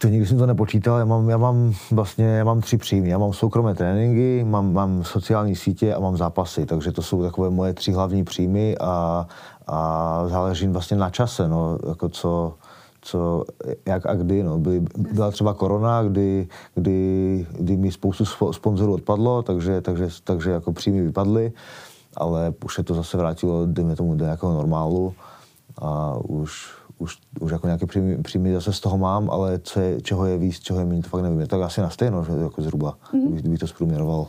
To 0.00 0.08
nikdy 0.08 0.26
jsem 0.26 0.38
to 0.38 0.46
nepočítal, 0.46 0.98
já 0.98 1.04
mám, 1.04 1.28
já 1.28 1.36
mám 1.36 1.72
vlastně 1.90 2.26
já 2.26 2.44
mám 2.44 2.60
tři 2.60 2.76
příjmy. 2.76 3.08
Já 3.08 3.18
mám 3.18 3.32
soukromé 3.32 3.74
tréninky, 3.74 4.44
mám, 4.44 4.72
mám 4.72 5.04
sociální 5.04 5.56
sítě 5.56 5.94
a 5.94 6.00
mám 6.00 6.16
zápasy, 6.16 6.66
takže 6.66 6.92
to 6.92 7.02
jsou 7.02 7.22
takové 7.22 7.50
moje 7.50 7.74
tři 7.74 7.92
hlavní 7.92 8.24
příjmy 8.24 8.76
a, 8.80 9.26
a 9.66 10.22
záleží 10.28 10.66
vlastně 10.68 10.96
na 10.96 11.10
čase, 11.10 11.48
no, 11.48 11.78
jako 11.88 12.08
co, 12.08 12.54
co, 13.00 13.44
jak 13.86 14.06
a 14.06 14.14
kdy. 14.14 14.42
No. 14.42 14.58
Byly, 14.58 14.80
byla 15.12 15.30
třeba 15.30 15.54
korona, 15.54 16.02
kdy, 16.02 16.48
kdy, 16.74 17.46
kdy 17.52 17.76
mi 17.76 17.92
spoustu 17.92 18.24
spo- 18.24 18.52
sponzorů 18.52 18.94
odpadlo, 18.94 19.42
takže, 19.42 19.80
takže, 19.80 20.08
takže 20.24 20.50
jako 20.50 20.72
příjmy 20.72 21.02
vypadly, 21.02 21.52
ale 22.16 22.54
už 22.64 22.74
se 22.74 22.82
to 22.82 22.94
zase 22.94 23.16
vrátilo, 23.16 23.66
dejme 23.66 23.96
tomu, 23.96 24.14
do 24.14 24.24
nějakého 24.24 24.54
normálu 24.54 25.14
a 25.78 26.14
už, 26.24 26.68
už, 26.98 27.18
už 27.40 27.52
jako 27.52 27.66
nějaké 27.66 27.86
příjmy, 27.86 28.22
příjmy 28.22 28.54
zase 28.54 28.72
z 28.72 28.80
toho 28.80 28.98
mám, 28.98 29.30
ale 29.30 29.58
co 29.58 29.80
je, 29.80 30.00
čeho 30.00 30.26
je 30.26 30.38
víc, 30.38 30.58
čeho 30.58 30.78
je 30.80 30.86
méně, 30.86 31.02
to 31.02 31.08
fakt 31.08 31.22
nevím. 31.22 31.40
Je 31.40 31.46
to 31.46 31.62
asi 31.62 31.80
na 31.80 31.90
stejno, 31.90 32.24
že 32.24 32.32
jako 32.32 32.62
zhruba, 32.62 32.96
mm-hmm. 33.12 33.20
kdyby, 33.20 33.40
kdyby 33.40 33.58
to 33.58 33.66
zprůměroval. 33.66 34.26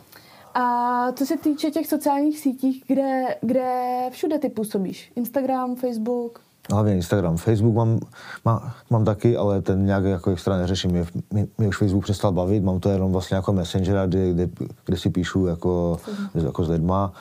A 0.54 1.12
co 1.12 1.26
se 1.26 1.38
týče 1.38 1.72
těch 1.72 1.88
sociálních 1.88 2.40
sítích, 2.40 2.84
kde, 2.88 3.36
kde 3.42 4.00
všude 4.12 4.40
ty 4.40 4.50
působíš? 4.50 5.12
Instagram, 5.16 5.76
Facebook? 5.76 6.40
Hlavně 6.72 6.96
Instagram. 6.96 7.38
Facebook 7.38 7.76
mám, 7.76 8.00
má, 8.46 8.76
mám 8.90 9.06
taky, 9.06 9.38
ale 9.38 9.62
ten 9.62 9.86
nějak 9.86 10.04
jako 10.04 10.32
extra 10.32 10.58
neřeším. 10.58 10.92
Mě, 10.92 11.06
mě, 11.34 11.48
mě 11.58 11.68
už 11.68 11.78
Facebook 11.78 12.04
přestal 12.04 12.32
bavit, 12.32 12.64
mám 12.64 12.80
to 12.80 12.90
jenom 12.90 13.12
vlastně 13.12 13.36
jako 13.36 13.54
Messengera, 13.54 14.06
kde, 14.06 14.34
kde, 14.34 14.50
kde 14.86 14.98
si 14.98 15.10
píšu 15.10 15.46
jako, 15.46 15.98
jako 16.34 16.64
s 16.64 16.70
lidma. 16.70 17.14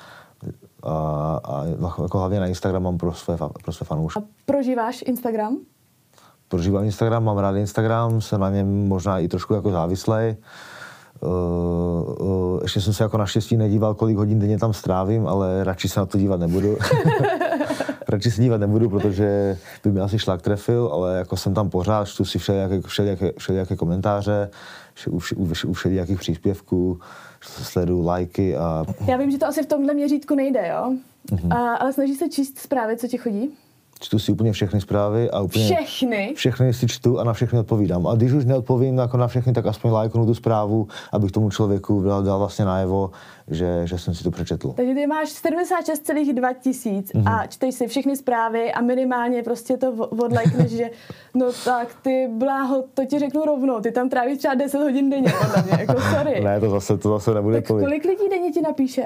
A, 0.82 1.40
a 1.44 1.64
jako 2.02 2.18
hlavně 2.18 2.40
na 2.40 2.46
Instagram 2.46 2.82
mám 2.82 2.98
pro 2.98 3.12
své, 3.12 3.36
pro 3.62 3.72
své 3.72 3.84
fanoušky. 3.84 4.20
A 4.20 4.22
prožíváš 4.46 5.04
Instagram? 5.06 5.56
Prožívám 6.48 6.84
Instagram, 6.84 7.24
mám 7.24 7.38
rád 7.38 7.56
Instagram, 7.56 8.20
jsem 8.20 8.40
na 8.40 8.50
něm 8.50 8.88
možná 8.88 9.18
i 9.18 9.28
trošku 9.28 9.54
jako 9.54 9.70
závislej. 9.70 10.36
Uh, 11.20 12.26
uh, 12.26 12.60
ještě 12.62 12.80
jsem 12.80 12.92
se 12.92 13.02
jako 13.02 13.18
naštěstí 13.18 13.56
nedíval, 13.56 13.94
kolik 13.94 14.16
hodin 14.16 14.38
denně 14.38 14.58
tam 14.58 14.72
strávím, 14.72 15.26
ale 15.26 15.64
radši 15.64 15.88
se 15.88 16.00
na 16.00 16.06
to 16.06 16.18
dívat 16.18 16.40
nebudu. 16.40 16.76
radši 18.08 18.30
se 18.30 18.42
dívat 18.42 18.60
nebudu, 18.60 18.88
protože 18.90 19.58
by 19.84 19.92
mi 19.92 20.00
asi 20.00 20.18
šlak 20.18 20.42
trefil, 20.42 20.90
ale 20.92 21.18
jako 21.18 21.36
jsem 21.36 21.54
tam 21.54 21.70
pořád, 21.70 22.08
čtu 22.08 22.24
si 22.24 22.38
všelijaké, 22.38 22.80
všelijaké, 22.80 23.32
všelijaké 23.38 23.76
komentáře, 23.76 24.50
u, 25.08 25.18
vš- 25.18 25.34
u, 25.36 25.46
vš- 25.46 25.68
u 25.68 25.72
všelijakých 25.72 26.18
příspěvků, 26.18 27.00
sleduju 27.42 28.04
lajky 28.06 28.56
a 28.56 28.84
Já 29.06 29.16
vím, 29.16 29.30
že 29.30 29.38
to 29.38 29.46
asi 29.46 29.62
v 29.62 29.66
tomhle 29.66 29.94
měřítku 29.94 30.34
nejde, 30.34 30.68
jo? 30.68 30.92
Mhm. 31.30 31.52
A, 31.52 31.74
ale 31.74 31.92
snažíš 31.92 32.18
se 32.18 32.28
číst 32.28 32.58
zprávy, 32.58 32.96
co 32.96 33.08
ti 33.08 33.18
chodí? 33.18 33.50
čtu 34.00 34.18
si 34.18 34.32
úplně 34.32 34.52
všechny 34.52 34.80
zprávy 34.80 35.30
a 35.30 35.40
úplně... 35.40 35.64
Všechny? 35.64 36.32
Všechny 36.36 36.74
si 36.74 36.86
čtu 36.86 37.18
a 37.18 37.24
na 37.24 37.32
všechny 37.32 37.58
odpovídám. 37.58 38.06
A 38.06 38.14
když 38.14 38.32
už 38.32 38.44
neodpovím 38.44 38.98
jako 38.98 39.16
na 39.16 39.26
všechny, 39.28 39.52
tak 39.52 39.66
aspoň 39.66 39.90
lajknu 39.90 40.26
tu 40.26 40.34
zprávu, 40.34 40.88
abych 41.12 41.32
tomu 41.32 41.50
člověku 41.50 42.02
dal, 42.02 42.22
dal 42.22 42.38
vlastně 42.38 42.64
najevo, 42.64 43.10
že, 43.50 43.80
že 43.84 43.98
jsem 43.98 44.14
si 44.14 44.24
to 44.24 44.30
přečetl. 44.30 44.72
Takže 44.76 44.94
ty 44.94 45.06
máš 45.06 45.28
76,2 45.28 46.54
tisíc 46.60 47.12
Mhm. 47.14 47.28
a 47.28 47.46
čteš 47.46 47.74
si 47.74 47.86
všechny 47.86 48.16
zprávy 48.16 48.72
a 48.72 48.80
minimálně 48.82 49.42
prostě 49.42 49.76
to 49.76 49.92
odlajkneš, 49.92 50.70
že 50.70 50.90
no 51.34 51.46
tak 51.64 51.88
ty 52.02 52.28
bláho, 52.38 52.84
to 52.94 53.04
ti 53.04 53.18
řeknu 53.18 53.44
rovnou, 53.44 53.80
ty 53.80 53.92
tam 53.92 54.08
trávíš 54.08 54.38
třeba 54.38 54.54
10 54.54 54.78
hodin 54.78 55.10
denně, 55.10 55.32
podle 55.42 55.62
mě, 55.62 55.72
jako 55.80 56.00
sorry. 56.16 56.40
Ne, 56.44 56.60
to 56.60 56.70
zase, 56.70 56.98
to 56.98 57.08
zase 57.08 57.34
nebude 57.34 57.56
tak 57.56 57.66
tolik. 57.66 57.84
kolik 57.84 58.04
lidí 58.04 58.28
denně 58.30 58.50
ti 58.52 58.60
napíše? 58.62 59.04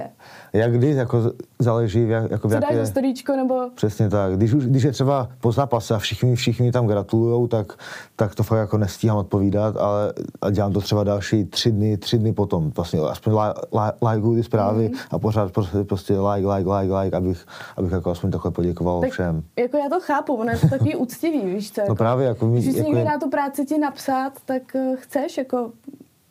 Jak 0.53 0.72
kdy, 0.72 0.90
jako 0.90 1.22
záleží, 1.59 2.09
jak, 2.09 2.30
jako 2.30 2.49
Co 2.49 2.55
dáš 2.55 2.70
jaké... 2.72 2.86
storíčko 2.86 3.36
nebo... 3.36 3.61
Přesně 3.74 4.09
tak. 4.09 4.36
Když, 4.36 4.53
už, 4.55 4.66
když 4.66 4.82
je 4.82 4.93
třeba 4.93 5.28
po 5.40 5.53
zápase 5.53 5.95
a 5.95 5.99
všichni, 5.99 6.36
všichni 6.36 6.72
tam 6.72 6.86
gratulujou, 6.86 7.47
tak, 7.47 7.72
tak 8.16 8.34
to 8.34 8.43
fakt 8.43 8.59
jako 8.59 8.78
nestíhám 8.78 9.18
odpovídat, 9.18 9.76
ale 9.76 10.12
a 10.40 10.51
dělám 10.51 10.72
to 10.72 10.80
třeba 10.80 11.05
další 11.05 11.45
tři 11.45 11.70
dny, 11.72 11.97
tři 11.97 12.18
dny 12.18 12.32
potom. 12.32 12.70
Vlastně 12.76 13.01
aspoň 13.01 13.32
la, 13.32 13.55
lajkuju 14.33 14.37
ty 14.37 14.43
zprávy 14.45 14.89
mm. 14.89 14.99
a 15.11 15.18
pořád 15.18 15.53
prostě, 15.53 15.85
prostě 15.85 16.20
like, 16.20 16.49
like, 16.49 16.70
like, 16.70 16.95
like, 16.95 17.16
abych, 17.16 17.47
abych 17.76 17.93
jako 17.93 18.11
aspoň 18.11 18.30
takhle 18.30 18.51
poděkoval 18.51 19.01
Tak 19.01 19.11
všem. 19.11 19.43
jako 19.59 19.76
já 19.76 19.89
to 19.89 20.01
chápu, 20.01 20.35
ono 20.35 20.51
je 20.51 20.59
to 20.59 20.68
takový 20.68 20.97
úctivý, 21.07 21.41
víš 21.47 21.72
co? 21.72 21.80
No 21.80 21.85
Jako, 21.85 21.95
právě 21.95 22.26
jako, 22.26 22.47
mi- 22.47 22.61
když 22.61 22.72
si 22.72 22.78
jako 22.78 22.91
někdo 22.91 23.05
dá 23.11 23.18
tu 23.18 23.30
práci 23.30 23.64
ti 23.64 23.78
napsat, 23.78 24.33
tak 24.45 24.62
uh, 24.74 24.97
chceš 24.97 25.39
jako 25.39 25.72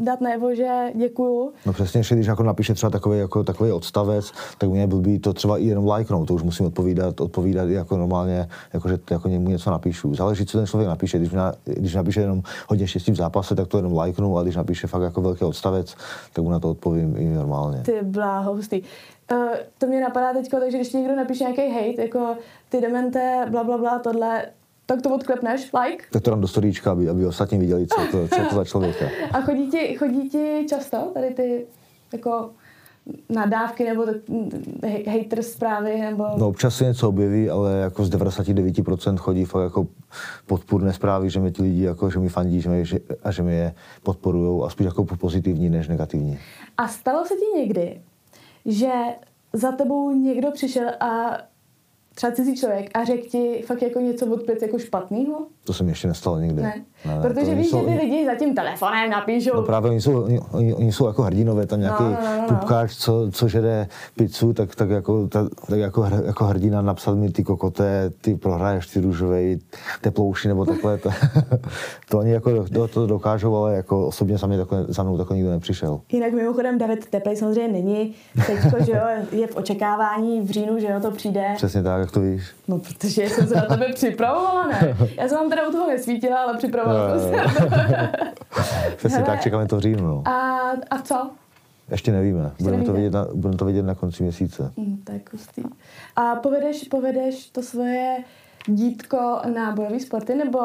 dát 0.01 0.21
najevo, 0.21 0.55
že 0.55 0.91
děkuju. 0.95 1.51
No 1.65 1.73
přesně, 1.73 1.99
ještě 1.99 2.15
když 2.15 2.27
jako 2.27 2.43
napíše 2.43 2.73
třeba 2.73 2.89
takový, 2.89 3.19
jako, 3.19 3.43
takový 3.43 3.71
odstavec, 3.71 4.31
tak 4.57 4.69
mě 4.69 4.87
blbý 4.87 5.19
to 5.19 5.33
třeba 5.33 5.57
i 5.57 5.65
jenom 5.65 5.87
lajknout, 5.87 6.27
to 6.27 6.33
už 6.33 6.43
musím 6.43 6.65
odpovídat, 6.65 7.21
odpovídat 7.21 7.69
jako 7.69 7.97
normálně, 7.97 8.47
jako 8.73 8.89
že 8.89 8.99
jako 9.11 9.27
němu 9.27 9.49
něco 9.49 9.71
napíšu. 9.71 10.15
Záleží, 10.15 10.45
co 10.45 10.57
ten 10.57 10.67
člověk 10.67 10.89
napíše. 10.89 11.19
Když, 11.19 11.31
na, 11.31 11.53
když 11.65 11.95
napíše 11.95 12.21
jenom 12.21 12.41
hodně 12.67 12.87
štěstí 12.87 13.11
v 13.11 13.15
zápase, 13.15 13.55
tak 13.55 13.67
to 13.67 13.77
jenom 13.77 13.93
lajknu, 13.93 14.37
a 14.37 14.43
když 14.43 14.55
napíše 14.55 14.87
fakt 14.87 15.01
jako 15.01 15.21
velký 15.21 15.45
odstavec, 15.45 15.95
tak 16.33 16.43
mu 16.43 16.51
na 16.51 16.59
to 16.59 16.69
odpovím 16.69 17.15
i 17.17 17.25
normálně. 17.25 17.81
Ty 17.81 17.99
bláho, 18.01 18.55
hustý. 18.55 18.81
Uh, 19.31 19.37
to 19.77 19.87
mě 19.87 20.01
napadá 20.01 20.33
teď, 20.33 20.49
takže 20.49 20.77
když 20.77 20.93
někdo 20.93 21.15
napíše 21.15 21.43
nějaký 21.43 21.73
hate, 21.73 22.01
jako 22.01 22.35
ty 22.69 22.81
demente, 22.81 23.45
bla, 23.49 23.63
bla, 23.63 23.77
bla, 23.77 23.99
tohle, 23.99 24.45
tak 24.91 25.01
to 25.01 25.15
odklepneš, 25.15 25.71
like. 25.73 26.03
Tak 26.11 26.23
to 26.23 26.29
dám 26.29 26.41
do 26.41 26.47
storíčka, 26.47 26.91
aby, 26.91 27.09
aby 27.09 27.25
ostatní 27.25 27.57
viděli, 27.57 27.87
co, 27.87 28.01
to, 28.11 28.27
co 28.27 28.41
je 28.41 28.45
to 28.45 28.55
za 28.55 28.65
člověka. 28.65 29.05
A 29.31 29.41
chodí 29.41 29.71
ti, 29.71 29.95
chodí 29.95 30.29
ti 30.29 30.65
často 30.69 30.97
tady 31.13 31.33
ty 31.33 31.65
jako 32.13 32.49
nadávky 33.29 33.83
nebo 33.83 34.05
hej- 34.83 35.05
hater 35.07 35.43
zprávy 35.43 36.01
nebo... 36.01 36.25
No 36.37 36.47
občas 36.47 36.75
se 36.75 36.83
něco 36.85 37.09
objeví, 37.09 37.49
ale 37.49 37.73
jako 37.73 38.05
z 38.05 38.09
99% 38.09 39.17
chodí 39.17 39.45
fakt 39.45 39.63
jako 39.63 39.87
podpůrné 40.45 40.93
zprávy, 40.93 41.29
že 41.29 41.39
mi 41.39 41.51
ti 41.51 41.61
lidi 41.61 41.83
jako, 41.83 42.09
že 42.09 42.19
mi 42.19 42.29
fandí 42.29 42.61
že 42.61 42.69
mi, 42.69 42.85
že, 42.85 42.99
a 43.23 43.31
že 43.31 43.43
mi 43.43 43.55
je 43.55 43.73
podporují 44.03 44.63
a 44.65 44.69
spíš 44.69 44.85
jako 44.85 45.05
pozitivní 45.05 45.69
než 45.69 45.87
negativní. 45.87 46.39
A 46.77 46.87
stalo 46.87 47.25
se 47.25 47.33
ti 47.33 47.59
někdy, 47.59 48.01
že 48.65 48.91
za 49.53 49.71
tebou 49.71 50.11
někdo 50.11 50.51
přišel 50.51 50.89
a 50.99 51.37
třeba 52.15 52.33
cizí 52.33 52.55
člověk 52.55 52.97
a 52.97 53.03
řekl 53.03 53.27
ti 53.27 53.63
fakt 53.67 53.81
jako 53.81 53.99
něco 53.99 54.27
odpět 54.27 54.61
jako 54.61 54.79
špatného? 54.79 55.47
To 55.63 55.73
se 55.73 55.83
mi 55.83 55.91
ještě 55.91 56.07
nestalo 56.07 56.39
nikdy. 56.39 56.61
Ne. 56.61 56.85
Ne 57.05 57.19
Protože 57.21 57.45
to 57.51 57.55
víš, 57.55 57.69
jsou- 57.69 57.79
že 57.79 57.85
ty 57.85 58.01
lidi 58.01 58.25
za 58.25 58.35
tím 58.35 58.55
telefonem 58.55 59.09
napíšou. 59.09 59.55
No 59.55 59.61
právě 59.61 59.91
oni 59.91 60.01
jsou, 60.01 60.21
oni, 60.23 60.39
oni, 60.51 60.73
oni 60.73 60.91
jsou 60.91 61.07
jako 61.07 61.23
hrdinové, 61.23 61.65
tam 61.67 61.79
nějaký 61.79 62.03
No, 62.03 62.09
no, 62.09 62.17
no, 62.37 62.41
no. 62.41 62.47
pupkáč, 62.47 62.95
co, 62.95 63.27
co 63.31 63.47
žere 63.47 63.87
pizzu, 64.17 64.53
tak, 64.53 64.75
tak, 64.75 64.89
jako, 64.89 65.27
ta, 65.27 65.47
tak 65.69 65.79
jako, 65.79 66.05
jako 66.25 66.45
hrdina 66.45 66.81
napsat 66.81 67.15
mi 67.15 67.29
ty 67.31 67.43
kokoté, 67.43 68.11
ty 68.21 68.35
prohraješ 68.35 68.87
ty 68.87 69.01
růžové 69.01 69.41
teplouši 70.01 70.47
nebo 70.47 70.65
takhle. 70.65 70.97
To, 70.97 71.09
to 72.09 72.19
oni 72.19 72.31
jako 72.31 72.63
to, 72.73 72.87
to 72.87 73.07
dokážou, 73.07 73.55
ale 73.55 73.75
jako 73.75 74.07
osobně 74.07 74.37
za, 74.37 74.47
mě 74.47 74.57
takhle, 74.57 74.85
za 74.87 75.03
mnou 75.03 75.17
takhle 75.17 75.35
nikdo 75.37 75.51
nepřišel. 75.51 76.01
Jinak 76.11 76.33
mimochodem 76.33 76.77
David 76.77 77.05
Teplej 77.05 77.35
samozřejmě 77.35 77.67
není. 77.73 78.13
Teďko, 78.47 78.83
že 78.83 78.91
jo, 78.91 79.01
je 79.31 79.47
v 79.47 79.55
očekávání 79.57 80.41
v 80.41 80.49
říjnu, 80.49 80.79
že 80.79 80.87
jo, 80.87 80.99
to 80.99 81.11
přijde. 81.11 81.43
Přesně 81.55 81.83
tak, 81.83 81.99
jak 81.99 82.11
to 82.11 82.19
víš. 82.21 82.43
No, 82.67 82.79
protože 82.79 83.29
jsem 83.29 83.47
se 83.47 83.55
na 83.55 83.61
tebe 83.61 83.85
připravovala, 83.93 84.67
ne? 84.67 84.97
Já 85.17 85.27
jsem 85.27 85.37
vám 85.37 85.49
teda 85.49 85.67
u 85.67 85.71
toho 85.71 85.87
nesvítila, 85.87 86.39
ale 86.41 86.57
připravovala 86.57 86.90
Přesně 88.95 89.23
tak, 89.23 89.41
čekáme 89.41 89.67
to 89.67 89.77
v 89.77 89.79
říjnu. 89.79 90.07
No. 90.07 90.23
A, 90.27 90.59
a 90.89 91.01
co? 91.03 91.29
Ještě 91.91 92.11
nevíme, 92.11 92.51
budeme 92.59 92.83
to, 92.83 92.87
nevíte. 92.91 92.93
vidět 92.93 93.13
na, 93.13 93.27
budeme 93.33 93.57
to 93.57 93.65
vidět 93.65 93.83
na 93.83 93.95
konci 93.95 94.23
měsíce. 94.23 94.71
Hm, 94.77 95.01
to 95.03 95.11
je 95.11 95.21
hustý. 95.31 95.63
A 96.15 96.35
povedeš, 96.35 96.83
povedeš 96.83 97.49
to 97.49 97.63
svoje 97.63 98.17
dítko 98.65 99.41
na 99.53 99.71
bojové 99.71 99.99
sporty, 99.99 100.35
nebo 100.35 100.59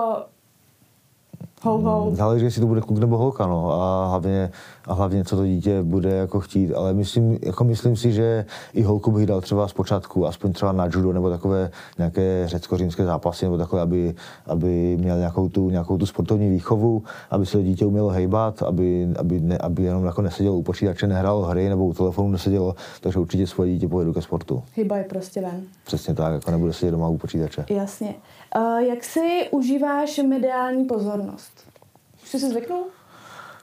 hou, 1.66 1.80
hou? 1.82 2.14
Záleží, 2.14 2.44
jestli 2.44 2.60
to 2.60 2.66
bude 2.66 2.80
kluk 2.80 2.98
nebo 2.98 3.16
holka, 3.16 3.46
no. 3.46 3.72
A 3.72 4.08
hlavně, 4.08 4.50
a 4.84 4.94
hlavně, 4.94 5.24
co 5.24 5.36
to 5.36 5.46
dítě 5.46 5.82
bude 5.82 6.10
jako 6.10 6.40
chtít. 6.40 6.74
Ale 6.74 6.94
myslím, 6.94 7.38
jako 7.42 7.64
myslím 7.64 7.96
si, 7.96 8.12
že 8.12 8.44
i 8.72 8.82
holku 8.82 9.10
bych 9.12 9.26
dal 9.26 9.40
třeba 9.40 9.68
z 9.68 9.72
počátku, 9.72 10.26
aspoň 10.26 10.52
třeba 10.52 10.72
na 10.72 10.84
judo 10.84 11.12
nebo 11.12 11.30
takové 11.30 11.70
nějaké 11.98 12.42
řecko-římské 12.46 13.04
zápasy, 13.04 13.44
nebo 13.44 13.58
takové, 13.58 13.82
aby, 13.82 14.14
aby 14.46 14.96
měl 15.00 15.18
nějakou 15.18 15.48
tu, 15.48 15.70
nějakou 15.70 15.98
tu 15.98 16.06
sportovní 16.06 16.50
výchovu, 16.50 17.02
aby 17.30 17.46
se 17.46 17.52
to 17.52 17.62
dítě 17.62 17.86
umělo 17.86 18.08
hejbat, 18.08 18.62
aby, 18.62 19.08
aby, 19.18 19.40
ne, 19.40 19.58
aby 19.58 19.82
jenom 19.82 20.04
jako 20.04 20.22
nesedělo 20.22 20.56
u 20.56 20.62
počítače, 20.62 21.06
nehrálo 21.06 21.42
hry 21.42 21.68
nebo 21.68 21.86
u 21.86 21.92
telefonu 21.92 22.28
nesedělo, 22.28 22.74
takže 23.00 23.18
určitě 23.18 23.46
svoje 23.46 23.72
dítě 23.72 23.88
povedu 23.88 24.12
ke 24.12 24.22
sportu. 24.22 24.62
Chyba 24.74 24.96
je 24.96 25.04
prostě 25.04 25.40
ven. 25.40 25.60
Přesně 25.84 26.14
tak, 26.14 26.32
jako 26.32 26.50
nebude 26.50 26.72
sedět 26.72 26.90
doma 26.90 27.08
u 27.08 27.16
počítače. 27.16 27.64
Jasně. 27.70 28.14
Uh, 28.56 28.78
jak 28.78 29.04
si 29.04 29.48
užíváš 29.50 30.18
mediální 30.18 30.84
pozornost? 30.84 31.68
Už 32.22 32.28
jsi 32.28 32.40
si 32.40 32.48
zvyknul? 32.48 32.84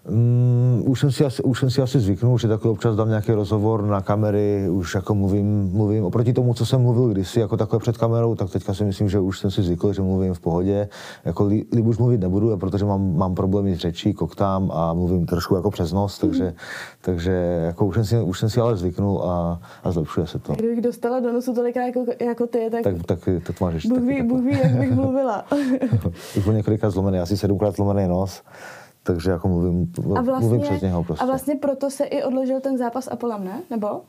Mm, 0.09 0.83
už, 0.85 0.99
jsem 0.99 1.11
si 1.11 1.25
asi, 1.25 1.43
už 1.43 1.59
jsem 1.59 1.69
si 1.69 1.81
asi 1.81 1.99
zvyknul, 1.99 2.37
že 2.37 2.47
takhle 2.47 2.71
občas 2.71 2.95
dám 2.95 3.09
nějaký 3.09 3.31
rozhovor 3.31 3.83
na 3.83 4.01
kamery, 4.01 4.69
už 4.69 4.95
jako 4.95 5.15
mluvím, 5.15 5.69
mluvím 5.73 6.03
oproti 6.03 6.33
tomu, 6.33 6.53
co 6.53 6.65
jsem 6.65 6.81
mluvil 6.81 7.09
kdysi, 7.09 7.39
jako 7.39 7.57
takhle 7.57 7.79
před 7.79 7.97
kamerou, 7.97 8.35
tak 8.35 8.49
teďka 8.49 8.73
si 8.73 8.83
myslím, 8.83 9.09
že 9.09 9.19
už 9.19 9.39
jsem 9.39 9.51
si 9.51 9.63
zvykl, 9.63 9.93
že 9.93 10.01
mluvím 10.01 10.33
v 10.33 10.39
pohodě. 10.39 10.89
Jako 11.25 11.45
líb, 11.45 11.73
líb 11.73 11.85
už 11.85 11.97
mluvit 11.97 12.21
nebudu, 12.21 12.57
protože 12.57 12.85
mám, 12.85 13.17
mám 13.17 13.35
problémy 13.35 13.75
s 13.75 13.79
řečí, 13.79 14.13
koktám 14.13 14.71
a 14.73 14.93
mluvím 14.93 15.25
trošku 15.25 15.55
jako 15.55 15.71
přes 15.71 15.93
nos, 15.93 16.19
takže, 16.19 16.43
mm. 16.43 16.53
takže 17.01 17.31
jako 17.65 17.85
už, 17.85 17.95
jsem 17.95 18.05
si, 18.05 18.21
už 18.21 18.39
jsem 18.39 18.49
si 18.49 18.59
ale 18.59 18.77
zvyknul 18.77 19.21
a, 19.23 19.61
a 19.83 19.91
zlepšuje 19.91 20.27
se 20.27 20.39
to. 20.39 20.53
Kdybych 20.53 20.81
dostala 20.81 21.19
do 21.19 21.33
nosu 21.33 21.53
tolikrát 21.53 21.85
jako, 21.85 22.05
jako 22.21 22.47
ty, 22.47 22.69
tak, 22.71 22.83
tak, 22.83 23.05
tak 23.05 23.19
to, 23.19 23.65
máš 23.65 23.85
Bůh 23.85 23.99
ví, 23.99 24.21
Bůh 24.21 24.41
ví, 24.41 24.57
jak 24.63 24.71
bych 24.71 24.91
mluvila. 24.95 25.45
už 26.37 26.43
byl 26.43 26.53
několikrát 26.53 26.89
zlomený, 26.89 27.19
asi 27.19 27.37
sedmkrát 27.37 27.75
zlomený 27.75 28.07
nos 28.07 28.41
takže 29.03 29.31
jako 29.31 29.47
mluvím, 29.47 29.91
a 30.15 30.21
vlastně, 30.21 30.47
mluvím 30.47 30.61
přes 30.61 30.81
něho 30.81 31.03
prostě. 31.03 31.23
A 31.23 31.27
vlastně 31.27 31.55
proto 31.55 31.89
se 31.89 32.03
i 32.03 32.23
odložil 32.23 32.59
ten 32.59 32.77
zápas 32.77 33.07
Apolem, 33.07 33.45
ne? 33.45 33.61
Nebo? 33.69 34.01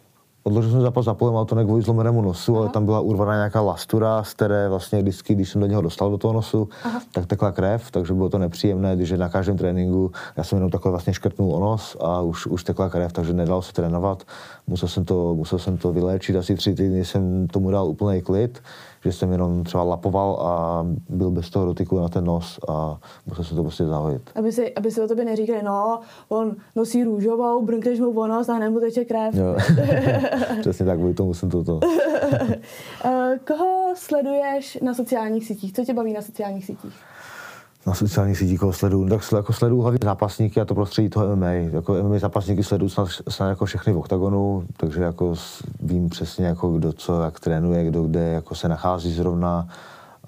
Odložil 0.47 0.71
jsem 0.71 0.81
zápas 0.81 1.07
Apolem, 1.07 1.37
ale 1.37 1.47
to 1.47 1.55
ne 1.55 1.65
kvůli 1.65 1.83
zlomenému 1.83 2.23
nosu, 2.23 2.53
Aha. 2.53 2.61
ale 2.61 2.69
tam 2.69 2.85
byla 2.85 3.01
urvaná 3.01 3.35
nějaká 3.35 3.61
lastura, 3.61 4.25
z 4.25 4.35
které 4.35 4.69
vlastně 4.69 5.03
vždycky, 5.03 5.35
když 5.35 5.51
jsem 5.51 5.61
do 5.61 5.67
něho 5.67 5.83
dostal 5.83 6.11
do 6.11 6.19
toho 6.19 6.35
nosu, 6.35 6.69
Aha. 6.85 7.01
tak 7.13 7.27
tekla 7.27 7.53
krev, 7.53 7.91
takže 7.91 8.15
bylo 8.15 8.29
to 8.29 8.39
nepříjemné, 8.39 8.97
když 8.97 9.11
na 9.11 9.29
každém 9.29 9.57
tréninku 9.57 10.13
já 10.37 10.45
jsem 10.45 10.57
jenom 10.57 10.71
takhle 10.71 10.91
vlastně 10.91 11.15
škrtnul 11.15 11.55
o 11.55 11.61
nos 11.61 11.97
a 12.01 12.21
už, 12.21 12.47
už 12.47 12.65
tekla 12.65 12.89
krev, 12.89 13.13
takže 13.13 13.33
nedalo 13.33 13.63
se 13.63 13.73
trénovat. 13.73 14.23
Musel 14.67 14.89
jsem 14.89 15.05
to, 15.05 15.35
musel 15.35 15.59
jsem 15.59 15.77
to 15.77 15.93
vyléčit, 15.93 16.37
asi 16.37 16.55
tři 16.55 16.75
týdny 16.75 17.05
jsem 17.05 17.47
tomu 17.49 17.71
dal 17.71 17.87
úplný 17.87 18.23
klid 18.23 18.63
že 19.05 19.13
jsem 19.13 19.33
jenom 19.33 19.65
třeba 19.65 19.83
lapoval 19.83 20.37
a 20.41 20.87
byl 21.09 21.31
bez 21.31 21.51
toho 21.51 21.67
dotyku 21.67 22.01
na 22.01 22.09
ten 22.09 22.25
nos 22.25 22.59
a 22.69 22.99
musel 23.27 23.45
se 23.45 23.55
to 23.55 23.63
prostě 23.63 23.85
zahojit. 23.85 24.31
Aby 24.35 24.53
si, 24.53 24.75
aby 24.75 24.91
si 24.91 25.03
o 25.03 25.09
tobě 25.09 25.25
neříkali, 25.25 25.63
no, 25.63 26.01
on 26.29 26.57
nosí 26.77 27.05
růžovou, 27.05 27.65
brnkneš 27.65 28.01
mu 28.01 28.21
o 28.21 28.27
nos 28.27 28.49
a 28.49 28.55
hned 28.55 28.71
mu 28.71 28.81
teče 28.81 29.05
krev. 29.05 29.35
Jo. 29.35 29.57
Přesně 30.61 30.87
tak, 30.87 30.99
kvůli 30.99 31.15
tomu 31.15 31.35
jsem 31.35 31.51
toto. 31.51 31.81
Eh, 33.05 33.39
koho 33.47 33.93
sleduješ 33.97 34.79
na 34.83 34.95
sociálních 34.95 35.47
sítích? 35.47 35.73
Co 35.73 35.85
tě 35.85 35.95
baví 35.95 36.13
na 36.13 36.23
sociálních 36.23 36.65
sítích? 36.65 36.95
Na 37.87 37.95
sociálních 37.95 38.39
sítích 38.39 38.61
koho 38.61 38.73
sleduju, 38.73 39.09
tak 39.09 39.23
jako 39.37 39.53
sleduju 39.53 39.81
hlavně 39.81 39.99
zápasníky 40.05 40.61
a 40.61 40.65
to 40.65 40.75
prostředí 40.75 41.09
toho 41.09 41.37
MMA. 41.37 41.51
Jako 41.51 41.95
MMA 42.03 42.19
zápasníky 42.19 42.65
sleduju 42.65 42.89
snad, 42.89 43.09
snad 43.29 43.49
jako 43.49 43.65
všechny 43.65 43.93
v 43.93 43.99
oktagonu, 43.99 44.65
takže 44.77 45.03
jako 45.03 45.35
vím 45.81 46.09
přesně, 46.09 46.47
jako 46.47 46.73
kdo 46.73 46.93
co, 46.93 47.23
jak 47.23 47.41
trénuje, 47.41 47.85
kdo 47.85 48.03
kde 48.03 48.21
jako 48.21 48.55
se 48.55 48.69
nachází 48.69 49.13
zrovna 49.13 49.69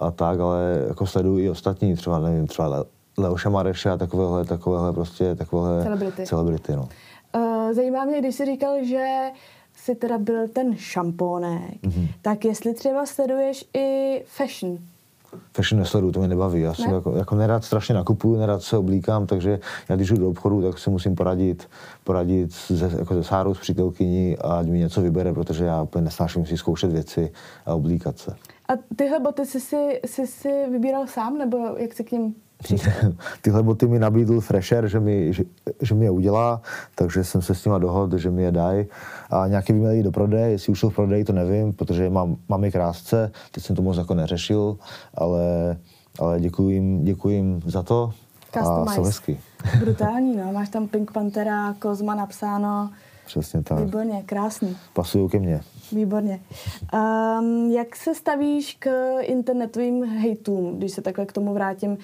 a 0.01 0.11
tak, 0.11 0.41
ale 0.41 0.85
jako 0.89 1.07
sleduju 1.07 1.39
i 1.39 1.51
ostatní, 1.51 1.97
třeba 1.97 2.19
nevím, 2.19 2.47
třeba 2.47 2.85
Leoša 3.19 3.51
Mareše 3.51 3.91
a 3.91 3.97
takovéhle, 3.97 4.45
takovéhle 4.45 4.93
prostě, 4.93 5.35
takovéhle 5.35 5.83
celebrity. 5.83 6.27
celebrity 6.27 6.73
no. 6.77 6.89
uh, 7.37 7.73
zajímá 7.73 8.05
mě, 8.05 8.21
když 8.21 8.35
jsi 8.35 8.47
říkal, 8.47 8.85
že 8.85 9.31
si 9.75 9.95
teda 9.95 10.19
byl 10.19 10.49
ten 10.49 10.77
šampónek, 10.77 11.83
mm-hmm. 11.83 12.09
tak 12.23 12.45
jestli 12.45 12.75
třeba 12.75 13.07
sleduješ 13.07 13.65
i 13.75 14.23
fashion, 14.27 14.79
fashion 15.53 15.81
nesleduju, 15.81 16.13
to 16.13 16.19
mě 16.19 16.29
nebaví. 16.29 16.61
Já 16.61 16.75
jsem 16.75 16.91
ne? 16.91 16.95
jako, 16.95 17.17
jako 17.17 17.35
nerad 17.35 17.65
strašně 17.65 17.95
nakupuju, 17.95 18.37
nerad 18.39 18.63
se 18.63 18.79
oblíkám, 18.79 19.27
takže 19.27 19.59
já 19.89 19.97
když 19.97 20.09
jdu 20.09 20.17
do 20.17 20.31
obchodu, 20.31 20.63
tak 20.63 20.79
si 20.79 20.91
musím 20.91 21.15
poradit, 21.15 21.69
poradit 22.05 22.53
se, 22.53 22.91
jako 22.99 23.15
se 23.15 23.25
Sárou, 23.25 23.55
s 23.55 23.61
přítelkyní 23.61 24.39
a 24.39 24.55
ať 24.55 24.67
mi 24.67 24.79
něco 24.79 25.01
vybere, 25.01 25.33
protože 25.33 25.65
já 25.65 25.83
úplně 25.83 26.05
nesnáším 26.05 26.47
si 26.47 26.57
zkoušet 26.57 26.93
věci 26.93 27.33
a 27.67 27.75
oblíkat 27.75 28.19
se. 28.19 28.37
A 28.69 28.73
tyhle 28.97 29.21
boty 29.21 29.47
jsi 29.47 29.61
si, 29.61 30.01
jsi 30.07 30.27
si 30.27 30.67
vybíral 30.71 31.07
sám, 31.07 31.39
nebo 31.39 31.59
jak 31.77 31.93
jsi 31.93 32.05
k 32.05 32.13
ním 32.13 32.35
Tyhle 33.43 33.63
boty 33.63 33.87
mi 33.87 33.99
nabídl 33.99 34.41
Fresher, 34.41 34.89
že 34.89 35.01
mi, 35.01 35.33
že, 35.33 35.45
že 35.83 35.95
mi 35.95 36.05
je 36.05 36.11
udělá, 36.11 36.61
takže 36.95 37.25
jsem 37.25 37.43
se 37.43 37.55
s 37.55 37.65
nima 37.65 37.79
dohodl, 37.79 38.19
že 38.19 38.31
mi 38.31 38.43
je 38.43 38.53
dají. 38.53 38.87
A 39.31 39.47
nějaký 39.47 39.73
by 39.73 39.79
měli 39.79 40.03
do 40.03 40.11
prodeje, 40.11 40.51
jestli 40.51 40.73
už 40.73 40.81
jsou 40.81 40.91
v 40.91 40.95
prodeji, 40.95 41.25
to 41.25 41.33
nevím, 41.33 41.73
protože 41.73 42.11
mám, 42.11 42.37
mám 42.49 42.65
je 42.65 42.71
krásce, 42.71 43.31
teď 43.51 43.65
jsem 43.65 43.77
to 43.77 43.83
moc 43.83 43.97
jako 43.97 44.15
neřešil, 44.15 44.77
ale, 45.15 45.77
ale 46.19 46.41
děkuji 46.41 46.71
jim, 46.71 47.05
děkuji 47.05 47.37
jim 47.37 47.63
za 47.67 47.83
to 47.83 48.13
a 48.61 48.93
jsou 48.93 49.03
hezky. 49.03 49.41
Brutální, 49.81 50.37
no. 50.37 50.53
Máš 50.53 50.69
tam 50.69 50.89
Pink 50.89 51.13
Panthera, 51.13 51.75
Kozma 51.79 52.15
napsáno. 52.15 52.91
Přesně 53.27 53.63
tak. 53.63 53.79
Výborně, 53.79 54.23
krásný. 54.27 54.77
Pasují 54.93 55.29
ke 55.29 55.39
mně. 55.39 55.61
Výborně. 55.93 56.41
Um, 56.95 57.71
jak 57.71 57.97
se 57.97 58.15
stavíš 58.15 58.77
k 58.79 58.91
internetovým 59.21 60.05
hejtům, 60.05 60.79
když 60.79 60.93
se 60.93 61.03
takhle 61.03 61.27
k 61.27 61.33
tomu 61.33 61.55
vrátím? 61.55 61.91
Uh, 61.91 61.99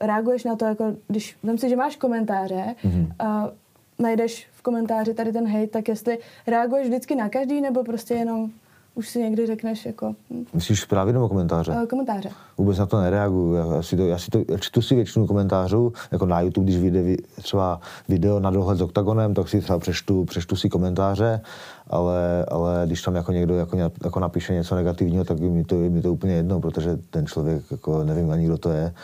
reaguješ 0.00 0.44
na 0.44 0.56
to, 0.56 0.64
jako 0.64 0.94
když 1.08 1.36
vem 1.42 1.58
si, 1.58 1.68
že 1.68 1.76
máš 1.76 1.96
komentáře, 1.96 2.74
mm-hmm. 2.84 3.12
uh, 3.22 3.50
najdeš 3.98 4.46
v 4.52 4.62
komentáři 4.62 5.14
tady 5.14 5.32
ten 5.32 5.46
hejt, 5.46 5.70
tak 5.70 5.88
jestli 5.88 6.18
reaguješ 6.46 6.86
vždycky 6.86 7.14
na 7.14 7.28
každý, 7.28 7.60
nebo 7.60 7.84
prostě 7.84 8.14
jenom 8.14 8.50
už 8.94 9.08
si 9.08 9.18
někdy 9.18 9.46
řekneš 9.46 9.86
jako... 9.86 10.14
Hm. 10.30 10.44
Myslíš 10.54 10.80
zprávy 10.80 11.12
nebo 11.12 11.28
komentáře? 11.28 11.72
Uh, 11.72 11.86
komentáře. 11.86 12.30
Vůbec 12.58 12.78
na 12.78 12.86
to 12.86 13.00
nereaguju. 13.00 13.54
Já 13.54 13.82
si, 13.82 13.96
to, 13.96 14.06
já 14.06 14.18
si 14.18 14.30
to, 14.30 14.58
čtu 14.58 14.82
si 14.82 14.94
většinu 14.94 15.26
komentářů, 15.26 15.92
jako 16.12 16.26
na 16.26 16.40
YouTube, 16.40 16.64
když 16.64 16.78
vyjde 16.78 17.16
třeba 17.42 17.80
video 18.08 18.40
na 18.40 18.50
dohled 18.50 18.78
s 18.78 18.82
OKTAGONem, 18.82 19.34
tak 19.34 19.48
si 19.48 19.60
třeba 19.60 19.78
přeštu, 19.78 20.24
přeštu 20.24 20.56
si 20.56 20.68
komentáře, 20.68 21.40
ale, 21.86 22.44
ale 22.48 22.82
když 22.86 23.02
tam 23.02 23.14
jako 23.14 23.32
někdo 23.32 23.54
jako, 23.54 23.76
jako 24.04 24.20
napíše 24.20 24.54
něco 24.54 24.74
negativního, 24.74 25.24
tak 25.24 25.40
mi 25.40 25.64
to, 25.64 25.74
mi 25.74 26.02
to 26.02 26.12
úplně 26.12 26.34
jedno, 26.34 26.60
protože 26.60 26.98
ten 27.10 27.26
člověk, 27.26 27.62
jako 27.70 28.04
nevím 28.04 28.30
ani, 28.30 28.46
kdo 28.46 28.58
to 28.58 28.70
je 28.70 28.94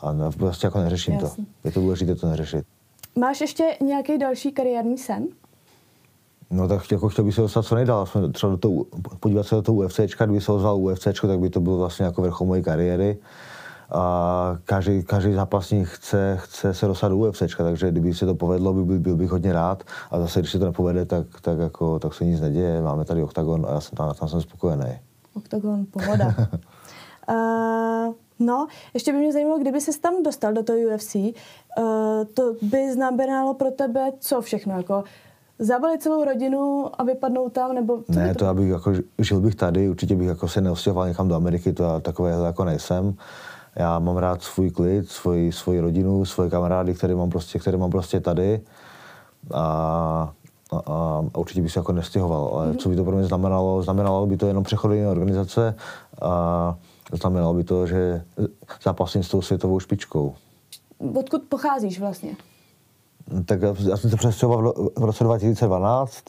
a 0.00 0.30
prostě 0.38 0.66
jako 0.66 0.78
neřeším 0.78 1.14
Jasně. 1.14 1.44
to. 1.44 1.50
Je 1.64 1.72
to 1.72 1.80
důležité 1.80 2.14
to 2.14 2.28
neřešit. 2.28 2.64
Máš 3.18 3.40
ještě 3.40 3.64
nějaký 3.82 4.18
další 4.18 4.52
kariérní 4.52 4.98
sen? 4.98 5.26
No 6.50 6.68
tak 6.68 6.92
jako 6.92 7.08
chtěl 7.08 7.24
bych 7.24 7.34
se 7.34 7.40
dostat 7.40 7.62
co 7.62 7.74
nejdál, 7.74 8.06
třeba 8.32 8.52
do 8.52 8.58
toho, 8.58 8.84
podívat 9.20 9.46
se 9.46 9.54
do 9.54 9.62
toho 9.62 9.78
UFC, 9.78 10.00
kdyby 10.00 10.40
se 10.40 10.52
ozval 10.52 10.76
UFC, 10.76 11.04
tak 11.20 11.38
by 11.38 11.50
to 11.50 11.60
bylo 11.60 11.76
vlastně 11.76 12.06
jako 12.06 12.22
vrchol 12.22 12.46
mojí 12.46 12.62
kariéry. 12.62 13.18
A 13.90 14.56
každý, 14.64 15.02
každý 15.02 15.32
zápasník 15.32 15.88
chce, 15.88 16.38
chce 16.40 16.74
se 16.74 16.86
dostat 16.86 17.08
do 17.08 17.16
UFC, 17.16 17.42
takže 17.56 17.90
kdyby 17.90 18.14
se 18.14 18.26
to 18.26 18.34
povedlo, 18.34 18.74
by, 18.74 18.84
byl, 18.84 18.98
byl 18.98 19.16
bych 19.16 19.30
hodně 19.30 19.52
rád. 19.52 19.82
A 20.10 20.18
zase, 20.18 20.40
když 20.40 20.52
se 20.52 20.58
to 20.58 20.64
nepovede, 20.64 21.04
tak, 21.04 21.26
tak, 21.40 21.58
jako, 21.58 21.98
tak 21.98 22.14
se 22.14 22.24
nic 22.24 22.40
neděje. 22.40 22.82
Máme 22.82 23.04
tady 23.04 23.22
OKTAGON 23.22 23.66
a 23.68 23.72
já 23.72 23.80
jsem 23.80 23.96
tam, 23.96 24.14
tam 24.14 24.28
jsem 24.28 24.40
spokojený. 24.40 24.98
OKTAGON, 25.34 25.86
pohoda. 25.90 26.26
uh, 27.28 28.14
no, 28.38 28.66
ještě 28.94 29.12
by 29.12 29.18
mě 29.18 29.32
zajímalo, 29.32 29.58
kdyby 29.58 29.80
se 29.80 30.00
tam 30.00 30.22
dostal 30.22 30.52
do 30.52 30.62
toho 30.62 30.78
UFC, 30.78 31.14
uh, 31.14 31.32
to 32.34 32.54
by 32.62 32.92
znamenalo 32.92 33.54
pro 33.54 33.70
tebe 33.70 34.12
co 34.18 34.40
všechno? 34.40 34.76
Jako 34.76 35.04
zabalit 35.58 36.02
celou 36.02 36.24
rodinu 36.24 36.90
a 36.98 37.04
vypadnout 37.04 37.52
tam, 37.52 37.74
nebo... 37.74 37.98
Ne, 38.08 38.34
to, 38.34 38.38
to 38.38 38.46
abych 38.46 38.68
jako, 38.68 38.92
žil 39.18 39.40
bych 39.40 39.54
tady, 39.54 39.88
určitě 39.88 40.16
bych 40.16 40.28
jako 40.28 40.48
se 40.48 40.60
neostěhoval 40.60 41.08
někam 41.08 41.28
do 41.28 41.34
Ameriky, 41.34 41.72
to 41.72 41.82
já 41.82 42.00
takové 42.00 42.30
jako 42.30 42.64
nejsem. 42.64 43.14
Já 43.76 43.98
mám 43.98 44.16
rád 44.16 44.42
svůj 44.42 44.70
klid, 44.70 45.08
svoji, 45.08 45.52
svoji 45.52 45.80
rodinu, 45.80 46.24
svoje 46.24 46.50
kamarády, 46.50 46.94
které 46.94 47.14
mám 47.14 47.30
prostě, 47.30 47.58
které 47.58 47.76
mám 47.76 47.90
prostě 47.90 48.20
tady. 48.20 48.60
A, 49.54 50.32
a, 50.72 50.78
a 51.32 51.38
určitě 51.38 51.62
bych 51.62 51.72
se 51.72 51.78
jako 51.78 51.92
nestěhoval. 51.92 52.50
Ale 52.54 52.72
mm-hmm. 52.72 52.76
co 52.76 52.88
by 52.88 52.96
to 52.96 53.04
pro 53.04 53.16
mě 53.16 53.24
znamenalo? 53.24 53.82
Znamenalo 53.82 54.26
by 54.26 54.36
to 54.36 54.46
jenom 54.46 54.64
přechod 54.64 54.92
jiné 54.92 55.08
organizace 55.08 55.74
a 56.22 56.76
znamenalo 57.12 57.54
by 57.54 57.64
to, 57.64 57.86
že 57.86 58.24
zápasím 58.82 59.22
s 59.22 59.28
tou 59.28 59.42
světovou 59.42 59.80
špičkou. 59.80 60.34
Odkud 61.14 61.42
pocházíš 61.42 62.00
vlastně? 62.00 62.30
Tak 63.44 63.60
já 63.88 63.96
jsem 63.96 64.10
se 64.10 64.16
přestěhoval 64.16 64.90
v 64.96 65.04
roce 65.04 65.24
2012, 65.24 66.24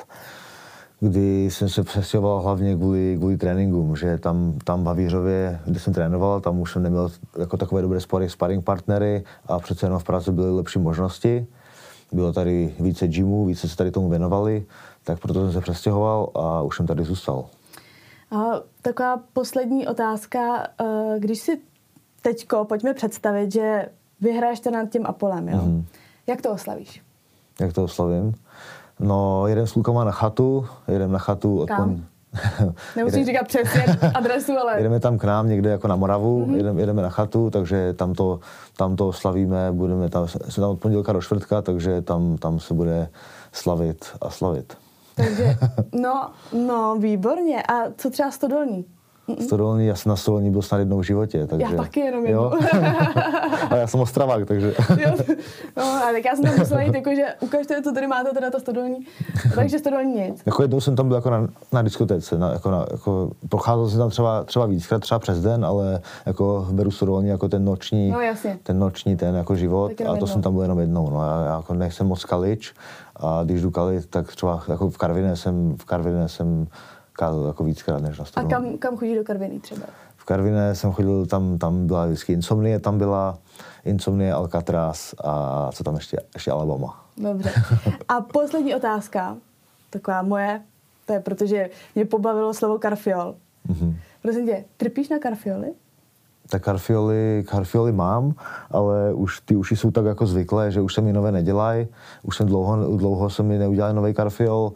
kdy 1.00 1.52
jsem 1.52 1.70
se 1.70 1.84
přestěhoval 1.84 2.42
hlavně 2.42 2.76
kvůli, 2.76 3.16
kvůli 3.18 3.38
tréninkům, 3.38 3.96
že 3.96 4.18
tam, 4.18 4.54
tam 4.64 4.84
v 4.84 4.88
Havířově, 4.88 5.60
kde 5.66 5.80
jsem 5.80 5.94
trénoval, 5.94 6.42
tam 6.42 6.60
už 6.60 6.72
jsem 6.72 6.84
neměl 6.84 7.12
jako 7.40 7.58
takové 7.58 7.82
dobré 7.82 8.00
spory, 8.00 8.30
sparring 8.30 8.66
partnery 8.66 9.24
a 9.46 9.60
přece 9.60 9.86
jenom 9.86 10.00
v 10.00 10.04
Praze 10.04 10.32
byly 10.32 10.52
lepší 10.52 10.80
možnosti. 10.80 11.48
Bylo 12.12 12.34
tady 12.34 12.76
více 12.80 13.08
gymů, 13.08 13.46
více 13.46 13.70
se 13.70 13.76
tady 13.76 13.92
tomu 13.92 14.10
věnovali, 14.10 14.66
tak 15.04 15.20
proto 15.20 15.40
jsem 15.44 15.54
se 15.54 15.62
přestěhoval 15.62 16.30
a 16.36 16.62
už 16.62 16.78
jsem 16.78 16.88
tady 16.88 17.04
zůstal. 17.04 17.46
A 18.32 18.62
taková 18.82 19.20
poslední 19.34 19.88
otázka, 19.88 20.68
eh, 20.82 21.20
když 21.20 21.40
si 21.40 21.62
teďko 22.22 22.66
pojďme 22.66 22.94
představit, 22.94 23.54
že 23.54 23.90
vyhraješ 24.22 24.60
to 24.60 24.72
nad 24.72 24.90
tím 24.90 25.06
Apolem, 25.06 25.50
jo? 25.50 25.58
Mm-hmm. 25.58 25.84
Jak 26.30 26.42
to 26.42 26.52
oslavíš? 26.52 27.02
Jak 27.62 27.74
to 27.74 27.84
oslavím? 27.84 28.36
No, 29.00 29.48
jeden 29.48 29.68
s 29.68 29.72
klukama 29.72 30.04
na 30.04 30.12
chatu, 30.12 30.68
jedem 30.88 31.12
na 31.12 31.20
chatu. 31.20 31.66
Kam? 31.68 32.06
Nemusíš 32.96 33.26
říkat 33.26 33.48
přesně 33.48 33.86
adresu, 34.16 34.58
ale... 34.58 34.78
Jedeme 34.78 35.00
tam 35.00 35.18
k 35.18 35.24
nám 35.24 35.50
někde 35.50 35.70
jako 35.70 35.88
na 35.88 35.96
Moravu, 35.96 36.46
mm-hmm. 36.46 36.56
jedeme, 36.56 36.82
jedeme 36.82 37.02
na 37.02 37.10
chatu, 37.10 37.50
takže 37.50 37.94
tam 37.94 38.14
to, 38.14 38.40
tam 38.78 38.96
to 38.96 39.14
slavíme, 39.14 39.72
budeme 39.72 40.10
tam, 40.10 40.28
jsme 40.28 40.62
tam 40.62 40.70
od 40.70 40.80
pondělka 40.80 41.14
do 41.14 41.22
čtvrtka, 41.22 41.62
takže 41.62 42.02
tam, 42.02 42.38
tam 42.38 42.60
se 42.60 42.74
bude 42.74 43.10
slavit 43.52 44.06
a 44.22 44.30
slavit. 44.30 44.78
Takže, 45.16 45.58
no, 46.02 46.32
no, 46.68 46.96
výborně. 47.00 47.64
A 47.64 47.74
co 47.98 48.10
třeba 48.10 48.32
Stodolní? 48.32 48.86
Stodolní, 49.42 49.86
já 49.86 49.96
jsem 49.96 50.10
na 50.10 50.16
Stodolní 50.16 50.52
byl 50.52 50.62
snad 50.62 50.78
jednou 50.78 51.00
v 51.00 51.04
životě. 51.04 51.48
Takže, 51.48 51.66
já 51.72 51.84
taky 51.84 52.00
jenom 52.00 52.26
jednou. 52.26 52.44
Jo? 52.44 52.52
a 53.70 53.76
já 53.76 53.88
jsem 53.88 54.00
ostravák, 54.00 54.48
takže... 54.48 54.74
jo, 54.98 55.12
no, 55.78 55.84
a 55.84 56.12
tak 56.12 56.26
já 56.26 56.36
jsem 56.36 56.46
tam 56.46 56.60
musela 56.60 56.82
jít, 56.82 56.96
jako, 56.96 57.10
že 57.16 57.26
ukažte, 57.40 57.82
co 57.82 57.92
tady 57.92 58.08
máte, 58.08 58.30
teda 58.34 58.52
to 58.52 58.60
Stodolní. 58.60 59.08
Takže 59.56 59.80
Stodolní 59.80 60.14
nic. 60.14 60.44
Jako 60.46 60.62
jednou 60.62 60.82
jsem 60.82 60.96
tam 60.96 61.08
byl 61.08 61.16
jako 61.16 61.30
na, 61.30 61.48
na 61.72 61.82
diskotéce, 61.82 62.38
na, 62.38 62.52
jako, 62.54 62.72
na, 62.72 62.86
jako, 62.92 63.32
procházel 63.50 63.90
jsem 63.90 64.00
tam 64.00 64.10
třeba, 64.10 64.44
třeba 64.44 64.66
víckrát, 64.66 65.02
třeba 65.02 65.20
přes 65.20 65.42
den, 65.42 65.66
ale 65.66 66.02
jako 66.26 66.68
beru 66.72 66.92
Stodolní 66.92 67.30
jako 67.30 67.50
ten 67.50 67.66
noční, 67.66 68.12
no, 68.12 68.20
jasně. 68.20 68.58
ten 68.64 68.80
noční 68.80 69.18
ten 69.18 69.36
jako 69.36 69.56
život 69.56 69.92
a 69.92 70.04
to 70.04 70.12
jednou. 70.12 70.28
jsem 70.28 70.42
tam 70.42 70.54
byl 70.54 70.62
jenom 70.62 70.80
jednou. 70.80 71.10
No, 71.10 71.24
já, 71.24 71.46
já 71.46 71.56
jako 71.56 71.74
nejsem 71.74 72.08
moc 72.08 72.26
kalič 72.26 72.74
a 73.16 73.42
když 73.44 73.62
jdu 73.62 73.72
kalit, 73.72 74.06
tak 74.06 74.28
třeba 74.28 74.64
jako 74.68 74.90
v 74.90 74.98
Karviné 74.98 75.36
jsem, 75.36 75.76
v 75.78 75.86
Karviné 75.86 76.30
jsem 76.30 76.68
kázal 77.20 77.48
jako 77.48 77.64
víckrát 77.64 78.02
než 78.02 78.20
na 78.20 78.26
A 78.36 78.44
kam, 78.44 78.78
kam 78.78 78.98
chodí 78.98 79.16
do 79.16 79.24
Karviny 79.24 79.60
třeba? 79.60 79.86
V 80.16 80.26
Karviné 80.26 80.76
jsem 80.76 80.92
chodil, 80.92 81.26
tam, 81.26 81.58
tam 81.58 81.88
byla 81.88 82.06
vždycky 82.06 82.34
Insomnie, 82.34 82.80
tam 82.80 82.98
byla 82.98 83.38
Insomnie, 83.86 84.34
Alcatraz 84.34 85.16
a 85.24 85.70
co 85.72 85.84
tam 85.84 85.96
ještě, 85.96 86.18
ještě 86.34 86.52
Alabama. 86.52 87.06
Dobře. 87.18 87.52
A 88.08 88.22
poslední 88.34 88.76
otázka, 88.76 89.38
taková 89.90 90.22
moje, 90.22 90.62
to 91.06 91.14
je 91.14 91.20
protože 91.20 91.70
mě 91.96 92.06
pobavilo 92.06 92.54
slovo 92.54 92.80
karfiol. 92.80 93.36
Mm-hmm. 93.70 93.96
Prosím 94.22 94.46
tě, 94.46 94.66
trpíš 94.78 95.10
na 95.10 95.20
karfioly? 95.20 95.74
Tak 96.50 96.64
karfioly, 96.64 97.44
karfioly 97.48 97.92
mám, 97.92 98.34
ale 98.72 99.14
už 99.14 99.40
ty 99.40 99.56
uši 99.56 99.76
jsou 99.76 99.92
tak 99.92 100.06
jako 100.06 100.26
zvyklé, 100.26 100.72
že 100.72 100.82
už 100.82 100.94
se 100.94 101.02
mi 101.02 101.14
nové 101.14 101.32
nedělají. 101.32 101.88
Už 102.24 102.38
jsem 102.38 102.48
dlouho, 102.48 102.98
dlouho 102.98 103.30
se 103.30 103.44
mi 103.44 103.58
neudělal 103.58 103.94
nový 103.94 104.14
karfiol 104.14 104.74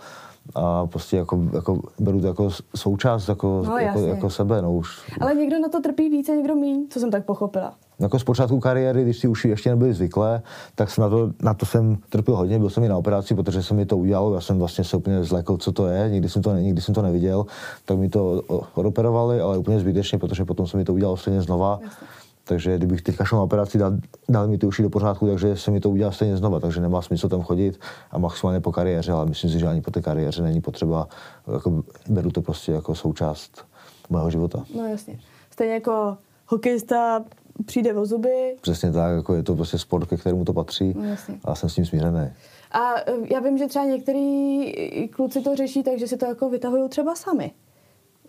a 0.56 0.88
prostě 0.88 1.18
jako, 1.18 1.42
jako 1.54 1.82
beru 2.00 2.22
to 2.22 2.28
jako 2.28 2.50
součást 2.76 3.28
jako, 3.28 3.64
no, 3.68 3.78
jako, 3.78 4.00
jako 4.00 4.30
sebe. 4.30 4.62
No, 4.62 4.74
už. 4.74 5.12
Ale 5.22 5.36
někdo 5.36 5.60
na 5.60 5.70
to 5.70 5.82
trpí 5.82 6.10
více, 6.10 6.36
někdo 6.36 6.56
míň, 6.56 6.88
co 6.90 7.00
jsem 7.00 7.12
tak 7.12 7.26
pochopila. 7.26 7.74
Jako 8.00 8.20
z 8.20 8.24
počátku 8.24 8.60
kariéry, 8.60 9.04
když 9.04 9.18
si 9.18 9.28
uši 9.28 9.50
ještě 9.50 9.70
nebyly 9.70 9.94
zvyklé, 9.94 10.42
tak 10.76 10.90
jsem 10.90 11.02
na 11.02 11.10
to, 11.10 11.32
na 11.44 11.54
to 11.54 11.66
jsem 11.66 11.98
trpěl 12.10 12.36
hodně, 12.36 12.60
byl 12.60 12.70
jsem 12.70 12.84
i 12.84 12.88
na 12.88 12.98
operaci, 12.98 13.36
protože 13.36 13.64
jsem 13.64 13.78
mi 13.78 13.86
to 13.86 13.98
udělal, 13.98 14.34
já 14.34 14.42
jsem 14.42 14.60
vlastně 14.60 14.84
se 14.84 14.98
úplně 14.98 15.24
zlekl, 15.24 15.58
co 15.58 15.72
to 15.72 15.88
je, 15.88 16.10
nikdy 16.10 16.30
jsem 16.30 16.42
to, 16.42 16.54
nikdy 16.54 16.82
jsem 16.82 16.96
to 16.96 17.02
neviděl, 17.02 17.46
tak 17.86 17.98
mi 17.98 18.10
to 18.10 18.42
odoperovali, 18.74 19.42
ale 19.42 19.58
úplně 19.58 19.80
zbytečně, 19.80 20.18
protože 20.18 20.46
potom 20.46 20.68
jsem 20.68 20.78
mi 20.78 20.84
to 20.84 20.94
udělal 20.94 21.18
stejně 21.18 21.42
znova. 21.42 21.80
Jasně 21.82 22.08
takže 22.44 22.78
kdybych 22.78 23.02
teďka 23.02 23.26
šel 23.26 23.38
na 23.38 23.44
operaci, 23.44 23.78
dal, 23.78 23.92
dal 24.30 24.48
mi 24.48 24.58
ty 24.58 24.66
uši 24.66 24.84
do 24.84 24.90
pořádku, 24.90 25.28
takže 25.28 25.58
se 25.58 25.72
mi 25.72 25.80
to 25.80 25.90
udělá 25.90 26.12
stejně 26.12 26.38
znova, 26.38 26.60
takže 26.60 26.82
nemá 26.82 27.02
smysl 27.02 27.30
tam 27.30 27.42
chodit 27.42 27.80
a 28.12 28.18
maximálně 28.18 28.60
po 28.60 28.72
kariéře, 28.72 29.12
ale 29.12 29.26
myslím 29.26 29.52
si, 29.52 29.60
že 29.60 29.68
ani 29.68 29.82
po 29.82 29.92
té 29.92 30.02
kariéře 30.02 30.44
není 30.44 30.62
potřeba, 30.62 31.08
jako, 31.54 31.84
beru 32.10 32.32
to 32.32 32.42
prostě 32.42 32.72
jako 32.72 32.96
součást 32.96 33.66
mého 34.10 34.30
života. 34.32 34.64
No 34.76 34.88
jasně. 34.88 35.20
Stejně 35.52 35.74
jako 35.74 36.18
hokejista 36.48 37.24
přijde 37.66 37.94
o 37.94 38.06
zuby. 38.06 38.56
Přesně 38.62 38.92
tak, 38.92 39.16
jako 39.16 39.36
je 39.36 39.44
to 39.44 39.56
prostě 39.56 39.78
sport, 39.78 40.10
ke 40.10 40.18
kterému 40.18 40.46
to 40.46 40.54
patří 40.54 40.94
no, 40.98 41.04
jasně. 41.04 41.36
a 41.46 41.56
jsem 41.56 41.70
s 41.70 41.76
tím 41.76 41.86
smířený. 41.86 42.30
A 42.72 42.96
eh, 43.00 43.14
já 43.34 43.40
vím, 43.40 43.58
že 43.58 43.68
třeba 43.68 43.86
některý 43.86 45.08
kluci 45.08 45.42
to 45.42 45.56
řeší 45.56 45.84
tak, 45.84 46.00
že 46.00 46.08
si 46.08 46.18
to 46.18 46.26
jako 46.26 46.50
vytahují 46.50 46.90
třeba 46.90 47.16
sami. 47.16 47.52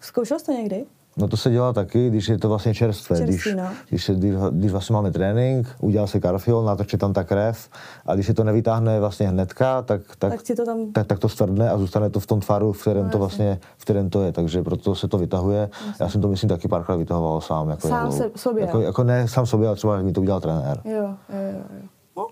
Zkoušel 0.01 0.39
jsi 0.39 0.47
to 0.47 0.53
někdy? 0.53 0.85
No 1.17 1.29
to 1.29 1.37
se 1.37 1.51
dělá 1.51 1.73
taky, 1.73 2.11
když 2.11 2.29
je 2.29 2.39
to 2.39 2.49
vlastně 2.49 2.75
čerstvé. 2.75 3.17
Čerstvý, 3.17 3.35
když, 3.35 3.55
no. 3.57 3.69
když, 3.89 4.05
se, 4.05 4.15
když, 4.15 4.35
když 4.51 4.73
vlastně 4.73 4.95
máme 4.95 5.13
trénink, 5.13 5.69
udělá 5.81 6.07
se 6.07 6.21
karfiol, 6.21 6.65
natočí 6.65 6.97
tam 6.97 7.13
ta 7.13 7.25
krev 7.25 7.69
a 8.07 8.15
když 8.15 8.27
se 8.27 8.35
to 8.35 8.45
nevytáhne 8.45 9.01
vlastně 9.01 9.29
hnedka, 9.29 9.83
tak, 9.83 10.01
tak, 10.19 10.33
tak, 10.33 10.57
to, 10.57 10.65
tam... 10.65 10.93
tak, 10.93 11.07
tak 11.07 11.19
to 11.19 11.29
stvrdne 11.29 11.71
a 11.71 11.79
zůstane 11.79 12.11
to 12.11 12.21
v 12.21 12.27
tom 12.27 12.41
tvaru, 12.41 12.73
v 12.73 12.81
kterém, 12.81 13.05
no, 13.05 13.11
to, 13.11 13.19
vlastně, 13.19 13.59
v 13.77 13.83
kterém 13.83 14.11
to 14.11 14.23
je. 14.23 14.33
Takže 14.33 14.63
proto 14.63 14.95
se 14.95 15.09
to 15.09 15.19
vytahuje. 15.19 15.71
Jasně. 15.87 16.05
Já 16.05 16.09
jsem 16.09 16.21
to 16.21 16.29
myslím 16.29 16.49
taky 16.49 16.69
párkrát 16.69 16.97
vytahoval 16.97 17.41
sám. 17.41 17.69
Jako 17.69 17.89
sám 17.89 18.13
se, 18.13 18.31
sobě? 18.37 18.65
Jako, 18.65 18.81
jako, 18.81 19.05
ne 19.05 19.29
sám 19.29 19.47
sobě, 19.47 19.69
ale 19.69 19.77
třeba 19.77 20.03
mi 20.03 20.13
to 20.13 20.21
udělal 20.21 20.41
trenér. 20.41 20.81
Jo, 20.85 20.95
jo, 20.95 21.15
jo. 21.29 21.63
jo. 21.77 21.87
No, 22.17 22.27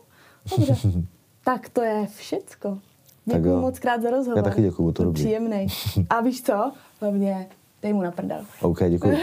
dobře. 0.59 0.75
tak 1.45 1.69
to 1.69 1.83
je 1.83 2.07
všecko. 2.17 2.79
Děkuji 3.25 3.61
moc 3.61 3.79
krát 3.79 4.03
za 4.03 4.11
rozhovor. 4.11 4.37
Já 4.37 4.43
taky 4.43 4.63
děkuji, 4.63 4.93
to. 4.93 5.13
Příjemný. 5.13 5.67
A 6.11 6.21
víš 6.21 6.43
co? 6.43 6.73
Hlavně 7.01 7.49
dej 7.83 7.95
mu 7.95 8.03
na 8.03 8.11
prdel. 8.11 8.45
OK, 8.61 8.79
děkuji. 8.89 9.19